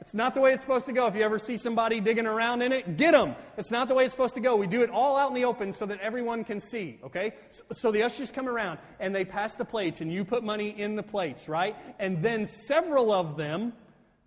It's 0.00 0.14
not 0.14 0.34
the 0.34 0.40
way 0.40 0.52
it's 0.52 0.62
supposed 0.62 0.86
to 0.86 0.92
go. 0.92 1.06
If 1.06 1.14
you 1.14 1.22
ever 1.22 1.38
see 1.38 1.56
somebody 1.56 2.00
digging 2.00 2.26
around 2.26 2.62
in 2.62 2.72
it, 2.72 2.96
get 2.96 3.12
them. 3.12 3.36
It's 3.56 3.70
not 3.70 3.86
the 3.86 3.94
way 3.94 4.04
it's 4.04 4.14
supposed 4.14 4.34
to 4.34 4.40
go. 4.40 4.56
We 4.56 4.66
do 4.66 4.82
it 4.82 4.90
all 4.90 5.16
out 5.16 5.28
in 5.28 5.34
the 5.34 5.44
open 5.44 5.72
so 5.72 5.86
that 5.86 6.00
everyone 6.00 6.42
can 6.42 6.58
see, 6.58 6.98
okay? 7.04 7.34
So, 7.50 7.62
so, 7.72 7.92
the 7.92 8.02
ushers 8.04 8.32
come 8.32 8.48
around 8.48 8.78
and 9.00 9.14
they 9.14 9.24
pass 9.24 9.56
the 9.56 9.64
plates 9.64 10.00
and 10.00 10.12
you 10.12 10.24
put 10.24 10.42
money 10.42 10.70
in 10.70 10.96
the 10.96 11.02
plates, 11.02 11.48
right? 11.48 11.76
And 11.98 12.22
then 12.22 12.46
several 12.46 13.12
of 13.12 13.36
them 13.36 13.74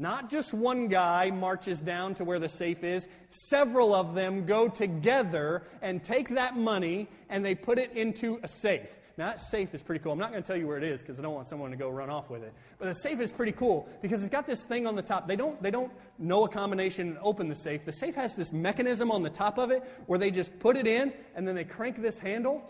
not 0.02 0.32
just 0.32 0.52
one 0.52 0.88
guy 0.88 1.30
marches 1.30 1.80
down 1.80 2.16
to 2.16 2.24
where 2.24 2.40
the 2.40 2.50
safe 2.50 2.84
is, 2.84 3.08
several 3.30 3.94
of 3.94 4.16
them 4.16 4.48
go 4.48 4.68
together 4.68 5.62
and 5.84 6.04
take 6.04 6.30
that 6.30 6.58
money 6.58 7.08
and 7.30 7.46
they 7.46 7.54
put 7.54 7.78
it 7.78 7.92
into 7.96 8.40
a 8.42 8.48
safe. 8.48 8.90
Now, 9.16 9.28
that 9.28 9.40
safe 9.40 9.76
is 9.76 9.84
pretty 9.84 10.04
cool. 10.04 10.12
I'm 10.14 10.18
not 10.18 10.32
going 10.32 10.42
to 10.42 10.48
tell 10.48 10.58
you 10.58 10.66
where 10.66 10.78
it 10.78 10.84
is 10.84 11.02
because 11.02 11.20
I 11.20 11.22
don't 11.22 11.36
want 11.36 11.48
someone 11.48 11.70
to 11.70 11.78
go 11.78 11.88
run 11.88 12.10
off 12.10 12.32
with 12.32 12.42
it. 12.42 12.52
But 12.80 12.88
the 12.88 12.96
safe 12.96 13.20
is 13.20 13.32
pretty 13.32 13.52
cool 13.52 13.88
because 14.02 14.24
it's 14.24 14.32
got 14.32 14.48
this 14.48 14.64
thing 14.64 14.88
on 14.88 14.96
the 14.96 15.04
top. 15.04 15.28
They 15.28 15.36
don't, 15.36 15.62
they 15.62 15.70
don't 15.70 15.92
know 16.18 16.46
a 16.46 16.50
combination 16.50 17.10
and 17.10 17.18
open 17.22 17.48
the 17.48 17.56
safe. 17.56 17.86
The 17.86 17.94
safe 17.94 18.16
has 18.16 18.36
this 18.36 18.52
mechanism 18.52 19.12
on 19.12 19.22
the 19.22 19.30
top 19.30 19.60
of 19.60 19.70
it 19.70 19.84
where 20.08 20.18
they 20.18 20.32
just 20.32 20.58
put 20.60 20.78
it 20.78 20.88
in 20.88 21.14
and 21.36 21.48
then 21.48 21.54
they 21.54 21.64
crank 21.64 22.02
this 22.02 22.18
handle 22.18 22.64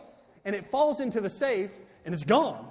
and 0.43 0.53
it 0.53 0.69
falls 0.69 0.99
into 0.99 1.21
the 1.21 1.29
safe 1.29 1.71
and 2.03 2.13
it's 2.13 2.25
gone. 2.25 2.67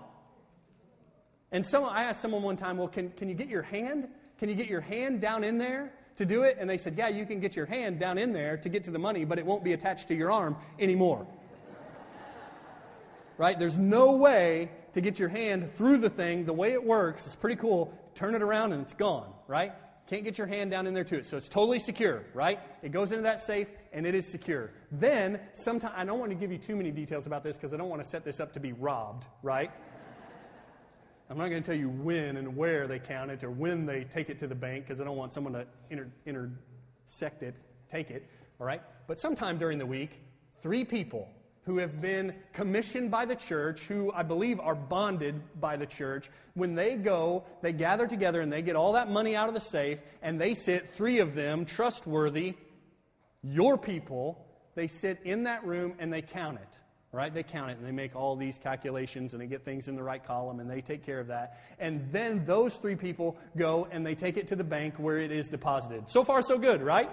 And 1.50 1.64
someone, 1.64 1.94
I 1.94 2.04
asked 2.04 2.20
someone 2.20 2.42
one 2.42 2.56
time, 2.56 2.76
well, 2.76 2.88
can, 2.88 3.08
can 3.10 3.30
you 3.30 3.34
get 3.34 3.48
your 3.48 3.62
hand 3.62 4.08
can 4.40 4.48
you 4.48 4.54
get 4.54 4.68
your 4.68 4.80
hand 4.80 5.20
down 5.20 5.44
in 5.44 5.58
there 5.58 5.92
to 6.16 6.24
do 6.24 6.44
it? 6.44 6.56
And 6.58 6.68
they 6.68 6.78
said, 6.78 6.96
Yeah, 6.96 7.08
you 7.08 7.26
can 7.26 7.40
get 7.40 7.54
your 7.54 7.66
hand 7.66 8.00
down 8.00 8.16
in 8.16 8.32
there 8.32 8.56
to 8.56 8.68
get 8.70 8.84
to 8.84 8.90
the 8.90 8.98
money, 8.98 9.26
but 9.26 9.38
it 9.38 9.44
won't 9.44 9.62
be 9.62 9.74
attached 9.74 10.08
to 10.08 10.14
your 10.14 10.32
arm 10.32 10.56
anymore. 10.78 11.26
right? 13.38 13.58
There's 13.58 13.76
no 13.76 14.16
way 14.16 14.70
to 14.94 15.02
get 15.02 15.18
your 15.18 15.28
hand 15.28 15.70
through 15.74 15.98
the 15.98 16.08
thing. 16.08 16.46
The 16.46 16.54
way 16.54 16.72
it 16.72 16.82
works 16.82 17.26
is 17.26 17.36
pretty 17.36 17.56
cool. 17.56 17.92
Turn 18.14 18.34
it 18.34 18.40
around 18.40 18.72
and 18.72 18.82
it's 18.82 18.94
gone, 18.94 19.30
right? 19.46 19.72
Can't 20.06 20.24
get 20.24 20.38
your 20.38 20.46
hand 20.46 20.70
down 20.70 20.86
in 20.86 20.94
there 20.94 21.04
to 21.04 21.18
it. 21.18 21.26
So 21.26 21.36
it's 21.36 21.48
totally 21.48 21.78
secure, 21.78 22.24
right? 22.32 22.60
It 22.82 22.92
goes 22.92 23.12
into 23.12 23.24
that 23.24 23.40
safe 23.40 23.68
and 23.92 24.06
it 24.06 24.14
is 24.14 24.26
secure. 24.26 24.72
Then, 24.90 25.38
sometime, 25.52 25.92
I 25.94 26.06
don't 26.06 26.18
want 26.18 26.30
to 26.30 26.36
give 26.36 26.50
you 26.50 26.58
too 26.58 26.76
many 26.76 26.90
details 26.90 27.26
about 27.26 27.44
this 27.44 27.58
because 27.58 27.74
I 27.74 27.76
don't 27.76 27.90
want 27.90 28.02
to 28.02 28.08
set 28.08 28.24
this 28.24 28.40
up 28.40 28.54
to 28.54 28.60
be 28.60 28.72
robbed, 28.72 29.26
right? 29.42 29.70
I'm 31.30 31.38
not 31.38 31.48
going 31.48 31.62
to 31.62 31.66
tell 31.66 31.78
you 31.78 31.88
when 31.88 32.36
and 32.36 32.56
where 32.56 32.88
they 32.88 32.98
count 32.98 33.30
it 33.30 33.44
or 33.44 33.52
when 33.52 33.86
they 33.86 34.02
take 34.02 34.30
it 34.30 34.38
to 34.40 34.48
the 34.48 34.54
bank 34.56 34.84
because 34.84 35.00
I 35.00 35.04
don't 35.04 35.16
want 35.16 35.32
someone 35.32 35.52
to 35.52 35.64
inter- 35.88 36.10
intersect 36.26 37.44
it, 37.44 37.54
take 37.88 38.10
it, 38.10 38.28
all 38.60 38.66
right? 38.66 38.82
But 39.06 39.20
sometime 39.20 39.56
during 39.56 39.78
the 39.78 39.86
week, 39.86 40.10
three 40.60 40.84
people 40.84 41.28
who 41.62 41.78
have 41.78 42.00
been 42.00 42.34
commissioned 42.52 43.12
by 43.12 43.26
the 43.26 43.36
church, 43.36 43.82
who 43.82 44.10
I 44.12 44.24
believe 44.24 44.58
are 44.58 44.74
bonded 44.74 45.40
by 45.60 45.76
the 45.76 45.86
church, 45.86 46.28
when 46.54 46.74
they 46.74 46.96
go, 46.96 47.44
they 47.62 47.72
gather 47.72 48.08
together 48.08 48.40
and 48.40 48.52
they 48.52 48.62
get 48.62 48.74
all 48.74 48.94
that 48.94 49.08
money 49.08 49.36
out 49.36 49.46
of 49.46 49.54
the 49.54 49.60
safe 49.60 50.00
and 50.22 50.40
they 50.40 50.52
sit, 50.52 50.88
three 50.96 51.20
of 51.20 51.36
them, 51.36 51.64
trustworthy, 51.64 52.54
your 53.44 53.78
people, 53.78 54.44
they 54.74 54.88
sit 54.88 55.20
in 55.24 55.44
that 55.44 55.64
room 55.64 55.94
and 56.00 56.12
they 56.12 56.22
count 56.22 56.58
it 56.60 56.78
right? 57.12 57.32
They 57.34 57.42
count 57.42 57.70
it 57.70 57.78
and 57.78 57.86
they 57.86 57.92
make 57.92 58.14
all 58.14 58.36
these 58.36 58.58
calculations 58.58 59.32
and 59.32 59.42
they 59.42 59.46
get 59.46 59.64
things 59.64 59.88
in 59.88 59.96
the 59.96 60.02
right 60.02 60.24
column 60.24 60.60
and 60.60 60.70
they 60.70 60.80
take 60.80 61.04
care 61.04 61.18
of 61.18 61.26
that. 61.28 61.60
And 61.78 62.06
then 62.12 62.44
those 62.44 62.76
three 62.76 62.94
people 62.94 63.36
go 63.56 63.88
and 63.90 64.06
they 64.06 64.14
take 64.14 64.36
it 64.36 64.46
to 64.48 64.56
the 64.56 64.64
bank 64.64 64.94
where 64.96 65.18
it 65.18 65.32
is 65.32 65.48
deposited. 65.48 66.08
So 66.08 66.22
far, 66.22 66.40
so 66.42 66.56
good, 66.56 66.82
right? 66.82 67.10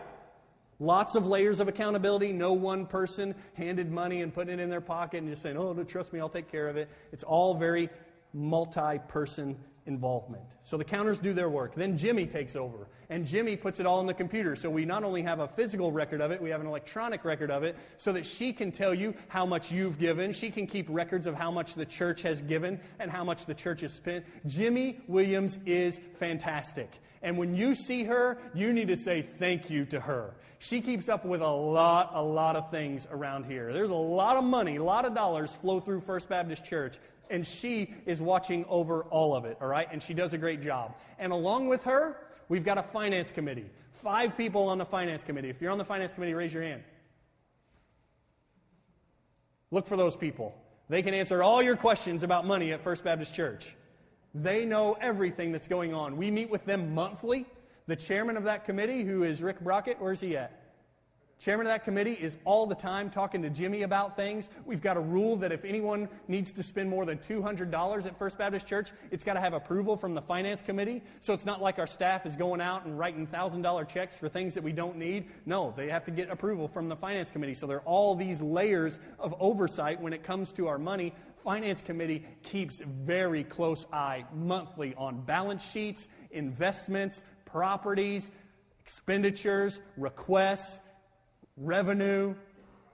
Lots 0.79 1.15
of 1.15 1.25
layers 1.25 1.59
of 1.59 1.67
accountability. 1.67 2.31
No 2.31 2.53
one 2.53 2.85
person 2.85 3.33
handed 3.55 3.91
money 3.91 4.21
and 4.21 4.31
putting 4.31 4.59
it 4.59 4.61
in 4.61 4.69
their 4.69 4.81
pocket 4.81 5.17
and 5.17 5.29
just 5.29 5.41
saying, 5.41 5.57
oh, 5.57 5.73
trust 5.83 6.13
me, 6.13 6.19
I'll 6.19 6.29
take 6.29 6.51
care 6.51 6.69
of 6.69 6.77
it. 6.77 6.89
It's 7.11 7.23
all 7.23 7.55
very 7.55 7.89
multi 8.33 8.99
person 9.07 9.57
involvement. 9.87 10.55
So 10.61 10.77
the 10.77 10.83
counters 10.83 11.17
do 11.17 11.33
their 11.33 11.49
work. 11.49 11.75
Then 11.75 11.97
Jimmy 11.97 12.25
takes 12.25 12.55
over, 12.55 12.87
and 13.09 13.25
Jimmy 13.25 13.55
puts 13.55 13.79
it 13.79 13.85
all 13.85 13.99
in 14.01 14.05
the 14.05 14.13
computer. 14.13 14.55
So 14.55 14.69
we 14.69 14.85
not 14.85 15.03
only 15.03 15.23
have 15.23 15.39
a 15.39 15.47
physical 15.47 15.91
record 15.91 16.21
of 16.21 16.31
it, 16.31 16.41
we 16.41 16.49
have 16.49 16.61
an 16.61 16.67
electronic 16.67 17.25
record 17.25 17.49
of 17.49 17.63
it 17.63 17.75
so 17.97 18.11
that 18.13 18.25
she 18.25 18.53
can 18.53 18.71
tell 18.71 18.93
you 18.93 19.15
how 19.27 19.45
much 19.45 19.71
you've 19.71 19.97
given. 19.97 20.31
She 20.33 20.51
can 20.51 20.67
keep 20.67 20.87
records 20.89 21.27
of 21.27 21.35
how 21.35 21.51
much 21.51 21.73
the 21.73 21.85
church 21.85 22.21
has 22.21 22.41
given 22.41 22.79
and 22.99 23.09
how 23.09 23.23
much 23.23 23.45
the 23.45 23.55
church 23.55 23.81
has 23.81 23.93
spent. 23.93 24.25
Jimmy 24.45 24.99
Williams 25.07 25.59
is 25.65 25.99
fantastic. 26.19 26.91
And 27.21 27.37
when 27.37 27.55
you 27.55 27.73
see 27.73 28.03
her, 28.03 28.37
you 28.53 28.73
need 28.73 28.89
to 28.89 28.95
say 28.95 29.27
thank 29.39 29.69
you 29.69 29.85
to 29.85 29.99
her. 29.99 30.35
She 30.59 30.81
keeps 30.81 31.07
up 31.07 31.23
with 31.23 31.41
a 31.41 31.47
lot, 31.47 32.11
a 32.13 32.21
lot 32.21 32.55
of 32.55 32.71
things 32.71 33.07
around 33.11 33.45
here. 33.45 33.71
There's 33.73 33.91
a 33.91 33.95
lot 33.95 34.37
of 34.37 34.43
money, 34.43 34.77
a 34.77 34.83
lot 34.83 35.05
of 35.05 35.13
dollars 35.13 35.55
flow 35.55 35.79
through 35.79 36.01
First 36.01 36.29
Baptist 36.29 36.65
Church 36.65 36.97
and 37.29 37.45
she 37.45 37.93
is 38.05 38.21
watching 38.21 38.65
over 38.69 39.03
all 39.03 39.35
of 39.35 39.45
it, 39.45 39.57
all 39.61 39.67
right? 39.67 39.87
And 39.91 40.01
she 40.01 40.13
does 40.13 40.33
a 40.33 40.37
great 40.37 40.61
job. 40.61 40.95
And 41.19 41.31
along 41.31 41.67
with 41.67 41.83
her, 41.83 42.17
we've 42.49 42.65
got 42.65 42.77
a 42.77 42.83
finance 42.83 43.31
committee. 43.31 43.69
Five 43.93 44.37
people 44.37 44.69
on 44.69 44.77
the 44.77 44.85
finance 44.85 45.23
committee. 45.23 45.49
If 45.49 45.61
you're 45.61 45.71
on 45.71 45.77
the 45.77 45.85
finance 45.85 46.13
committee, 46.13 46.33
raise 46.33 46.53
your 46.53 46.63
hand. 46.63 46.83
Look 49.71 49.87
for 49.87 49.97
those 49.97 50.15
people. 50.15 50.55
They 50.89 51.01
can 51.01 51.13
answer 51.13 51.43
all 51.43 51.61
your 51.61 51.75
questions 51.75 52.23
about 52.23 52.45
money 52.45 52.71
at 52.71 52.81
First 52.81 53.03
Baptist 53.03 53.33
Church. 53.33 53.75
They 54.33 54.65
know 54.65 54.97
everything 55.01 55.51
that's 55.51 55.67
going 55.67 55.93
on. 55.93 56.15
We 56.15 56.31
meet 56.31 56.49
with 56.49 56.65
them 56.65 56.93
monthly. 56.93 57.45
The 57.87 57.95
chairman 57.95 58.37
of 58.37 58.43
that 58.43 58.65
committee, 58.65 59.03
who 59.03 59.23
is 59.23 59.41
Rick 59.41 59.61
Brockett, 59.61 59.97
where's 59.99 60.21
he 60.21 60.37
at? 60.37 60.56
Chairman 61.39 61.67
of 61.67 61.71
that 61.71 61.83
committee 61.83 62.13
is 62.13 62.35
all 62.45 62.65
the 62.65 62.75
time 62.75 63.11
talking 63.11 63.43
to 63.43 63.49
Jimmy 63.51 63.83
about 63.83 64.15
things. 64.15 64.49
We've 64.65 64.81
got 64.81 64.97
a 64.97 64.99
rule 64.99 65.35
that 65.37 65.51
if 65.51 65.63
anyone 65.65 66.09
needs 66.27 66.51
to 66.53 66.63
spend 66.63 66.89
more 66.89 67.05
than 67.05 67.19
$200 67.19 68.05
at 68.07 68.17
First 68.17 68.39
Baptist 68.39 68.65
Church, 68.65 68.91
it's 69.11 69.23
got 69.23 69.33
to 69.33 69.39
have 69.39 69.53
approval 69.53 69.97
from 69.97 70.15
the 70.15 70.21
finance 70.21 70.63
committee. 70.63 71.03
So 71.19 71.35
it's 71.35 71.45
not 71.45 71.61
like 71.61 71.77
our 71.77 71.85
staff 71.85 72.25
is 72.25 72.35
going 72.35 72.59
out 72.59 72.85
and 72.85 72.97
writing 72.97 73.27
$1,000 73.27 73.87
checks 73.87 74.17
for 74.17 74.29
things 74.29 74.55
that 74.55 74.63
we 74.63 74.71
don't 74.71 74.97
need. 74.97 75.27
No, 75.45 75.75
they 75.77 75.89
have 75.89 76.05
to 76.05 76.11
get 76.11 76.31
approval 76.31 76.67
from 76.67 76.89
the 76.89 76.95
finance 76.95 77.29
committee. 77.29 77.53
So 77.53 77.67
there 77.67 77.77
are 77.77 77.85
all 77.85 78.15
these 78.15 78.41
layers 78.41 78.97
of 79.19 79.35
oversight 79.39 80.01
when 80.01 80.13
it 80.13 80.23
comes 80.23 80.51
to 80.53 80.67
our 80.67 80.79
money. 80.79 81.13
Finance 81.43 81.81
committee 81.81 82.25
keeps 82.41 82.79
very 82.79 83.43
close 83.43 83.85
eye 83.93 84.25
monthly 84.33 84.95
on 84.95 85.21
balance 85.21 85.63
sheets, 85.63 86.07
investments, 86.31 87.23
properties, 87.45 88.31
expenditures, 88.83 89.79
requests 89.97 90.81
revenue. 91.57 92.35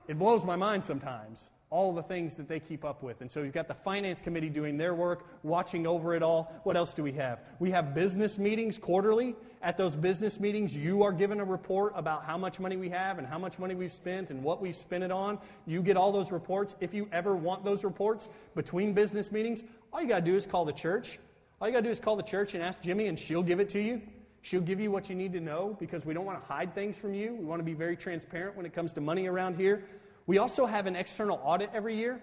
It 0.07 0.18
blows 0.18 0.43
my 0.43 0.55
mind 0.55 0.84
sometimes, 0.84 1.49
all 1.70 1.93
the 1.93 2.03
things 2.03 2.36
that 2.38 2.47
they 2.47 2.59
keep 2.59 2.84
up 2.84 3.03
with. 3.03 3.22
And 3.22 3.32
so 3.32 3.41
you've 3.41 3.53
got 3.53 3.68
the 3.68 3.74
finance 3.74 4.22
committee 4.22 4.49
doing 4.49 4.78
their 4.78 4.93
work, 4.93 5.26
watching 5.43 5.88
over 5.88 6.14
it 6.14 6.24
all. 6.24 6.53
What 6.64 6.76
else 6.76 6.93
do 6.93 7.03
we 7.03 7.14
have? 7.14 7.39
We 7.59 7.72
have 7.72 7.93
business 7.93 8.38
meetings 8.38 8.78
quarterly. 8.78 9.36
At 9.61 9.78
those 9.78 9.95
business 9.95 10.39
meetings, 10.41 10.76
you 10.76 11.03
are 11.03 11.14
given 11.14 11.39
a 11.39 11.45
report 11.45 11.93
about 11.95 12.26
how 12.26 12.38
much 12.38 12.59
money 12.59 12.76
we 12.76 12.89
have 12.89 13.18
and 13.18 13.26
how 13.26 13.39
much 13.39 13.59
money 13.59 13.76
we've 13.76 13.93
spent 13.93 14.30
and 14.30 14.43
what 14.43 14.61
we've 14.61 14.76
spent 14.76 15.03
it 15.03 15.11
on. 15.11 15.39
You 15.66 15.82
get 15.82 15.95
all 15.95 16.11
those 16.11 16.32
reports. 16.32 16.76
If 16.82 16.93
you 16.93 17.07
ever 17.14 17.36
want 17.36 17.64
those 17.64 17.84
reports 17.86 18.28
between 18.55 18.93
business 18.93 19.32
meetings, 19.32 19.64
all 19.91 20.01
you 20.01 20.09
got 20.09 20.20
to 20.20 20.26
do 20.26 20.36
is 20.36 20.45
call 20.45 20.66
the 20.66 20.74
church. 20.74 21.20
All 21.61 21.68
you 21.68 21.74
got 21.74 21.80
to 21.80 21.86
do 21.86 21.91
is 21.91 21.99
call 21.99 22.18
the 22.18 22.24
church 22.24 22.55
and 22.55 22.64
ask 22.64 22.82
Jimmy, 22.82 23.07
and 23.07 23.18
she'll 23.18 23.41
give 23.41 23.61
it 23.61 23.70
to 23.70 23.82
you. 23.82 24.01
She'll 24.44 24.62
give 24.62 24.82
you 24.82 24.91
what 24.91 25.10
you 25.10 25.16
need 25.16 25.32
to 25.34 25.39
know 25.39 25.76
because 25.80 26.06
we 26.06 26.14
don't 26.14 26.26
want 26.26 26.39
to 26.39 26.46
hide 26.46 26.76
things 26.76 26.98
from 26.98 27.14
you. 27.14 27.34
We 27.34 27.46
want 27.46 27.62
to 27.62 27.64
be 27.64 27.74
very 27.74 27.96
transparent 27.96 28.58
when 28.58 28.66
it 28.66 28.74
comes 28.74 28.91
to 28.94 29.02
money 29.02 29.26
around 29.26 29.56
here. 29.56 29.86
We 30.28 30.38
also 30.38 30.66
have 30.66 30.86
an 30.86 30.98
external 30.98 31.39
audit 31.41 31.70
every 31.74 31.96
year. 31.96 32.22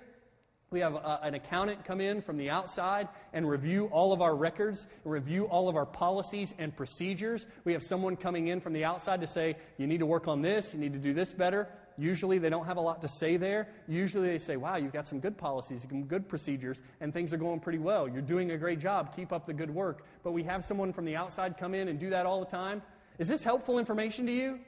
We 0.70 0.80
have 0.80 0.94
a, 0.94 0.98
uh, 0.98 1.20
an 1.22 1.34
accountant 1.34 1.86
come 1.86 1.98
in 1.98 2.20
from 2.20 2.36
the 2.36 2.50
outside 2.50 3.08
and 3.32 3.48
review 3.48 3.86
all 3.86 4.12
of 4.12 4.20
our 4.20 4.36
records, 4.36 4.86
review 5.04 5.46
all 5.46 5.70
of 5.70 5.76
our 5.76 5.86
policies 5.86 6.54
and 6.58 6.76
procedures. 6.76 7.46
We 7.64 7.72
have 7.72 7.82
someone 7.82 8.16
coming 8.16 8.48
in 8.48 8.60
from 8.60 8.74
the 8.74 8.84
outside 8.84 9.22
to 9.22 9.26
say, 9.26 9.56
you 9.78 9.86
need 9.86 9.98
to 9.98 10.06
work 10.06 10.28
on 10.28 10.42
this, 10.42 10.74
you 10.74 10.78
need 10.78 10.92
to 10.92 10.98
do 10.98 11.14
this 11.14 11.32
better. 11.32 11.68
Usually 11.98 12.38
they 12.38 12.48
don't 12.48 12.66
have 12.66 12.76
a 12.76 12.80
lot 12.80 13.02
to 13.02 13.08
say 13.08 13.36
there. 13.36 13.68
Usually 13.86 14.28
they 14.28 14.38
say, 14.38 14.56
wow, 14.56 14.76
you've 14.76 14.92
got 14.92 15.06
some 15.06 15.20
good 15.20 15.36
policies, 15.36 15.86
some 15.88 16.04
good 16.04 16.28
procedures, 16.28 16.82
and 17.00 17.12
things 17.12 17.32
are 17.32 17.36
going 17.36 17.60
pretty 17.60 17.78
well. 17.78 18.08
You're 18.08 18.22
doing 18.22 18.52
a 18.52 18.58
great 18.58 18.78
job. 18.78 19.14
Keep 19.14 19.32
up 19.32 19.46
the 19.46 19.52
good 19.52 19.70
work. 19.70 20.04
But 20.22 20.32
we 20.32 20.42
have 20.44 20.64
someone 20.64 20.92
from 20.92 21.04
the 21.04 21.16
outside 21.16 21.56
come 21.58 21.74
in 21.74 21.88
and 21.88 21.98
do 21.98 22.10
that 22.10 22.26
all 22.26 22.40
the 22.40 22.50
time. 22.50 22.82
Is 23.18 23.28
this 23.28 23.44
helpful 23.44 23.78
information 23.78 24.26
to 24.26 24.32
you? 24.32 24.60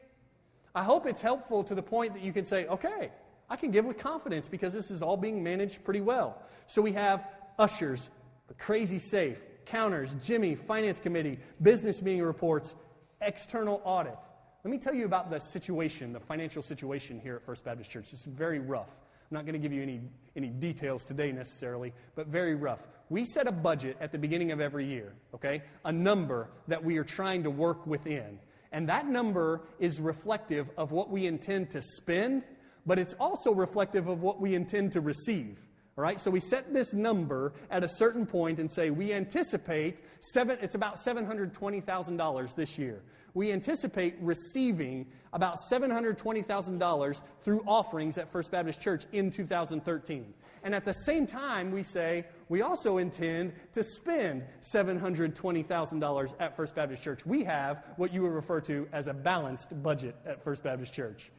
I 0.75 0.83
hope 0.83 1.07
it's 1.07 1.23
helpful 1.23 1.65
to 1.65 1.75
the 1.75 1.83
point 1.83 2.15
that 2.15 2.23
you 2.23 2.33
can 2.33 2.45
say, 2.45 2.67
okay, 2.67 3.11
I 3.49 3.57
can 3.57 3.71
give 3.71 3.85
with 3.85 3.99
confidence 3.99 4.49
because 4.49 4.73
this 4.73 4.91
is 4.91 5.03
all 5.03 5.17
being 5.17 5.43
managed 5.43 5.85
pretty 5.85 6.01
well. 6.01 6.41
So 6.67 6.81
we 6.81 6.93
have 6.93 7.27
ushers, 7.59 8.11
crazy 8.59 8.99
safe, 8.99 9.39
counters, 9.67 10.15
Jimmy, 10.23 10.55
finance 10.55 10.99
committee, 10.99 11.39
business 11.61 12.03
meeting 12.03 12.23
reports, 12.23 12.75
external 13.21 13.81
audit. 13.85 14.19
Let 14.65 14.71
me 14.71 14.79
tell 14.79 14.95
you 14.95 15.07
about 15.07 15.29
the 15.29 15.41
situation, 15.41 16.13
the 16.13 16.21
financial 16.21 16.63
situation 16.63 17.19
here 17.19 17.35
at 17.35 17.45
First 17.45 17.65
Baptist 17.65 17.91
Church. 17.91 18.13
It's 18.13 18.27
very 18.27 18.61
rough. 18.61 18.91
I'm 19.31 19.35
not 19.35 19.45
going 19.45 19.55
to 19.55 19.59
give 19.59 19.73
you 19.73 19.83
any, 19.83 20.01
any 20.37 20.51
details 20.51 21.05
today 21.05 21.33
necessarily, 21.33 21.93
but 22.15 22.29
very 22.29 22.55
rough. 22.55 22.79
We 23.11 23.25
set 23.25 23.49
a 23.49 23.53
budget 23.53 23.97
at 24.01 24.13
the 24.13 24.19
beginning 24.19 24.53
of 24.53 24.61
every 24.61 24.87
year, 24.87 25.15
okay? 25.35 25.65
A 25.85 25.91
number 25.91 26.49
that 26.69 26.85
we 26.85 26.97
are 26.99 27.05
trying 27.05 27.43
to 27.43 27.51
work 27.51 27.85
within. 27.89 28.39
And 28.71 28.89
that 28.89 29.09
number 29.09 29.63
is 29.81 30.01
reflective 30.01 30.71
of 30.79 30.93
what 30.93 31.11
we 31.11 31.27
intend 31.27 31.71
to 31.71 31.83
spend, 31.83 32.45
but 32.87 33.01
it's 33.01 33.15
also 33.15 33.53
reflective 33.53 34.07
of 34.07 34.23
what 34.23 34.41
we 34.41 34.55
intend 34.55 34.93
to 34.93 35.01
receive. 35.01 35.59
All 35.99 36.05
right, 36.05 36.21
so 36.21 36.31
we 36.31 36.41
set 36.41 36.73
this 36.73 36.95
number 36.95 37.53
at 37.69 37.83
a 37.83 37.89
certain 37.89 38.27
point 38.27 38.61
and 38.61 38.71
say 38.71 38.91
we 38.91 39.13
anticipate 39.13 40.01
seven, 40.21 40.57
it's 40.63 40.77
about 40.77 40.99
$720,000 41.05 42.55
this 42.55 42.79
year 42.79 43.03
we 43.35 43.53
anticipate 43.53 44.17
receiving 44.21 45.07
about 45.33 45.59
$720,000 45.71 47.23
through 47.41 47.65
offerings 47.67 48.19
at 48.19 48.31
First 48.31 48.51
Baptist 48.51 48.81
Church 48.81 49.05
in 49.13 49.31
2013. 49.31 50.35
And 50.65 50.75
at 50.75 50.85
the 50.85 50.93
same 50.93 51.27
time, 51.27 51.73
we 51.73 51.83
say 51.83 52.27
we 52.49 52.63
also 52.63 52.99
intend 52.99 53.53
to 53.73 53.83
spend 53.83 54.45
$720,000 54.61 56.35
at 56.39 56.57
First 56.57 56.75
Baptist 56.75 57.03
Church. 57.03 57.27
We 57.27 57.43
have 57.45 57.85
what 57.97 58.13
you 58.13 58.23
would 58.23 58.33
refer 58.33 58.61
to 58.63 58.87
as 58.93 59.09
a 59.09 59.15
balanced 59.15 59.83
budget 59.83 60.15
at 60.27 60.45
First 60.45 60.63
Baptist 60.63 60.93
Church. 60.93 61.33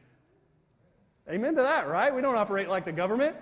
Amen 1.28 1.54
to 1.54 1.62
that, 1.62 1.88
right? 1.88 2.14
We 2.14 2.20
don't 2.20 2.36
operate 2.36 2.68
like 2.68 2.84
the 2.84 2.92
government. 2.92 3.36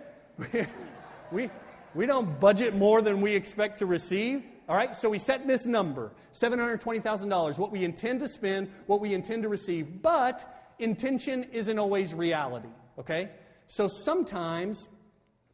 we, 1.33 1.51
we 1.95 2.07
don't 2.07 2.39
budget 2.39 2.77
more 2.77 3.03
than 3.03 3.21
we 3.21 3.35
expect 3.35 3.81
to 3.81 3.87
receive. 3.87 4.45
All 4.73 4.79
right, 4.79 4.97
so 4.97 5.11
we 5.11 5.19
set 5.19 5.47
this 5.47 5.67
number 5.67 6.13
$720,000, 6.33 7.59
what 7.59 7.71
we 7.71 7.85
intend 7.85 8.21
to 8.21 8.27
spend, 8.27 8.71
what 8.87 9.03
we 9.03 9.13
intend 9.13 9.43
to 9.43 9.51
receive, 9.51 10.01
but 10.01 10.73
intention 10.79 11.45
isn't 11.53 11.79
always 11.79 12.15
reality, 12.15 12.71
okay? 12.99 13.29
So 13.67 13.87
sometimes 13.87 14.89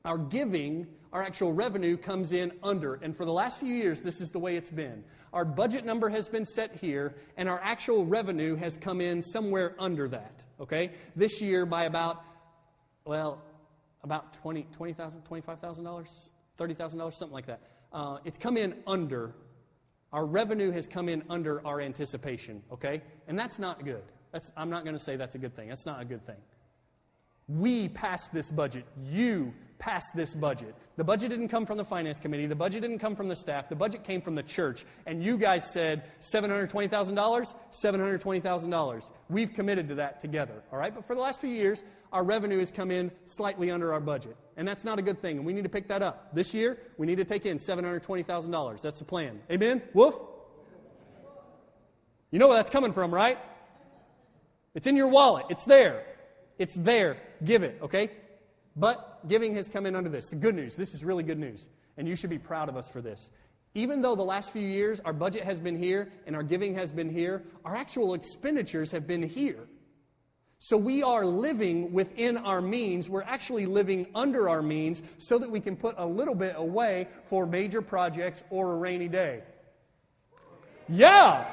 our 0.05 0.19
giving, 0.19 0.87
our 1.13 1.21
actual 1.21 1.53
revenue 1.53 1.97
comes 1.97 2.31
in 2.31 2.53
under. 2.63 2.95
And 2.95 3.17
for 3.17 3.25
the 3.25 3.33
last 3.33 3.59
few 3.59 3.75
years, 3.75 4.03
this 4.03 4.21
is 4.21 4.31
the 4.31 4.39
way 4.39 4.57
it's 4.57 4.71
been. 4.71 5.03
Our 5.33 5.45
budget 5.45 5.85
number 5.85 6.09
has 6.11 6.29
been 6.29 6.45
set 6.45 6.77
here, 6.77 7.17
and 7.37 7.49
our 7.49 7.61
actual 7.61 8.07
revenue 8.07 8.55
has 8.55 8.77
come 8.77 9.01
in 9.01 9.21
somewhere 9.21 9.75
under 9.81 10.09
that, 10.11 10.45
okay? 10.61 10.93
This 11.17 11.43
year 11.43 11.67
by 11.67 11.87
about, 11.87 12.23
well, 13.05 13.43
about 14.05 14.41
$20,000, 14.45 14.67
$20, 14.79 15.29
$25,000, 15.29 16.07
$30,000, 16.57 17.13
something 17.15 17.35
like 17.35 17.47
that 17.47 17.63
uh, 17.93 18.19
it's 18.25 18.39
come 18.39 18.57
in 18.57 18.75
under. 18.87 19.35
Our 20.13 20.25
revenue 20.25 20.71
has 20.71 20.87
come 20.87 21.09
in 21.09 21.23
under 21.29 21.67
our 21.67 21.81
anticipation, 21.81 22.63
okay? 22.73 23.03
And 23.27 23.39
that's 23.39 23.59
not 23.59 23.85
good. 23.85 24.05
That's, 24.33 24.53
I'm 24.57 24.71
not 24.71 24.85
going 24.85 24.97
to 24.97 25.03
say 25.03 25.17
that's 25.17 25.35
a 25.35 25.39
good 25.39 25.55
thing. 25.55 25.69
That's 25.69 25.87
not 25.87 26.01
a 26.01 26.05
good 26.05 26.25
thing. 26.27 26.37
We 27.49 27.89
passed 27.89 28.33
this 28.33 28.51
budget. 28.51 28.85
You 29.11 29.55
passed 29.79 30.15
this 30.15 30.35
budget. 30.35 30.75
The 30.97 31.05
budget 31.05 31.31
didn't 31.31 31.49
come 31.49 31.65
from 31.65 31.79
the 31.79 31.85
finance 31.85 32.19
committee. 32.21 32.47
The 32.47 32.55
budget 32.55 32.83
didn't 32.83 32.99
come 32.99 33.15
from 33.17 33.29
the 33.29 33.37
staff. 33.37 33.69
The 33.69 33.77
budget 33.77 34.05
came 34.05 34.21
from 34.21 34.35
the 34.35 34.43
church. 34.43 34.85
And 35.07 35.23
you 35.23 35.39
guys 35.39 35.71
said 35.73 36.05
$720,000, 36.21 37.55
$720,000. 37.73 39.11
We've 39.31 39.53
committed 39.53 39.89
to 39.89 39.95
that 39.97 40.21
together, 40.21 40.63
all 40.73 40.79
right? 40.79 40.95
But 40.95 41.07
for 41.07 41.15
the 41.15 41.21
last 41.21 41.41
few 41.41 41.51
years, 41.51 41.85
our 42.13 42.25
revenue 42.25 42.59
has 42.59 42.73
come 42.73 42.91
in 42.91 43.11
slightly 43.27 43.71
under 43.71 43.93
our 43.93 44.01
budget. 44.01 44.37
And 44.57 44.67
that's 44.67 44.85
not 44.85 44.99
a 44.99 45.03
good 45.03 45.23
thing. 45.23 45.37
And 45.37 45.47
we 45.47 45.53
need 45.53 45.65
to 45.65 45.69
pick 45.69 45.89
that 45.89 46.03
up. 46.03 46.35
This 46.35 46.53
year, 46.53 46.79
we 46.97 47.07
need 47.07 47.17
to 47.17 47.25
take 47.25 47.47
in 47.47 47.59
$720,000. 47.59 48.81
That's 48.81 48.99
the 48.99 49.05
plan. 49.05 49.41
Amen? 49.51 49.83
Wolf? 49.95 50.19
You 52.31 52.39
know 52.39 52.49
where 52.49 52.57
that's 52.57 52.71
coming 52.71 52.93
from, 52.93 53.15
right? 53.15 53.39
It's 54.75 54.87
in 54.87 54.97
your 54.97 55.09
wallet. 55.09 55.47
It's 55.49 55.65
there. 55.65 56.05
It's 56.59 56.75
there. 56.75 57.17
Give 57.45 57.63
it, 57.63 57.79
okay? 57.83 58.11
But 58.77 59.27
giving 59.29 59.55
has 59.57 59.69
come 59.69 59.87
in 59.87 59.97
under 59.97 60.11
this. 60.11 60.31
The 60.31 60.37
good 60.37 60.55
news. 60.55 60.75
This 60.77 60.95
is 60.95 61.05
really 61.05 61.23
good 61.23 61.39
news. 61.39 61.67
And 61.97 62.07
you 62.07 62.15
should 62.15 62.31
be 62.31 62.39
proud 62.39 62.69
of 62.69 62.77
us 62.77 62.89
for 62.89 63.01
this. 63.01 63.29
Even 63.75 64.03
though 64.03 64.15
the 64.15 64.23
last 64.23 64.53
few 64.53 64.67
years 64.67 65.01
our 65.01 65.13
budget 65.13 65.45
has 65.45 65.61
been 65.61 65.77
here 65.77 66.13
and 66.27 66.35
our 66.35 66.43
giving 66.43 66.75
has 66.75 66.93
been 66.93 67.11
here, 67.11 67.45
our 67.65 67.75
actual 67.75 68.15
expenditures 68.15 68.93
have 68.93 69.07
been 69.07 69.23
here. 69.23 69.69
So 70.61 70.77
we 70.77 71.03
are 71.05 71.25
living 71.25 71.93
within 71.93 72.37
our 72.37 72.61
means. 72.61 73.09
We're 73.09 73.23
actually 73.23 73.67
living 73.67 74.09
under 74.15 74.49
our 74.49 74.63
means 74.63 75.03
so 75.19 75.39
that 75.39 75.49
we 75.49 75.61
can 75.61 75.77
put 75.77 75.95
a 75.99 76.07
little 76.07 76.35
bit 76.35 76.55
away 76.57 77.07
for 77.27 77.47
major 77.47 77.81
projects 77.81 78.43
or 78.51 78.73
a 78.73 78.77
rainy 78.77 79.09
day. 79.09 79.43
Yeah! 80.89 81.47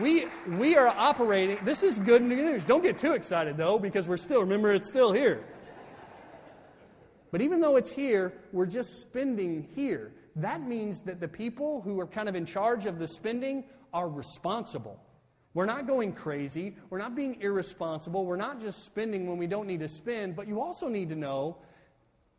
We, 0.00 0.24
we 0.48 0.74
are 0.76 0.88
operating. 0.88 1.58
This 1.64 1.82
is 1.82 1.98
good 1.98 2.22
news. 2.22 2.64
Don't 2.64 2.82
get 2.82 2.96
too 2.96 3.12
excited, 3.12 3.58
though, 3.58 3.78
because 3.78 4.08
we're 4.08 4.16
still, 4.16 4.40
remember, 4.40 4.72
it's 4.72 4.88
still 4.88 5.12
here. 5.12 5.44
But 7.30 7.42
even 7.42 7.60
though 7.60 7.76
it's 7.76 7.92
here, 7.92 8.32
we're 8.52 8.66
just 8.66 9.00
spending 9.00 9.68
here. 9.74 10.12
That 10.36 10.62
means 10.62 11.00
that 11.00 11.20
the 11.20 11.28
people 11.28 11.82
who 11.82 12.00
are 12.00 12.06
kind 12.06 12.28
of 12.28 12.34
in 12.34 12.46
charge 12.46 12.86
of 12.86 12.98
the 12.98 13.06
spending 13.06 13.64
are 13.92 14.08
responsible. 14.08 14.98
We're 15.52 15.66
not 15.66 15.86
going 15.86 16.14
crazy. 16.14 16.74
We're 16.88 16.98
not 16.98 17.14
being 17.14 17.40
irresponsible. 17.42 18.24
We're 18.24 18.36
not 18.36 18.60
just 18.60 18.84
spending 18.84 19.26
when 19.26 19.36
we 19.36 19.46
don't 19.46 19.66
need 19.66 19.80
to 19.80 19.88
spend, 19.88 20.36
but 20.36 20.48
you 20.48 20.62
also 20.62 20.88
need 20.88 21.10
to 21.10 21.16
know 21.16 21.58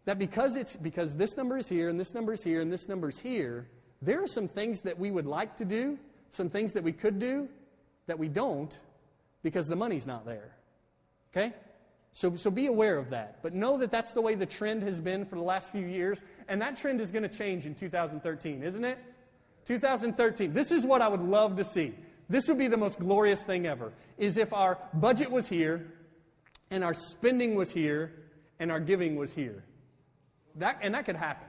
that 0.05 0.17
because 0.17 0.55
it's 0.55 0.75
because 0.75 1.15
this 1.15 1.37
number 1.37 1.57
is 1.57 1.69
here 1.69 1.89
and 1.89 1.99
this 1.99 2.15
number 2.15 2.33
is 2.33 2.43
here 2.43 2.61
and 2.61 2.71
this 2.71 2.87
number 2.87 3.09
is 3.09 3.19
here, 3.19 3.69
there 4.01 4.23
are 4.23 4.27
some 4.27 4.47
things 4.47 4.81
that 4.81 4.97
we 4.97 5.11
would 5.11 5.27
like 5.27 5.55
to 5.57 5.65
do, 5.65 5.99
some 6.33 6.49
things 6.49 6.73
that 6.73 6.83
we 6.83 6.91
could 6.91 7.19
do 7.19 7.47
that 8.07 8.17
we 8.17 8.27
don't 8.27 8.79
because 9.43 9.67
the 9.67 9.75
money's 9.75 10.07
not 10.07 10.25
there. 10.25 10.55
Okay? 11.31 11.53
So, 12.11 12.35
so 12.35 12.49
be 12.49 12.65
aware 12.65 12.97
of 12.97 13.11
that. 13.11 13.43
But 13.43 13.53
know 13.53 13.77
that 13.77 13.91
that's 13.91 14.13
the 14.13 14.21
way 14.21 14.33
the 14.33 14.47
trend 14.47 14.81
has 14.81 14.99
been 14.99 15.25
for 15.25 15.35
the 15.35 15.43
last 15.43 15.71
few 15.71 15.85
years, 15.85 16.23
and 16.47 16.59
that 16.61 16.75
trend 16.75 17.01
is 17.01 17.11
going 17.11 17.21
to 17.21 17.29
change 17.29 17.67
in 17.67 17.75
2013, 17.75 18.63
isn't 18.63 18.83
it? 18.83 18.97
2013. 19.65 20.53
This 20.53 20.71
is 20.71 20.85
what 20.85 21.03
I 21.03 21.07
would 21.07 21.21
love 21.21 21.55
to 21.57 21.63
see. 21.63 21.93
This 22.29 22.47
would 22.47 22.57
be 22.57 22.67
the 22.67 22.77
most 22.77 22.99
glorious 22.99 23.43
thing 23.43 23.67
ever, 23.67 23.93
is 24.17 24.37
if 24.37 24.53
our 24.53 24.79
budget 24.95 25.29
was 25.29 25.47
here, 25.47 25.85
and 26.71 26.83
our 26.83 26.95
spending 26.95 27.53
was 27.53 27.69
here, 27.69 28.11
and 28.59 28.71
our 28.71 28.79
giving 28.79 29.15
was 29.17 29.33
here. 29.33 29.63
That, 30.55 30.79
and 30.81 30.95
that 30.95 31.05
could 31.05 31.15
happen. 31.15 31.47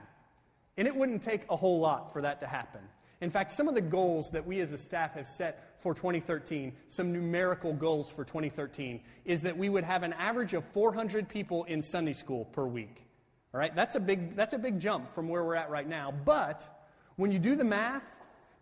And 0.76 0.86
it 0.86 0.94
wouldn't 0.94 1.22
take 1.22 1.44
a 1.48 1.56
whole 1.56 1.80
lot 1.80 2.12
for 2.12 2.20
that 2.22 2.40
to 2.40 2.46
happen. 2.46 2.80
In 3.20 3.30
fact, 3.30 3.52
some 3.52 3.68
of 3.68 3.74
the 3.74 3.80
goals 3.80 4.30
that 4.30 4.46
we 4.46 4.60
as 4.60 4.72
a 4.72 4.78
staff 4.78 5.14
have 5.14 5.28
set 5.28 5.80
for 5.80 5.94
2013, 5.94 6.72
some 6.88 7.12
numerical 7.12 7.72
goals 7.72 8.10
for 8.10 8.24
2013, 8.24 9.00
is 9.24 9.42
that 9.42 9.56
we 9.56 9.68
would 9.68 9.84
have 9.84 10.02
an 10.02 10.12
average 10.14 10.54
of 10.54 10.64
400 10.72 11.28
people 11.28 11.64
in 11.64 11.82
Sunday 11.82 12.12
school 12.12 12.44
per 12.46 12.64
week. 12.64 13.06
All 13.52 13.60
right, 13.60 13.74
that's 13.74 13.94
a 13.94 14.00
big, 14.00 14.34
that's 14.34 14.52
a 14.52 14.58
big 14.58 14.80
jump 14.80 15.14
from 15.14 15.28
where 15.28 15.44
we're 15.44 15.54
at 15.54 15.70
right 15.70 15.88
now. 15.88 16.12
But 16.24 16.68
when 17.16 17.30
you 17.30 17.38
do 17.38 17.54
the 17.54 17.64
math, 17.64 18.02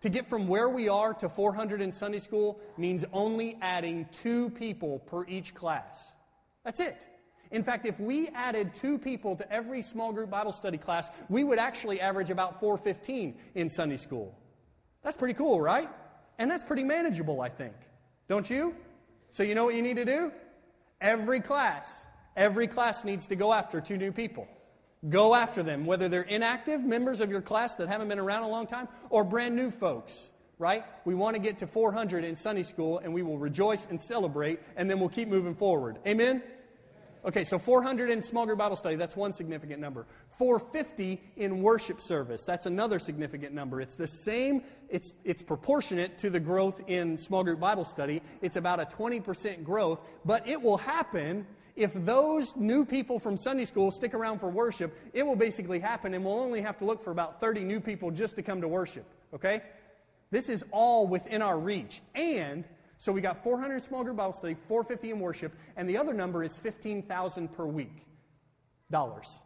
to 0.02 0.08
get 0.08 0.28
from 0.28 0.48
where 0.48 0.68
we 0.68 0.88
are 0.88 1.14
to 1.14 1.28
400 1.28 1.80
in 1.80 1.92
Sunday 1.92 2.18
school 2.18 2.60
means 2.76 3.04
only 3.12 3.56
adding 3.62 4.08
two 4.10 4.50
people 4.50 4.98
per 4.98 5.24
each 5.26 5.54
class. 5.54 6.12
That's 6.64 6.80
it. 6.80 7.06
In 7.52 7.62
fact, 7.62 7.86
if 7.86 8.00
we 8.00 8.28
added 8.28 8.74
two 8.74 8.98
people 8.98 9.36
to 9.36 9.52
every 9.52 9.80
small 9.80 10.12
group 10.12 10.30
Bible 10.30 10.52
study 10.52 10.78
class, 10.78 11.08
we 11.28 11.44
would 11.44 11.60
actually 11.60 12.00
average 12.00 12.30
about 12.30 12.58
415 12.58 13.36
in 13.54 13.68
Sunday 13.68 13.96
school. 13.96 14.36
That's 15.02 15.16
pretty 15.16 15.34
cool, 15.34 15.60
right? 15.60 15.88
And 16.38 16.50
that's 16.50 16.64
pretty 16.64 16.84
manageable, 16.84 17.40
I 17.40 17.48
think. 17.48 17.74
Don't 18.28 18.48
you? 18.48 18.74
So, 19.30 19.42
you 19.42 19.54
know 19.54 19.64
what 19.64 19.74
you 19.74 19.82
need 19.82 19.96
to 19.96 20.04
do? 20.04 20.32
Every 21.00 21.40
class, 21.40 22.06
every 22.36 22.66
class 22.68 23.04
needs 23.04 23.26
to 23.28 23.36
go 23.36 23.52
after 23.52 23.80
two 23.80 23.96
new 23.96 24.12
people. 24.12 24.46
Go 25.08 25.34
after 25.34 25.62
them, 25.64 25.84
whether 25.84 26.08
they're 26.08 26.22
inactive 26.22 26.80
members 26.84 27.20
of 27.20 27.30
your 27.30 27.40
class 27.40 27.74
that 27.76 27.88
haven't 27.88 28.08
been 28.08 28.20
around 28.20 28.44
a 28.44 28.48
long 28.48 28.68
time 28.68 28.86
or 29.10 29.24
brand 29.24 29.56
new 29.56 29.72
folks, 29.72 30.30
right? 30.58 30.84
We 31.04 31.16
want 31.16 31.34
to 31.34 31.42
get 31.42 31.58
to 31.58 31.66
400 31.66 32.22
in 32.22 32.36
Sunday 32.36 32.62
school 32.62 32.98
and 33.00 33.12
we 33.12 33.22
will 33.22 33.36
rejoice 33.36 33.86
and 33.90 34.00
celebrate 34.00 34.60
and 34.76 34.88
then 34.88 35.00
we'll 35.00 35.08
keep 35.08 35.26
moving 35.26 35.56
forward. 35.56 35.98
Amen? 36.06 36.40
Okay, 37.24 37.44
so 37.44 37.56
400 37.56 38.10
in 38.10 38.20
small 38.20 38.46
group 38.46 38.58
Bible 38.58 38.74
study, 38.74 38.96
that's 38.96 39.14
one 39.14 39.32
significant 39.32 39.80
number. 39.80 40.06
450 40.38 41.20
in 41.36 41.62
worship 41.62 42.00
service, 42.00 42.44
that's 42.44 42.66
another 42.66 42.98
significant 42.98 43.54
number. 43.54 43.80
It's 43.80 43.94
the 43.94 44.08
same, 44.08 44.62
it's, 44.88 45.12
it's 45.24 45.40
proportionate 45.40 46.18
to 46.18 46.30
the 46.30 46.40
growth 46.40 46.82
in 46.88 47.16
small 47.16 47.44
group 47.44 47.60
Bible 47.60 47.84
study. 47.84 48.22
It's 48.40 48.56
about 48.56 48.80
a 48.80 48.86
20% 48.86 49.62
growth, 49.62 50.00
but 50.24 50.48
it 50.48 50.60
will 50.60 50.78
happen 50.78 51.46
if 51.76 51.92
those 51.94 52.56
new 52.56 52.84
people 52.84 53.20
from 53.20 53.36
Sunday 53.36 53.64
school 53.64 53.90
stick 53.92 54.14
around 54.14 54.40
for 54.40 54.50
worship, 54.50 54.92
it 55.12 55.22
will 55.22 55.36
basically 55.36 55.78
happen, 55.78 56.14
and 56.14 56.24
we'll 56.24 56.40
only 56.40 56.60
have 56.60 56.78
to 56.78 56.84
look 56.84 57.02
for 57.02 57.12
about 57.12 57.40
30 57.40 57.60
new 57.60 57.80
people 57.80 58.10
just 58.10 58.36
to 58.36 58.42
come 58.42 58.60
to 58.60 58.68
worship. 58.68 59.06
Okay? 59.32 59.62
This 60.30 60.48
is 60.48 60.64
all 60.70 61.06
within 61.06 61.40
our 61.40 61.58
reach. 61.58 62.02
And 62.14 62.64
so 63.02 63.10
we 63.10 63.20
got 63.20 63.42
400 63.42 63.82
small 63.82 64.04
group 64.04 64.18
Bible 64.18 64.32
study, 64.32 64.56
450 64.68 65.10
in 65.10 65.18
worship, 65.18 65.52
and 65.76 65.88
the 65.88 65.96
other 65.96 66.12
number 66.12 66.44
is 66.44 66.56
15,000 66.56 67.52
per 67.52 67.66
week. 67.66 68.06
Dollars. 68.92 69.40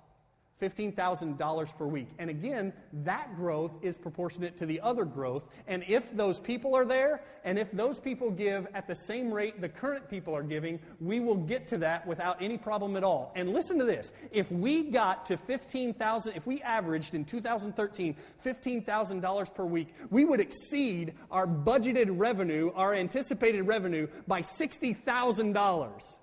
$15,000 0.61 1.77
per 1.77 1.87
week. 1.87 2.09
And 2.19 2.31
again, 2.31 2.73
that 3.05 3.37
growth 3.37 3.73
is 3.83 3.97
proportionate 3.97 4.57
to 4.57 4.67
the 4.67 4.81
other 4.81 5.05
growth. 5.05 5.45
And 5.67 5.85
if 5.87 6.17
those 6.17 6.41
people 6.41 6.75
are 6.75 6.85
there, 6.85 7.23
and 7.45 7.59
if 7.59 7.71
those 7.73 7.99
people 7.99 8.31
give 8.31 8.67
at 8.75 8.87
the 8.87 8.95
same 8.95 9.33
rate 9.33 9.61
the 9.61 9.69
current 9.69 10.09
people 10.09 10.35
are 10.35 10.43
giving, 10.43 10.81
we 11.01 11.21
will 11.21 11.37
get 11.37 11.67
to 11.69 11.79
that 11.79 12.07
without 12.07 12.41
any 12.41 12.57
problem 12.57 12.97
at 12.97 13.05
all. 13.05 13.33
And 13.37 13.53
listen 13.53 13.79
to 13.79 13.85
this. 13.85 14.13
If 14.31 14.51
we 14.51 14.85
got 14.91 15.27
to 15.27 15.37
15,000, 15.37 16.33
if 16.35 16.47
we 16.47 16.63
averaged 16.63 17.15
in 17.15 17.25
2013 17.25 18.17
$15,000 18.45 19.55
per 19.55 19.65
week, 19.65 19.95
we 20.11 20.25
would 20.25 20.41
exceed 20.41 21.15
our 21.31 21.47
budgeted 21.47 22.09
revenue, 22.11 22.73
our 22.75 22.95
anticipated 22.95 23.63
revenue 23.63 24.07
by 24.27 24.41
$60,000. 24.41 26.19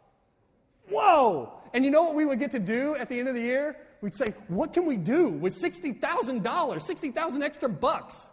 Whoa! 0.89 1.53
And 1.73 1.86
you 1.86 1.91
know 1.91 2.03
what 2.03 2.15
we 2.15 2.25
would 2.25 2.39
get 2.39 2.51
to 2.51 2.59
do 2.59 2.95
at 2.95 3.09
the 3.09 3.19
end 3.19 3.27
of 3.27 3.36
the 3.36 3.41
year? 3.41 3.77
We'd 4.04 4.14
say, 4.14 4.34
what 4.49 4.74
can 4.74 4.86
we 4.86 4.97
do 4.97 5.30
with 5.30 5.58
$60,000, 5.58 6.82
60,000 6.82 7.41
extra 7.41 7.70
bucks? 7.70 8.30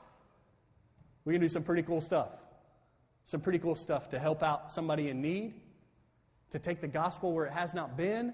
We 1.24 1.32
can 1.32 1.40
do 1.40 1.48
some 1.48 1.62
pretty 1.62 1.82
cool 1.82 2.00
stuff. 2.00 2.30
Some 3.22 3.40
pretty 3.40 3.60
cool 3.60 3.76
stuff 3.76 4.08
to 4.08 4.18
help 4.18 4.42
out 4.42 4.72
somebody 4.72 5.10
in 5.10 5.22
need, 5.22 5.54
to 6.50 6.58
take 6.58 6.80
the 6.80 6.88
gospel 6.88 7.32
where 7.32 7.46
it 7.46 7.52
has 7.52 7.72
not 7.72 7.96
been. 7.96 8.32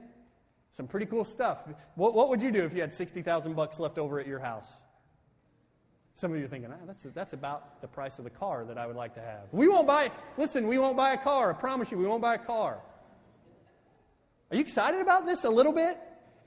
Some 0.70 0.86
pretty 0.86 1.04
cool 1.04 1.24
stuff. 1.24 1.58
What, 1.94 2.14
what 2.14 2.30
would 2.30 2.40
you 2.40 2.50
do 2.50 2.64
if 2.64 2.72
you 2.72 2.80
had 2.80 2.94
60,000 2.94 3.52
bucks 3.52 3.78
left 3.78 3.98
over 3.98 4.18
at 4.18 4.26
your 4.26 4.38
house? 4.38 4.82
Some 6.14 6.32
of 6.32 6.38
you 6.38 6.46
are 6.46 6.48
thinking, 6.48 6.70
ah, 6.72 6.86
that's, 6.86 7.02
that's 7.02 7.34
about 7.34 7.82
the 7.82 7.88
price 7.88 8.16
of 8.16 8.24
the 8.24 8.30
car 8.30 8.64
that 8.64 8.78
I 8.78 8.86
would 8.86 8.96
like 8.96 9.12
to 9.16 9.20
have. 9.20 9.42
We 9.52 9.68
won't 9.68 9.86
buy, 9.86 10.10
listen, 10.38 10.66
we 10.66 10.78
won't 10.78 10.96
buy 10.96 11.12
a 11.12 11.18
car. 11.18 11.50
I 11.50 11.52
promise 11.52 11.90
you, 11.90 11.98
we 11.98 12.06
won't 12.06 12.22
buy 12.22 12.36
a 12.36 12.38
car. 12.38 12.80
Are 14.50 14.56
you 14.56 14.62
excited 14.62 15.02
about 15.02 15.26
this 15.26 15.44
a 15.44 15.50
little 15.50 15.72
bit? 15.72 15.98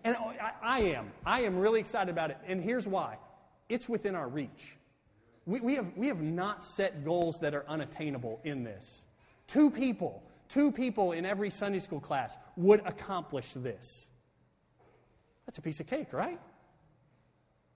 And 0.03 0.15
I, 0.15 0.51
I, 0.61 0.79
am. 0.79 1.11
I 1.25 1.41
am 1.41 1.57
really 1.57 1.79
excited 1.79 2.09
about 2.09 2.31
it. 2.31 2.37
And 2.47 2.61
here's 2.63 2.87
why 2.87 3.17
it's 3.67 3.87
within 3.89 4.15
our 4.15 4.27
reach. 4.27 4.77
We, 5.45 5.59
we, 5.59 5.75
have, 5.75 5.87
we 5.95 6.07
have 6.07 6.21
not 6.21 6.63
set 6.63 7.03
goals 7.03 7.39
that 7.39 7.53
are 7.53 7.65
unattainable 7.67 8.39
in 8.43 8.63
this. 8.63 9.03
Two 9.47 9.71
people, 9.71 10.23
two 10.47 10.71
people 10.71 11.11
in 11.11 11.25
every 11.25 11.49
Sunday 11.49 11.79
school 11.79 11.99
class 11.99 12.37
would 12.55 12.81
accomplish 12.85 13.51
this. 13.53 14.09
That's 15.45 15.57
a 15.57 15.61
piece 15.61 15.79
of 15.79 15.87
cake, 15.87 16.13
right? 16.13 16.39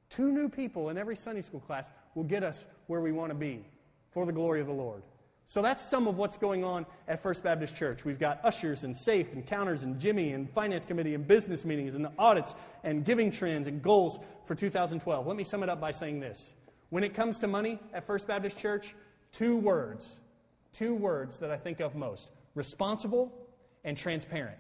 Two 0.10 0.32
new 0.32 0.48
people 0.48 0.90
in 0.90 0.98
every 0.98 1.16
Sunday 1.16 1.42
school 1.42 1.60
class 1.60 1.90
will 2.14 2.24
get 2.24 2.44
us 2.44 2.66
where 2.86 3.02
we 3.02 3.12
want 3.12 3.32
to 3.32 3.36
be 3.36 3.66
for 4.12 4.28
the 4.28 4.32
glory 4.32 4.62
of 4.62 4.68
the 4.68 4.74
Lord. 4.74 5.02
So 5.46 5.62
that's 5.62 5.88
some 5.88 6.08
of 6.08 6.18
what's 6.18 6.38
going 6.38 6.64
on 6.64 6.86
at 7.08 7.22
First 7.22 7.44
Baptist 7.44 7.76
Church. 7.76 8.06
We've 8.06 8.20
got 8.20 8.44
ushers 8.44 8.84
and 8.84 8.96
safe 8.96 9.34
and 9.34 9.46
counters 9.46 9.84
and 9.84 10.00
Jimmy 10.00 10.32
and 10.32 10.50
finance 10.50 10.86
committee 10.86 11.16
and 11.16 11.28
business 11.28 11.66
meetings 11.66 11.96
and 11.96 12.06
the 12.06 12.12
audits 12.18 12.56
and 12.84 13.04
giving 13.04 13.30
trends 13.30 13.68
and 13.68 13.82
goals 13.82 14.20
for 14.46 14.56
2012. 14.56 15.28
Let 15.28 15.36
me 15.36 15.44
sum 15.44 15.64
it 15.64 15.70
up 15.70 15.82
by 15.82 15.92
saying 15.92 16.22
this. 16.22 16.54
When 16.90 17.04
it 17.04 17.14
comes 17.14 17.40
to 17.40 17.48
money 17.48 17.80
at 17.94 18.06
First 18.06 18.28
Baptist 18.28 18.58
Church, 18.58 18.96
two 19.32 19.58
words, 19.58 20.20
two 20.72 20.96
words 20.96 21.38
that 21.38 21.52
I 21.52 21.58
think 21.58 21.80
of 21.80 21.96
most 21.96 22.30
responsible 22.56 23.34
and 23.84 23.98
transparent. 23.98 24.60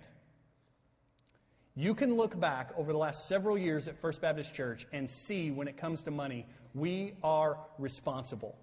You 1.75 1.95
can 1.95 2.17
look 2.17 2.39
back 2.39 2.71
over 2.77 2.91
the 2.91 2.97
last 2.97 3.27
several 3.27 3.57
years 3.57 3.87
at 3.87 3.99
First 3.99 4.21
Baptist 4.21 4.53
Church 4.53 4.85
and 4.93 5.09
see 5.09 5.49
when 5.49 5.67
it 5.67 5.77
comes 5.77 6.03
to 6.03 6.11
money, 6.11 6.45
we 6.75 7.13
are 7.23 7.57
responsible. 7.79 8.55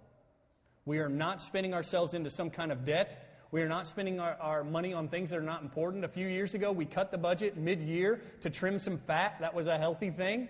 We 0.84 0.98
are 0.98 1.08
not 1.08 1.40
spending 1.40 1.74
ourselves 1.74 2.14
into 2.14 2.30
some 2.30 2.50
kind 2.50 2.72
of 2.72 2.84
debt. 2.84 3.26
We 3.52 3.62
are 3.62 3.68
not 3.68 3.86
spending 3.86 4.20
our, 4.20 4.36
our 4.40 4.64
money 4.64 4.92
on 4.92 5.08
things 5.08 5.30
that 5.30 5.38
are 5.38 5.42
not 5.42 5.62
important. 5.62 6.04
A 6.04 6.08
few 6.08 6.26
years 6.26 6.54
ago, 6.54 6.72
we 6.72 6.84
cut 6.84 7.10
the 7.10 7.18
budget 7.18 7.56
mid 7.56 7.80
year 7.80 8.22
to 8.42 8.50
trim 8.50 8.78
some 8.78 8.98
fat. 8.98 9.36
That 9.40 9.54
was 9.54 9.66
a 9.66 9.76
healthy 9.76 10.10
thing. 10.10 10.48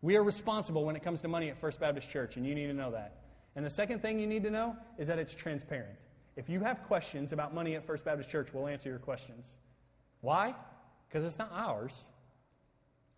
We 0.00 0.16
are 0.16 0.22
responsible 0.22 0.84
when 0.84 0.96
it 0.96 1.02
comes 1.02 1.20
to 1.20 1.28
money 1.28 1.48
at 1.48 1.60
First 1.60 1.78
Baptist 1.78 2.10
Church, 2.10 2.36
and 2.36 2.44
you 2.44 2.54
need 2.54 2.66
to 2.66 2.74
know 2.74 2.90
that. 2.90 3.18
And 3.54 3.64
the 3.64 3.70
second 3.70 4.00
thing 4.00 4.18
you 4.18 4.26
need 4.26 4.42
to 4.44 4.50
know 4.50 4.76
is 4.98 5.08
that 5.08 5.18
it's 5.18 5.34
transparent. 5.34 5.98
If 6.34 6.48
you 6.48 6.60
have 6.60 6.82
questions 6.84 7.32
about 7.32 7.54
money 7.54 7.76
at 7.76 7.86
First 7.86 8.04
Baptist 8.04 8.30
Church, 8.30 8.48
we'll 8.52 8.66
answer 8.66 8.88
your 8.88 8.98
questions. 8.98 9.56
Why? 10.22 10.54
Because 11.08 11.24
it's 11.24 11.38
not 11.38 11.50
ours, 11.52 11.96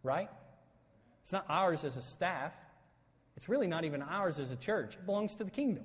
right? 0.02 0.28
It's 1.22 1.32
not 1.32 1.46
ours 1.48 1.84
as 1.84 1.96
a 1.96 2.02
staff. 2.02 2.52
It's 3.36 3.48
really 3.48 3.66
not 3.66 3.84
even 3.84 4.02
ours 4.02 4.38
as 4.38 4.50
a 4.50 4.56
church. 4.56 4.94
It 4.94 5.06
belongs 5.06 5.34
to 5.36 5.44
the 5.44 5.50
kingdom. 5.50 5.84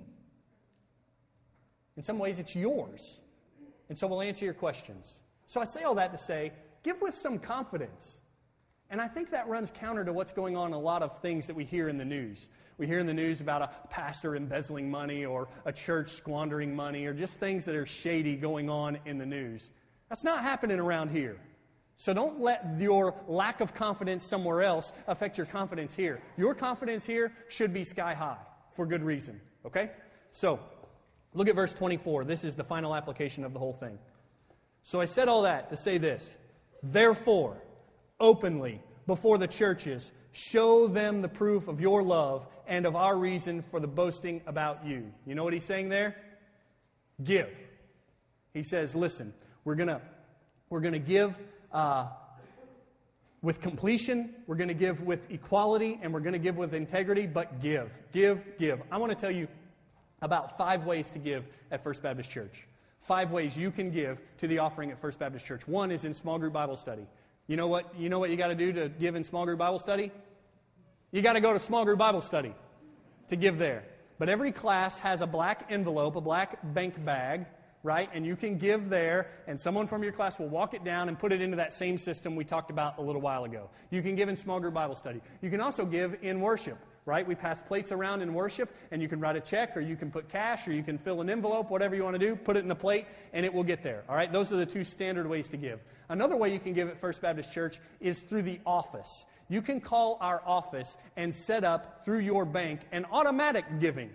In 1.98 2.04
some 2.04 2.20
ways, 2.20 2.40
it's 2.40 2.56
yours. 2.56 3.20
And 3.90 3.98
so 3.98 4.08
we'll 4.08 4.22
answer 4.22 4.46
your 4.46 4.54
questions. 4.54 5.22
So 5.48 5.60
I 5.60 5.64
say 5.64 5.84
all 5.84 5.96
that 5.96 6.12
to 6.12 6.18
say, 6.18 6.54
give 6.84 7.02
with 7.02 7.16
some 7.16 7.40
confidence. 7.40 8.20
And 8.90 9.02
I 9.02 9.08
think 9.08 9.32
that 9.32 9.48
runs 9.48 9.72
counter 9.72 10.06
to 10.06 10.14
what's 10.14 10.32
going 10.32 10.56
on 10.56 10.68
in 10.68 10.74
a 10.74 10.80
lot 10.80 11.04
of 11.04 11.22
things 11.22 11.48
that 11.48 11.56
we 11.56 11.66
hear 11.66 11.90
in 11.90 11.98
the 11.98 12.06
news. 12.06 12.48
We 12.78 12.88
hear 12.88 13.00
in 13.00 13.06
the 13.06 13.14
news 13.14 13.42
about 13.42 13.62
a 13.62 13.70
pastor 13.90 14.36
embezzling 14.36 14.90
money 14.90 15.26
or 15.26 15.50
a 15.66 15.74
church 15.74 16.12
squandering 16.12 16.76
money 16.76 17.06
or 17.06 17.14
just 17.14 17.40
things 17.40 17.66
that 17.66 17.76
are 17.76 17.86
shady 17.86 18.36
going 18.36 18.70
on 18.70 19.00
in 19.06 19.18
the 19.18 19.26
news. 19.26 19.70
That's 20.08 20.24
not 20.24 20.42
happening 20.42 20.80
around 20.80 21.10
here. 21.10 21.38
So 22.00 22.14
don't 22.14 22.40
let 22.40 22.80
your 22.80 23.14
lack 23.28 23.60
of 23.60 23.74
confidence 23.74 24.26
somewhere 24.26 24.64
else 24.64 24.94
affect 25.06 25.38
your 25.38 25.46
confidence 25.46 25.94
here. 25.94 26.22
Your 26.38 26.56
confidence 26.56 27.06
here 27.06 27.34
should 27.50 27.74
be 27.74 27.84
sky 27.84 28.14
high 28.14 28.38
for 28.74 28.86
good 28.86 29.04
reason. 29.04 29.42
Okay? 29.66 29.92
So 30.32 30.62
look 31.34 31.50
at 31.50 31.56
verse 31.56 31.74
24. 31.74 32.24
This 32.24 32.46
is 32.46 32.56
the 32.56 32.64
final 32.64 32.96
application 32.96 33.44
of 33.44 33.52
the 33.52 33.60
whole 33.60 33.74
thing. 33.74 34.00
So 34.82 35.02
I 35.02 35.06
said 35.06 35.28
all 35.28 35.42
that 35.42 35.72
to 35.72 35.76
say 35.76 35.98
this. 35.98 36.38
Therefore, 36.82 37.62
openly, 38.18 38.82
before 39.06 39.38
the 39.38 39.48
churches, 39.48 40.10
show 40.32 40.88
them 40.88 41.22
the 41.22 41.28
proof 41.28 41.68
of 41.68 41.82
your 41.82 42.02
love 42.02 42.48
and 42.66 42.86
of 42.86 42.96
our 42.96 43.18
reason 43.18 43.62
for 43.72 43.82
the 43.82 43.88
boasting 43.88 44.42
about 44.48 44.86
you. 44.86 45.12
You 45.26 45.36
know 45.36 45.44
what 45.44 45.52
he's 45.52 45.66
saying 45.66 45.90
there? 45.90 46.16
Give. 47.22 47.50
He 48.54 48.64
says, 48.64 48.96
listen, 48.96 49.34
we're 49.66 49.76
going 49.76 49.90
to 49.90 50.00
we're 50.70 50.82
going 50.82 50.94
to 50.94 51.00
give 51.00 51.38
uh, 51.72 52.08
with 53.42 53.62
completion, 53.62 54.34
we're 54.48 54.56
going 54.56 54.68
to 54.68 54.74
give 54.74 55.02
with 55.02 55.30
equality, 55.32 56.00
and 56.02 56.14
we're 56.14 56.20
going 56.20 56.34
to 56.34 56.40
give 56.40 56.58
with 56.58 56.74
integrity, 56.74 57.26
but 57.26 57.62
give, 57.62 57.90
give, 58.12 58.42
give. 58.58 58.82
I 58.92 58.98
want 58.98 59.12
to 59.12 59.16
tell 59.16 59.32
you, 59.32 59.48
about 60.22 60.58
five 60.58 60.86
ways 60.86 61.12
to 61.12 61.20
give 61.20 61.46
at 61.72 61.84
First 61.84 62.04
Baptist 62.04 62.30
Church. 62.30 62.68
Five 63.02 63.32
ways 63.32 63.58
you 63.58 63.72
can 63.72 63.92
give 63.92 64.20
to 64.38 64.48
the 64.48 64.60
offering 64.60 64.92
at 64.92 65.00
First 65.00 65.20
Baptist 65.20 65.46
Church. 65.46 65.68
One 65.68 65.92
is 65.92 66.06
in 66.06 66.14
small 66.14 66.38
group 66.38 66.54
Bible 66.54 66.76
study. 66.76 67.08
You 67.48 67.56
know 67.56 67.68
what 67.68 67.98
you 67.98 68.10
know 68.10 68.20
what 68.20 68.30
you 68.30 68.38
got 68.38 68.50
to 68.50 68.56
do 68.56 68.72
to 68.74 68.90
give 68.90 69.16
in 69.16 69.24
small 69.24 69.46
group 69.46 69.60
Bible 69.60 69.80
study? 69.80 70.12
You 71.12 71.22
got 71.22 71.34
to 71.34 71.42
go 71.42 71.54
to 71.54 71.60
small 71.60 71.86
group 71.86 71.98
Bible 71.98 72.22
study 72.22 72.54
to 73.30 73.36
give 73.36 73.58
there. 73.58 73.84
But 74.20 74.30
every 74.30 74.52
class 74.52 75.00
has 75.00 75.22
a 75.22 75.28
black 75.28 75.68
envelope, 75.70 76.16
a 76.16 76.22
black 76.22 76.60
bank 76.74 77.04
bag, 77.04 77.46
right? 77.84 78.10
And 78.14 78.26
you 78.26 78.36
can 78.36 78.58
give 78.58 78.90
there, 78.90 79.28
and 79.48 79.60
someone 79.60 79.88
from 79.88 80.04
your 80.04 80.12
class 80.12 80.40
will 80.40 80.50
walk 80.50 80.74
it 80.74 80.84
down 80.84 81.08
and 81.08 81.18
put 81.18 81.32
it 81.32 81.42
into 81.42 81.58
that 81.58 81.74
same 81.74 81.98
system 81.98 82.36
we 82.36 82.44
talked 82.44 82.72
about 82.72 82.98
a 82.98 83.02
little 83.02 83.22
while 83.22 83.46
ago. 83.46 83.70
You 83.90 84.02
can 84.02 84.16
give 84.16 84.30
in 84.30 84.36
small 84.36 84.60
group 84.60 84.74
Bible 84.74 84.96
study. 84.96 85.22
You 85.42 85.50
can 85.50 85.62
also 85.62 85.86
give 85.86 86.18
in 86.22 86.42
worship 86.42 86.78
right? 87.10 87.28
We 87.28 87.34
pass 87.34 87.62
plates 87.62 87.92
around 87.92 88.22
in 88.22 88.34
worship, 88.34 88.74
and 88.92 89.02
you 89.02 89.08
can 89.08 89.20
write 89.20 89.36
a 89.36 89.42
check, 89.42 89.76
or 89.76 89.82
you 89.82 89.96
can 89.96 90.12
put 90.12 90.30
cash, 90.30 90.68
or 90.68 90.74
you 90.74 90.84
can 90.84 91.00
fill 91.00 91.22
an 91.22 91.30
envelope, 91.30 91.72
whatever 91.72 91.96
you 91.96 92.04
want 92.04 92.14
to 92.14 92.20
do, 92.20 92.36
put 92.36 92.56
it 92.56 92.60
in 92.60 92.68
the 92.68 92.76
plate, 92.76 93.08
and 93.34 93.46
it 93.46 93.54
will 93.54 93.64
get 93.64 93.82
there, 93.82 94.04
all 94.08 94.16
right? 94.16 94.32
Those 94.32 94.52
are 94.52 94.58
the 94.58 94.66
two 94.66 94.84
standard 94.84 95.28
ways 95.28 95.50
to 95.50 95.58
give. 95.58 95.80
Another 96.08 96.38
way 96.38 96.54
you 96.54 96.60
can 96.60 96.74
give 96.74 96.88
at 96.88 97.02
First 97.02 97.22
Baptist 97.22 97.52
Church 97.52 97.80
is 98.00 98.22
through 98.22 98.44
the 98.44 98.60
office. 98.66 99.26
You 99.50 99.64
can 99.64 99.82
call 99.82 100.20
our 100.22 100.42
office 100.46 100.96
and 101.18 101.34
set 101.34 101.64
up 101.64 102.06
through 102.06 102.20
your 102.20 102.46
bank 102.46 102.82
an 102.92 103.06
automatic 103.12 103.66
giving, 103.80 104.12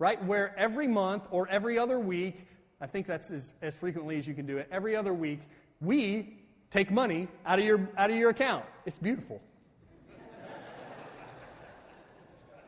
right? 0.00 0.22
Where 0.24 0.52
every 0.58 0.88
month 0.88 1.28
or 1.30 1.48
every 1.48 1.78
other 1.78 1.98
week, 2.00 2.48
I 2.84 2.86
think 2.86 3.06
that's 3.06 3.30
as, 3.30 3.54
as 3.62 3.74
frequently 3.74 4.18
as 4.18 4.28
you 4.28 4.34
can 4.34 4.44
do 4.44 4.58
it, 4.58 4.68
every 4.70 4.94
other 4.94 5.14
week, 5.14 5.40
we 5.80 6.36
take 6.70 6.90
money 6.90 7.28
out 7.46 7.58
of 7.58 7.64
your, 7.64 7.88
out 7.96 8.10
of 8.10 8.16
your 8.16 8.28
account. 8.28 8.66
It's 8.84 8.98
beautiful. 8.98 9.40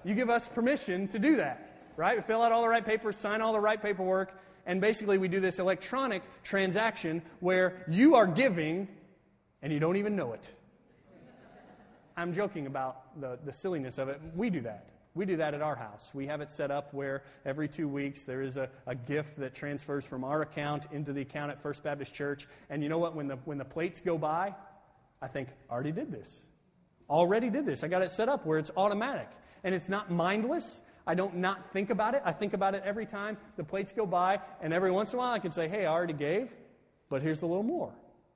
you 0.04 0.14
give 0.14 0.30
us 0.30 0.48
permission 0.48 1.06
to 1.08 1.18
do 1.18 1.36
that, 1.36 1.90
right? 1.98 2.16
We 2.16 2.22
fill 2.22 2.40
out 2.40 2.50
all 2.50 2.62
the 2.62 2.68
right 2.68 2.82
papers, 2.82 3.18
sign 3.18 3.42
all 3.42 3.52
the 3.52 3.60
right 3.60 3.80
paperwork, 3.80 4.32
and 4.64 4.80
basically 4.80 5.18
we 5.18 5.28
do 5.28 5.38
this 5.38 5.58
electronic 5.58 6.22
transaction 6.42 7.20
where 7.40 7.84
you 7.86 8.14
are 8.14 8.26
giving 8.26 8.88
and 9.60 9.70
you 9.70 9.78
don't 9.78 9.96
even 9.96 10.16
know 10.16 10.32
it. 10.32 10.48
I'm 12.16 12.32
joking 12.32 12.66
about 12.66 13.20
the, 13.20 13.38
the 13.44 13.52
silliness 13.52 13.98
of 13.98 14.08
it. 14.08 14.18
We 14.34 14.48
do 14.48 14.62
that. 14.62 14.95
We 15.16 15.24
do 15.24 15.38
that 15.38 15.54
at 15.54 15.62
our 15.62 15.74
house. 15.74 16.10
We 16.12 16.26
have 16.26 16.42
it 16.42 16.52
set 16.52 16.70
up 16.70 16.92
where 16.92 17.22
every 17.46 17.68
two 17.68 17.88
weeks 17.88 18.26
there 18.26 18.42
is 18.42 18.58
a, 18.58 18.68
a 18.86 18.94
gift 18.94 19.38
that 19.38 19.54
transfers 19.54 20.04
from 20.04 20.24
our 20.24 20.42
account 20.42 20.86
into 20.92 21.14
the 21.14 21.22
account 21.22 21.50
at 21.50 21.62
First 21.62 21.82
Baptist 21.82 22.12
Church. 22.14 22.46
And 22.68 22.82
you 22.82 22.90
know 22.90 22.98
what? 22.98 23.16
When 23.16 23.26
the, 23.26 23.36
when 23.46 23.56
the 23.56 23.64
plates 23.64 24.02
go 24.02 24.18
by, 24.18 24.54
I 25.22 25.28
think, 25.28 25.48
I 25.70 25.72
already 25.72 25.92
did 25.92 26.12
this. 26.12 26.44
Already 27.08 27.48
did 27.48 27.64
this. 27.64 27.82
I 27.82 27.88
got 27.88 28.02
it 28.02 28.10
set 28.10 28.28
up 28.28 28.44
where 28.44 28.58
it's 28.58 28.70
automatic 28.76 29.28
and 29.64 29.74
it's 29.74 29.88
not 29.88 30.10
mindless. 30.10 30.82
I 31.06 31.14
don't 31.14 31.36
not 31.36 31.72
think 31.72 31.88
about 31.88 32.14
it. 32.14 32.20
I 32.22 32.32
think 32.32 32.52
about 32.52 32.74
it 32.74 32.82
every 32.84 33.06
time 33.06 33.38
the 33.56 33.64
plates 33.64 33.92
go 33.92 34.04
by, 34.04 34.40
and 34.60 34.74
every 34.74 34.90
once 34.90 35.12
in 35.12 35.18
a 35.18 35.22
while 35.22 35.32
I 35.32 35.38
can 35.38 35.50
say, 35.50 35.66
hey, 35.66 35.86
I 35.86 35.92
already 35.92 36.12
gave, 36.12 36.50
but 37.08 37.22
here's 37.22 37.42
a 37.42 37.46
little 37.46 37.62
more, 37.62 37.92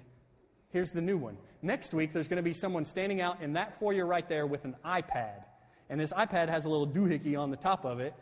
here's 0.70 0.92
the 0.92 1.02
new 1.02 1.18
one. 1.18 1.38
Next 1.62 1.94
week, 1.94 2.12
there's 2.12 2.28
going 2.28 2.36
to 2.38 2.44
be 2.44 2.54
someone 2.54 2.84
standing 2.84 3.22
out 3.22 3.42
in 3.42 3.54
that 3.54 3.80
foyer 3.80 4.06
right 4.06 4.28
there 4.28 4.46
with 4.46 4.66
an 4.66 4.76
iPad. 4.84 5.46
And 5.90 5.98
this 6.00 6.12
iPad 6.12 6.50
has 6.50 6.66
a 6.66 6.70
little 6.70 6.88
doohickey 6.88 7.40
on 7.40 7.52
the 7.52 7.58
top 7.58 7.86
of 7.86 8.02
it. 8.02 8.14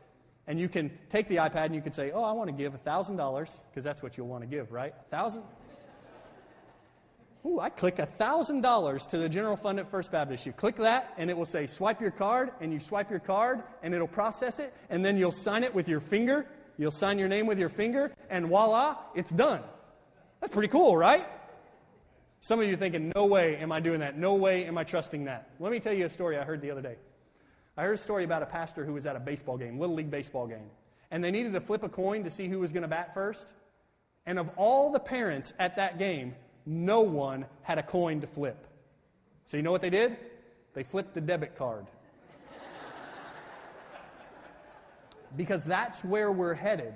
And 0.45 0.60
you 0.60 0.70
can 0.70 0.91
take 1.10 1.28
the 1.28 1.38
iPad 1.38 1.66
and 1.66 1.74
you 1.76 1.82
can 1.82 1.93
say, 1.93 2.12
Oh, 2.12 2.24
I 2.24 2.34
want 2.34 2.49
to 2.49 2.55
give 2.55 2.74
$1,000, 2.74 3.64
because 3.70 3.84
that's 3.84 4.03
what 4.03 4.18
you'll 4.18 4.28
want 4.28 4.41
to 4.41 4.47
give, 4.47 4.72
right? 4.72 4.93
1000 5.10 5.43
Ooh, 7.50 7.60
I 7.60 7.70
click 7.70 7.97
$1,000 7.97 9.08
to 9.10 9.18
the 9.18 9.28
general 9.28 9.56
fund 9.56 9.80
at 9.80 9.89
First 9.89 10.12
Baptist. 10.12 10.45
You 10.45 10.52
click 10.52 10.76
that, 10.76 11.14
and 11.18 11.32
it 11.32 11.38
will 11.38 11.45
say, 11.45 11.66
Swipe 11.66 12.00
your 12.00 12.12
card, 12.12 12.52
and 12.62 12.72
you 12.72 12.80
swipe 12.80 13.10
your 13.10 13.20
card, 13.20 13.64
and 13.82 13.93
it'll 13.93 14.08
process 14.08 14.60
it, 14.60 14.74
and 14.89 15.04
then 15.04 15.18
you'll 15.18 15.32
sign 15.32 15.64
it 15.64 15.74
with 15.74 15.88
your 15.88 16.00
finger. 16.00 16.45
You'll 16.78 16.91
sign 16.91 17.18
your 17.18 17.28
name 17.28 17.47
with 17.47 17.58
your 17.58 17.70
finger, 17.70 18.12
and 18.30 18.47
voila, 18.47 18.97
it's 19.16 19.32
done. 19.32 19.62
That's 20.39 20.54
pretty 20.54 20.68
cool, 20.68 20.95
right? 20.95 21.26
Some 22.41 22.62
of 22.62 22.68
you 22.68 22.78
thinking, 22.78 23.12
no 23.16 23.26
way 23.26 23.58
am 23.58 23.72
I 23.72 23.80
doing 23.80 24.02
that. 24.02 24.18
No 24.18 24.36
way 24.36 24.66
am 24.66 24.78
I 24.78 24.84
trusting 24.84 25.26
that. 25.26 25.50
Let 25.60 25.72
me 25.72 25.80
tell 25.80 25.93
you 25.93 26.06
a 26.06 26.10
story 26.10 26.38
I 26.38 26.43
heard 26.43 26.62
the 26.62 26.72
other 26.72 26.82
day. 26.82 26.95
I 27.76 27.84
heard 27.84 27.95
a 27.95 27.97
story 27.97 28.24
about 28.26 28.43
a 28.43 28.45
pastor 28.45 28.86
who 28.86 28.93
was 28.93 29.06
at 29.06 29.16
a 29.16 29.20
baseball 29.20 29.58
game, 29.58 29.80
Little 29.80 29.95
League 29.95 30.12
baseball 30.12 30.47
game. 30.47 30.70
And 31.12 31.24
they 31.24 31.32
needed 31.32 31.54
to 31.54 31.62
flip 31.62 31.84
a 31.84 31.89
coin 31.89 32.24
to 32.26 32.30
see 32.30 32.47
who 32.47 32.60
was 32.60 32.72
going 32.72 32.84
to 32.84 32.88
bat 32.88 33.14
first. 33.14 33.54
And 34.26 34.38
of 34.38 34.50
all 34.56 34.91
the 34.91 35.00
parents 35.00 35.54
at 35.60 35.78
that 35.78 35.97
game, 35.97 36.36
no 36.70 37.01
one 37.01 37.45
had 37.63 37.80
a 37.80 37.84
coin 37.84 38.22
to 38.22 38.28
flip. 38.28 38.67
So 39.47 39.57
you 39.57 39.63
know 39.63 39.72
what 39.72 39.82
they 39.82 39.89
did? 39.89 40.17
They 40.76 40.84
flipped 40.84 41.15
the 41.15 41.22
debit 41.22 41.55
card. 41.55 41.88
because 45.36 45.63
that's 45.63 46.03
where 46.03 46.32
we're 46.32 46.53
headed. 46.53 46.93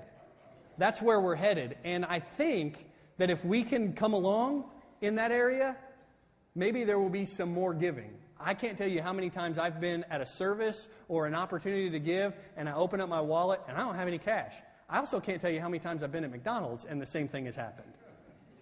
That's 0.77 1.01
where 1.01 1.19
we're 1.19 1.35
headed. 1.35 1.77
And 1.83 2.05
I 2.05 2.19
think 2.19 2.85
that 3.17 3.31
if 3.31 3.43
we 3.43 3.63
can 3.63 3.93
come 3.93 4.13
along 4.13 4.65
in 5.01 5.15
that 5.15 5.31
area, 5.31 5.75
maybe 6.53 6.83
there 6.83 6.99
will 6.99 7.09
be 7.09 7.25
some 7.25 7.51
more 7.51 7.73
giving. 7.73 8.11
I 8.39 8.53
can't 8.53 8.77
tell 8.77 8.87
you 8.87 9.01
how 9.01 9.13
many 9.13 9.31
times 9.31 9.57
I've 9.57 9.81
been 9.81 10.05
at 10.11 10.21
a 10.21 10.25
service 10.25 10.87
or 11.07 11.25
an 11.25 11.33
opportunity 11.33 11.89
to 11.89 11.99
give, 11.99 12.33
and 12.57 12.69
I 12.69 12.73
open 12.73 13.01
up 13.01 13.09
my 13.09 13.21
wallet 13.21 13.61
and 13.67 13.75
I 13.75 13.81
don't 13.81 13.95
have 13.95 14.07
any 14.07 14.19
cash. 14.19 14.53
I 14.87 14.99
also 14.99 15.19
can't 15.19 15.41
tell 15.41 15.49
you 15.49 15.61
how 15.61 15.69
many 15.69 15.79
times 15.79 16.03
I've 16.03 16.11
been 16.11 16.25
at 16.25 16.31
McDonald's 16.31 16.85
and 16.85 17.01
the 17.01 17.07
same 17.07 17.27
thing 17.27 17.45
has 17.45 17.55
happened. 17.55 17.93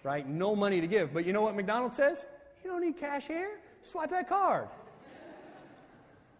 Right? 0.03 0.27
No 0.27 0.55
money 0.55 0.81
to 0.81 0.87
give. 0.87 1.13
But 1.13 1.25
you 1.25 1.33
know 1.33 1.41
what 1.41 1.55
McDonald's 1.55 1.95
says? 1.95 2.25
You 2.63 2.71
don't 2.71 2.81
need 2.81 2.97
cash 2.97 3.27
here. 3.27 3.59
Swipe 3.83 4.09
that 4.11 4.27
card. 4.29 4.67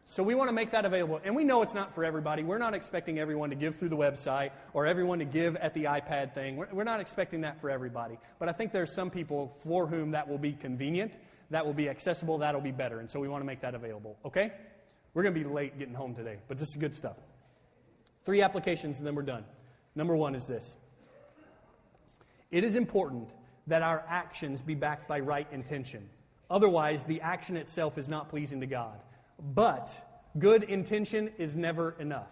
So 0.06 0.24
we 0.24 0.36
want 0.36 0.50
to 0.50 0.54
make 0.54 0.72
that 0.72 0.84
available. 0.84 1.22
And 1.24 1.36
we 1.36 1.44
know 1.44 1.62
it's 1.62 1.74
not 1.74 1.96
for 1.96 2.04
everybody. 2.04 2.44
We're 2.44 2.58
not 2.58 2.74
expecting 2.74 3.18
everyone 3.18 3.50
to 3.52 3.56
give 3.56 3.78
through 3.78 3.90
the 3.90 3.98
website 3.98 4.52
or 4.74 4.86
everyone 4.86 5.20
to 5.20 5.26
give 5.26 5.56
at 5.56 5.74
the 5.74 5.86
iPad 5.86 6.34
thing. 6.34 6.58
We're, 6.58 6.68
we're 6.72 6.84
not 6.84 7.00
expecting 7.00 7.42
that 7.42 7.62
for 7.62 7.70
everybody. 7.70 8.18
But 8.38 8.50
I 8.50 8.52
think 8.52 8.74
there 8.74 8.82
are 8.82 8.88
some 8.88 9.10
people 9.10 9.56
for 9.64 9.88
whom 9.88 10.12
that 10.12 10.28
will 10.28 10.38
be 10.38 10.52
convenient, 10.52 11.18
that 11.50 11.66
will 11.66 11.74
be 11.74 11.88
accessible, 11.88 12.40
that'll 12.40 12.62
be 12.62 12.72
better. 12.72 13.00
And 13.00 13.10
so 13.10 13.20
we 13.20 13.30
want 13.30 13.42
to 13.42 13.46
make 13.46 13.62
that 13.62 13.74
available. 13.74 14.18
Okay? 14.26 14.52
We're 15.14 15.24
going 15.24 15.34
to 15.34 15.40
be 15.40 15.48
late 15.48 15.78
getting 15.80 15.94
home 15.94 16.16
today, 16.16 16.38
but 16.48 16.58
this 16.58 16.70
is 16.70 16.76
good 16.76 16.96
stuff. 16.96 17.18
Three 18.26 18.42
applications 18.42 18.98
and 18.98 19.08
then 19.08 19.16
we're 19.16 19.22
done. 19.22 19.46
Number 19.96 20.16
one 20.16 20.36
is 20.36 20.46
this 20.48 20.76
it 22.50 22.66
is 22.66 22.76
important 22.76 23.30
that 23.68 23.82
our 23.82 24.04
actions 24.08 24.62
be 24.62 24.76
backed 24.76 25.08
by 25.08 25.20
right 25.20 25.48
intention. 25.52 26.08
Otherwise, 26.50 27.04
the 27.04 27.22
action 27.22 27.56
itself 27.56 27.98
is 27.98 28.10
not 28.10 28.30
pleasing 28.30 28.60
to 28.60 28.68
God. 28.68 29.00
But 29.54 29.92
good 30.38 30.64
intention 30.64 31.32
is 31.38 31.56
never 31.56 31.96
enough. 32.00 32.32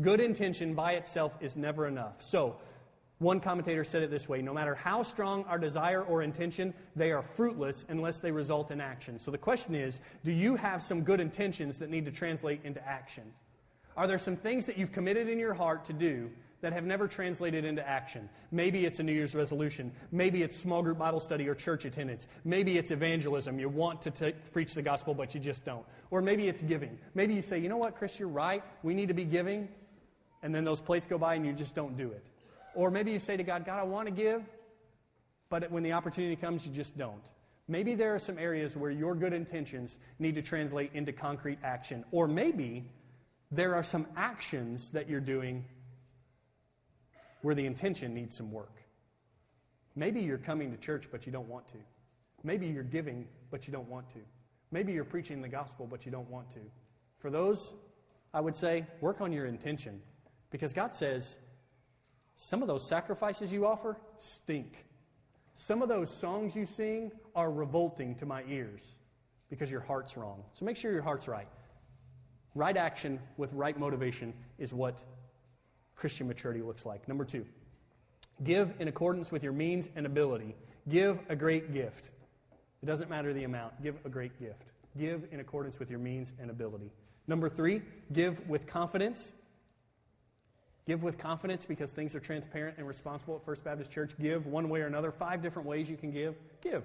Good 0.00 0.20
intention 0.20 0.74
by 0.74 0.92
itself 0.92 1.36
is 1.40 1.56
never 1.56 1.86
enough. 1.86 2.22
So, 2.22 2.56
one 3.20 3.38
commentator 3.38 3.84
said 3.84 4.02
it 4.02 4.10
this 4.10 4.30
way 4.30 4.40
no 4.40 4.54
matter 4.54 4.74
how 4.74 5.02
strong 5.02 5.44
our 5.44 5.58
desire 5.58 6.02
or 6.02 6.22
intention, 6.22 6.72
they 6.96 7.12
are 7.12 7.22
fruitless 7.22 7.84
unless 7.90 8.20
they 8.20 8.32
result 8.32 8.70
in 8.70 8.80
action. 8.80 9.18
So 9.18 9.30
the 9.30 9.38
question 9.38 9.74
is 9.74 10.00
do 10.24 10.32
you 10.32 10.56
have 10.56 10.82
some 10.82 11.02
good 11.02 11.20
intentions 11.20 11.78
that 11.78 11.90
need 11.90 12.06
to 12.06 12.10
translate 12.10 12.62
into 12.64 12.86
action? 12.86 13.24
Are 13.94 14.06
there 14.06 14.16
some 14.16 14.36
things 14.36 14.64
that 14.66 14.78
you've 14.78 14.92
committed 14.92 15.28
in 15.28 15.38
your 15.38 15.52
heart 15.52 15.84
to 15.86 15.92
do 15.92 16.30
that 16.60 16.72
have 16.72 16.84
never 16.84 17.08
translated 17.08 17.64
into 17.64 17.86
action. 17.86 18.28
Maybe 18.50 18.84
it's 18.84 19.00
a 19.00 19.02
New 19.02 19.12
Year's 19.12 19.34
resolution. 19.34 19.92
Maybe 20.12 20.42
it's 20.42 20.56
small 20.56 20.82
group 20.82 20.98
Bible 20.98 21.20
study 21.20 21.48
or 21.48 21.54
church 21.54 21.84
attendance. 21.84 22.26
Maybe 22.44 22.76
it's 22.76 22.90
evangelism. 22.90 23.58
You 23.58 23.68
want 23.68 24.02
to 24.02 24.10
t- 24.10 24.32
preach 24.52 24.74
the 24.74 24.82
gospel, 24.82 25.14
but 25.14 25.34
you 25.34 25.40
just 25.40 25.64
don't. 25.64 25.84
Or 26.10 26.20
maybe 26.20 26.48
it's 26.48 26.62
giving. 26.62 26.98
Maybe 27.14 27.34
you 27.34 27.42
say, 27.42 27.58
you 27.58 27.68
know 27.68 27.78
what, 27.78 27.96
Chris, 27.96 28.18
you're 28.18 28.28
right. 28.28 28.62
We 28.82 28.94
need 28.94 29.08
to 29.08 29.14
be 29.14 29.24
giving. 29.24 29.68
And 30.42 30.54
then 30.54 30.64
those 30.64 30.80
plates 30.80 31.06
go 31.06 31.18
by 31.18 31.34
and 31.34 31.46
you 31.46 31.52
just 31.52 31.74
don't 31.74 31.96
do 31.96 32.10
it. 32.10 32.26
Or 32.74 32.90
maybe 32.90 33.12
you 33.12 33.18
say 33.18 33.36
to 33.36 33.42
God, 33.42 33.64
God, 33.64 33.78
I 33.78 33.82
want 33.84 34.06
to 34.06 34.12
give, 34.12 34.42
but 35.48 35.70
when 35.70 35.82
the 35.82 35.92
opportunity 35.92 36.36
comes, 36.36 36.64
you 36.64 36.72
just 36.72 36.96
don't. 36.96 37.22
Maybe 37.66 37.94
there 37.94 38.14
are 38.14 38.18
some 38.18 38.38
areas 38.38 38.76
where 38.76 38.90
your 38.90 39.14
good 39.14 39.32
intentions 39.32 39.98
need 40.18 40.34
to 40.34 40.42
translate 40.42 40.90
into 40.94 41.12
concrete 41.12 41.58
action. 41.62 42.04
Or 42.10 42.26
maybe 42.26 42.84
there 43.50 43.74
are 43.74 43.82
some 43.82 44.06
actions 44.16 44.90
that 44.90 45.08
you're 45.08 45.20
doing 45.20 45.64
where 47.42 47.54
the 47.54 47.66
intention 47.66 48.14
needs 48.14 48.36
some 48.36 48.52
work. 48.52 48.82
Maybe 49.96 50.20
you're 50.20 50.38
coming 50.38 50.70
to 50.70 50.76
church, 50.76 51.08
but 51.10 51.26
you 51.26 51.32
don't 51.32 51.48
want 51.48 51.68
to. 51.68 51.78
Maybe 52.42 52.66
you're 52.66 52.82
giving, 52.82 53.26
but 53.50 53.66
you 53.66 53.72
don't 53.72 53.88
want 53.88 54.08
to. 54.10 54.20
Maybe 54.70 54.92
you're 54.92 55.04
preaching 55.04 55.42
the 55.42 55.48
gospel, 55.48 55.86
but 55.90 56.06
you 56.06 56.12
don't 56.12 56.30
want 56.30 56.50
to. 56.52 56.60
For 57.18 57.30
those, 57.30 57.72
I 58.32 58.40
would 58.40 58.56
say, 58.56 58.86
work 59.00 59.20
on 59.20 59.32
your 59.32 59.46
intention. 59.46 60.00
Because 60.50 60.72
God 60.72 60.94
says, 60.94 61.36
some 62.34 62.62
of 62.62 62.68
those 62.68 62.88
sacrifices 62.88 63.52
you 63.52 63.66
offer 63.66 63.98
stink. 64.18 64.86
Some 65.54 65.82
of 65.82 65.88
those 65.88 66.10
songs 66.10 66.56
you 66.56 66.64
sing 66.64 67.12
are 67.34 67.50
revolting 67.50 68.14
to 68.16 68.26
my 68.26 68.44
ears 68.48 68.98
because 69.50 69.70
your 69.70 69.80
heart's 69.80 70.16
wrong. 70.16 70.44
So 70.54 70.64
make 70.64 70.76
sure 70.76 70.92
your 70.92 71.02
heart's 71.02 71.28
right. 71.28 71.48
Right 72.54 72.76
action 72.76 73.20
with 73.36 73.52
right 73.52 73.78
motivation 73.78 74.32
is 74.58 74.72
what 74.72 75.02
Christian 76.00 76.26
maturity 76.26 76.62
looks 76.62 76.86
like. 76.86 77.06
Number 77.06 77.26
two, 77.26 77.44
give 78.42 78.72
in 78.80 78.88
accordance 78.88 79.30
with 79.30 79.42
your 79.42 79.52
means 79.52 79.90
and 79.94 80.06
ability. 80.06 80.56
Give 80.88 81.20
a 81.28 81.36
great 81.36 81.74
gift. 81.74 82.08
It 82.82 82.86
doesn't 82.86 83.10
matter 83.10 83.34
the 83.34 83.44
amount, 83.44 83.82
give 83.82 83.96
a 84.06 84.08
great 84.08 84.38
gift. 84.40 84.64
Give 84.98 85.26
in 85.30 85.40
accordance 85.40 85.78
with 85.78 85.90
your 85.90 85.98
means 85.98 86.32
and 86.40 86.50
ability. 86.50 86.90
Number 87.28 87.50
three, 87.50 87.82
give 88.12 88.48
with 88.48 88.66
confidence. 88.66 89.34
Give 90.86 91.02
with 91.02 91.18
confidence 91.18 91.66
because 91.66 91.92
things 91.92 92.14
are 92.14 92.20
transparent 92.20 92.78
and 92.78 92.88
responsible 92.88 93.36
at 93.36 93.44
First 93.44 93.62
Baptist 93.62 93.90
Church. 93.90 94.12
Give 94.18 94.46
one 94.46 94.70
way 94.70 94.80
or 94.80 94.86
another. 94.86 95.12
Five 95.12 95.42
different 95.42 95.68
ways 95.68 95.90
you 95.90 95.98
can 95.98 96.10
give. 96.10 96.34
Give. 96.62 96.82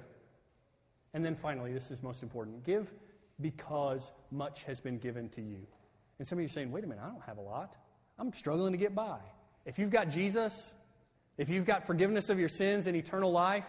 And 1.14 1.24
then 1.24 1.36
finally, 1.36 1.72
this 1.72 1.90
is 1.90 2.04
most 2.04 2.22
important 2.22 2.64
give 2.66 2.92
because 3.42 4.12
much 4.30 4.66
has 4.66 4.82
been 4.82 4.98
given 5.00 5.30
to 5.30 5.42
you. 5.42 5.66
And 6.20 6.28
some 6.28 6.38
of 6.38 6.42
you 6.42 6.48
are 6.48 6.50
saying, 6.50 6.72
wait 6.72 6.84
a 6.84 6.88
minute, 6.88 7.04
I 7.04 7.08
don't 7.08 7.24
have 7.24 7.38
a 7.38 7.42
lot. 7.42 7.76
I'm 8.18 8.34
struggling 8.34 8.72
to 8.72 8.78
get 8.78 8.96
by. 8.96 9.18
If 9.66 9.80
you've 9.80 9.90
got 9.90 10.10
Jesus, 10.10 10.74
if 11.38 11.50
you've 11.50 11.66
got 11.66 11.86
forgiveness 11.86 12.30
of 12.30 12.40
your 12.40 12.50
sins 12.50 12.88
and 12.88 12.96
eternal 12.96 13.32
life, 13.32 13.66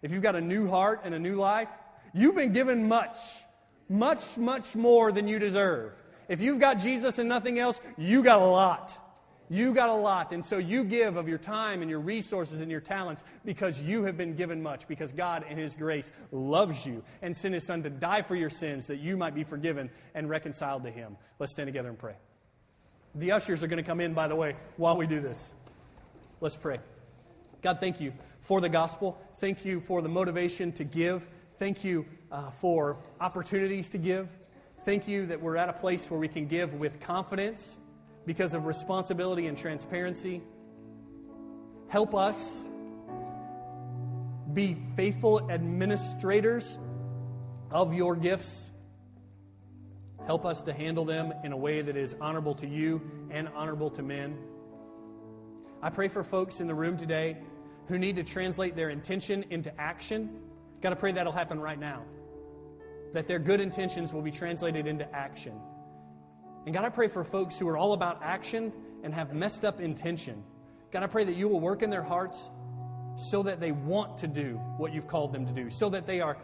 if 0.00 0.12
you've 0.12 0.22
got 0.22 0.36
a 0.36 0.40
new 0.40 0.68
heart 0.68 1.02
and 1.04 1.14
a 1.14 1.18
new 1.18 1.36
life, 1.36 1.68
you've 2.14 2.34
been 2.34 2.52
given 2.52 2.88
much, 2.88 3.16
much, 3.88 4.36
much 4.36 4.74
more 4.74 5.12
than 5.12 5.28
you 5.28 5.38
deserve. 5.38 5.92
If 6.28 6.40
you've 6.40 6.60
got 6.60 6.78
Jesus 6.78 7.18
and 7.18 7.28
nothing 7.28 7.58
else, 7.58 7.80
you 7.98 8.22
got 8.22 8.40
a 8.40 8.46
lot. 8.46 8.98
You 9.50 9.74
got 9.74 9.90
a 9.90 9.94
lot. 9.94 10.32
And 10.32 10.44
so 10.44 10.56
you 10.56 10.82
give 10.82 11.16
of 11.16 11.28
your 11.28 11.36
time 11.36 11.82
and 11.82 11.90
your 11.90 12.00
resources 12.00 12.62
and 12.62 12.70
your 12.70 12.80
talents 12.80 13.22
because 13.44 13.82
you 13.82 14.04
have 14.04 14.16
been 14.16 14.34
given 14.34 14.62
much, 14.62 14.88
because 14.88 15.12
God, 15.12 15.44
in 15.50 15.58
His 15.58 15.76
grace, 15.76 16.10
loves 16.30 16.86
you 16.86 17.04
and 17.20 17.36
sent 17.36 17.52
His 17.52 17.66
Son 17.66 17.82
to 17.82 17.90
die 17.90 18.22
for 18.22 18.34
your 18.34 18.48
sins 18.48 18.86
that 18.86 19.00
you 19.00 19.18
might 19.18 19.34
be 19.34 19.44
forgiven 19.44 19.90
and 20.14 20.30
reconciled 20.30 20.84
to 20.84 20.90
Him. 20.90 21.18
Let's 21.38 21.52
stand 21.52 21.66
together 21.66 21.90
and 21.90 21.98
pray. 21.98 22.14
The 23.14 23.32
ushers 23.32 23.62
are 23.62 23.66
going 23.66 23.82
to 23.82 23.86
come 23.88 24.00
in, 24.00 24.14
by 24.14 24.28
the 24.28 24.36
way, 24.36 24.56
while 24.76 24.96
we 24.96 25.06
do 25.06 25.20
this. 25.20 25.54
Let's 26.40 26.56
pray. 26.56 26.80
God, 27.62 27.78
thank 27.78 28.00
you 28.00 28.12
for 28.40 28.60
the 28.60 28.68
gospel. 28.68 29.20
Thank 29.38 29.64
you 29.64 29.80
for 29.80 30.02
the 30.02 30.08
motivation 30.08 30.72
to 30.72 30.84
give. 30.84 31.26
Thank 31.58 31.84
you 31.84 32.06
uh, 32.30 32.50
for 32.50 32.96
opportunities 33.20 33.90
to 33.90 33.98
give. 33.98 34.28
Thank 34.84 35.06
you 35.06 35.26
that 35.26 35.40
we're 35.40 35.56
at 35.56 35.68
a 35.68 35.72
place 35.72 36.10
where 36.10 36.18
we 36.18 36.26
can 36.26 36.48
give 36.48 36.74
with 36.74 36.98
confidence 37.00 37.78
because 38.26 38.54
of 38.54 38.66
responsibility 38.66 39.46
and 39.46 39.56
transparency. 39.56 40.42
Help 41.88 42.14
us 42.14 42.64
be 44.52 44.76
faithful 44.96 45.50
administrators 45.50 46.78
of 47.70 47.94
your 47.94 48.16
gifts. 48.16 48.71
Help 50.26 50.46
us 50.46 50.62
to 50.62 50.72
handle 50.72 51.04
them 51.04 51.32
in 51.42 51.52
a 51.52 51.56
way 51.56 51.82
that 51.82 51.96
is 51.96 52.14
honorable 52.20 52.54
to 52.56 52.66
you 52.66 53.02
and 53.30 53.48
honorable 53.54 53.90
to 53.90 54.02
men. 54.02 54.38
I 55.82 55.90
pray 55.90 56.06
for 56.08 56.22
folks 56.22 56.60
in 56.60 56.68
the 56.68 56.74
room 56.74 56.96
today 56.96 57.38
who 57.88 57.98
need 57.98 58.16
to 58.16 58.22
translate 58.22 58.76
their 58.76 58.90
intention 58.90 59.44
into 59.50 59.72
action. 59.80 60.30
Got 60.80 60.90
to 60.90 60.96
pray 60.96 61.10
that'll 61.12 61.32
happen 61.32 61.58
right 61.58 61.78
now. 61.78 62.04
That 63.12 63.26
their 63.26 63.40
good 63.40 63.60
intentions 63.60 64.12
will 64.12 64.22
be 64.22 64.30
translated 64.30 64.86
into 64.86 65.12
action. 65.14 65.54
And 66.64 66.72
God, 66.72 66.84
I 66.84 66.88
pray 66.88 67.08
for 67.08 67.24
folks 67.24 67.58
who 67.58 67.68
are 67.68 67.76
all 67.76 67.92
about 67.92 68.22
action 68.22 68.72
and 69.02 69.12
have 69.12 69.34
messed 69.34 69.64
up 69.64 69.80
intention. 69.80 70.44
God, 70.92 71.02
I 71.02 71.08
pray 71.08 71.24
that 71.24 71.34
you 71.34 71.48
will 71.48 71.60
work 71.60 71.82
in 71.82 71.90
their 71.90 72.02
hearts 72.02 72.48
so 73.16 73.42
that 73.42 73.58
they 73.58 73.72
want 73.72 74.18
to 74.18 74.28
do 74.28 74.60
what 74.76 74.92
you've 74.92 75.08
called 75.08 75.32
them 75.32 75.46
to 75.46 75.52
do, 75.52 75.68
so 75.68 75.90
that 75.90 76.06
they 76.06 76.20
are 76.20 76.36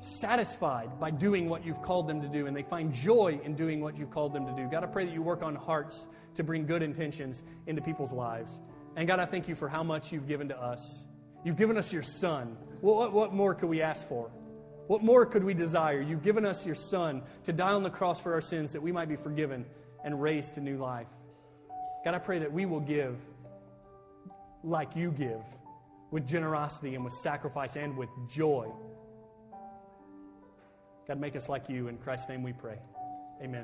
satisfied 0.00 0.98
by 0.98 1.10
doing 1.10 1.48
what 1.48 1.64
you've 1.64 1.82
called 1.82 2.08
them 2.08 2.20
to 2.22 2.28
do, 2.28 2.46
and 2.46 2.56
they 2.56 2.62
find 2.62 2.92
joy 2.92 3.40
in 3.44 3.54
doing 3.54 3.80
what 3.80 3.96
you've 3.96 4.10
called 4.10 4.32
them 4.32 4.46
to 4.46 4.52
do. 4.52 4.68
God, 4.68 4.82
I 4.82 4.86
pray 4.86 5.04
that 5.04 5.14
you 5.14 5.22
work 5.22 5.42
on 5.42 5.54
hearts 5.54 6.08
to 6.34 6.42
bring 6.42 6.66
good 6.66 6.82
intentions 6.82 7.42
into 7.66 7.82
people's 7.82 8.12
lives. 8.12 8.60
And 8.96 9.06
God, 9.06 9.20
I 9.20 9.26
thank 9.26 9.48
you 9.48 9.54
for 9.54 9.68
how 9.68 9.82
much 9.82 10.12
you've 10.12 10.26
given 10.26 10.48
to 10.48 10.60
us. 10.60 11.04
You've 11.44 11.56
given 11.56 11.76
us 11.76 11.92
your 11.92 12.02
Son. 12.02 12.56
What, 12.80 12.96
what, 12.96 13.12
what 13.12 13.34
more 13.34 13.54
could 13.54 13.68
we 13.68 13.82
ask 13.82 14.08
for? 14.08 14.30
What 14.86 15.02
more 15.02 15.24
could 15.24 15.44
we 15.44 15.54
desire? 15.54 16.00
You've 16.00 16.22
given 16.22 16.44
us 16.44 16.66
your 16.66 16.74
Son 16.74 17.22
to 17.44 17.52
die 17.52 17.72
on 17.72 17.82
the 17.82 17.90
cross 17.90 18.20
for 18.20 18.32
our 18.32 18.40
sins 18.40 18.72
that 18.72 18.82
we 18.82 18.92
might 18.92 19.08
be 19.08 19.16
forgiven 19.16 19.64
and 20.04 20.20
raised 20.20 20.54
to 20.54 20.60
new 20.60 20.78
life. 20.78 21.06
God, 22.04 22.14
I 22.14 22.18
pray 22.18 22.38
that 22.40 22.52
we 22.52 22.66
will 22.66 22.80
give 22.80 23.16
like 24.64 24.96
you 24.96 25.10
give, 25.12 25.42
with 26.10 26.26
generosity 26.26 26.94
and 26.94 27.04
with 27.04 27.12
sacrifice 27.12 27.76
and 27.76 27.96
with 27.96 28.08
joy. 28.28 28.66
God, 31.10 31.18
make 31.18 31.34
us 31.34 31.48
like 31.48 31.68
you. 31.68 31.88
In 31.88 31.98
Christ's 31.98 32.28
name 32.28 32.44
we 32.44 32.52
pray. 32.52 32.78
Amen. 33.42 33.58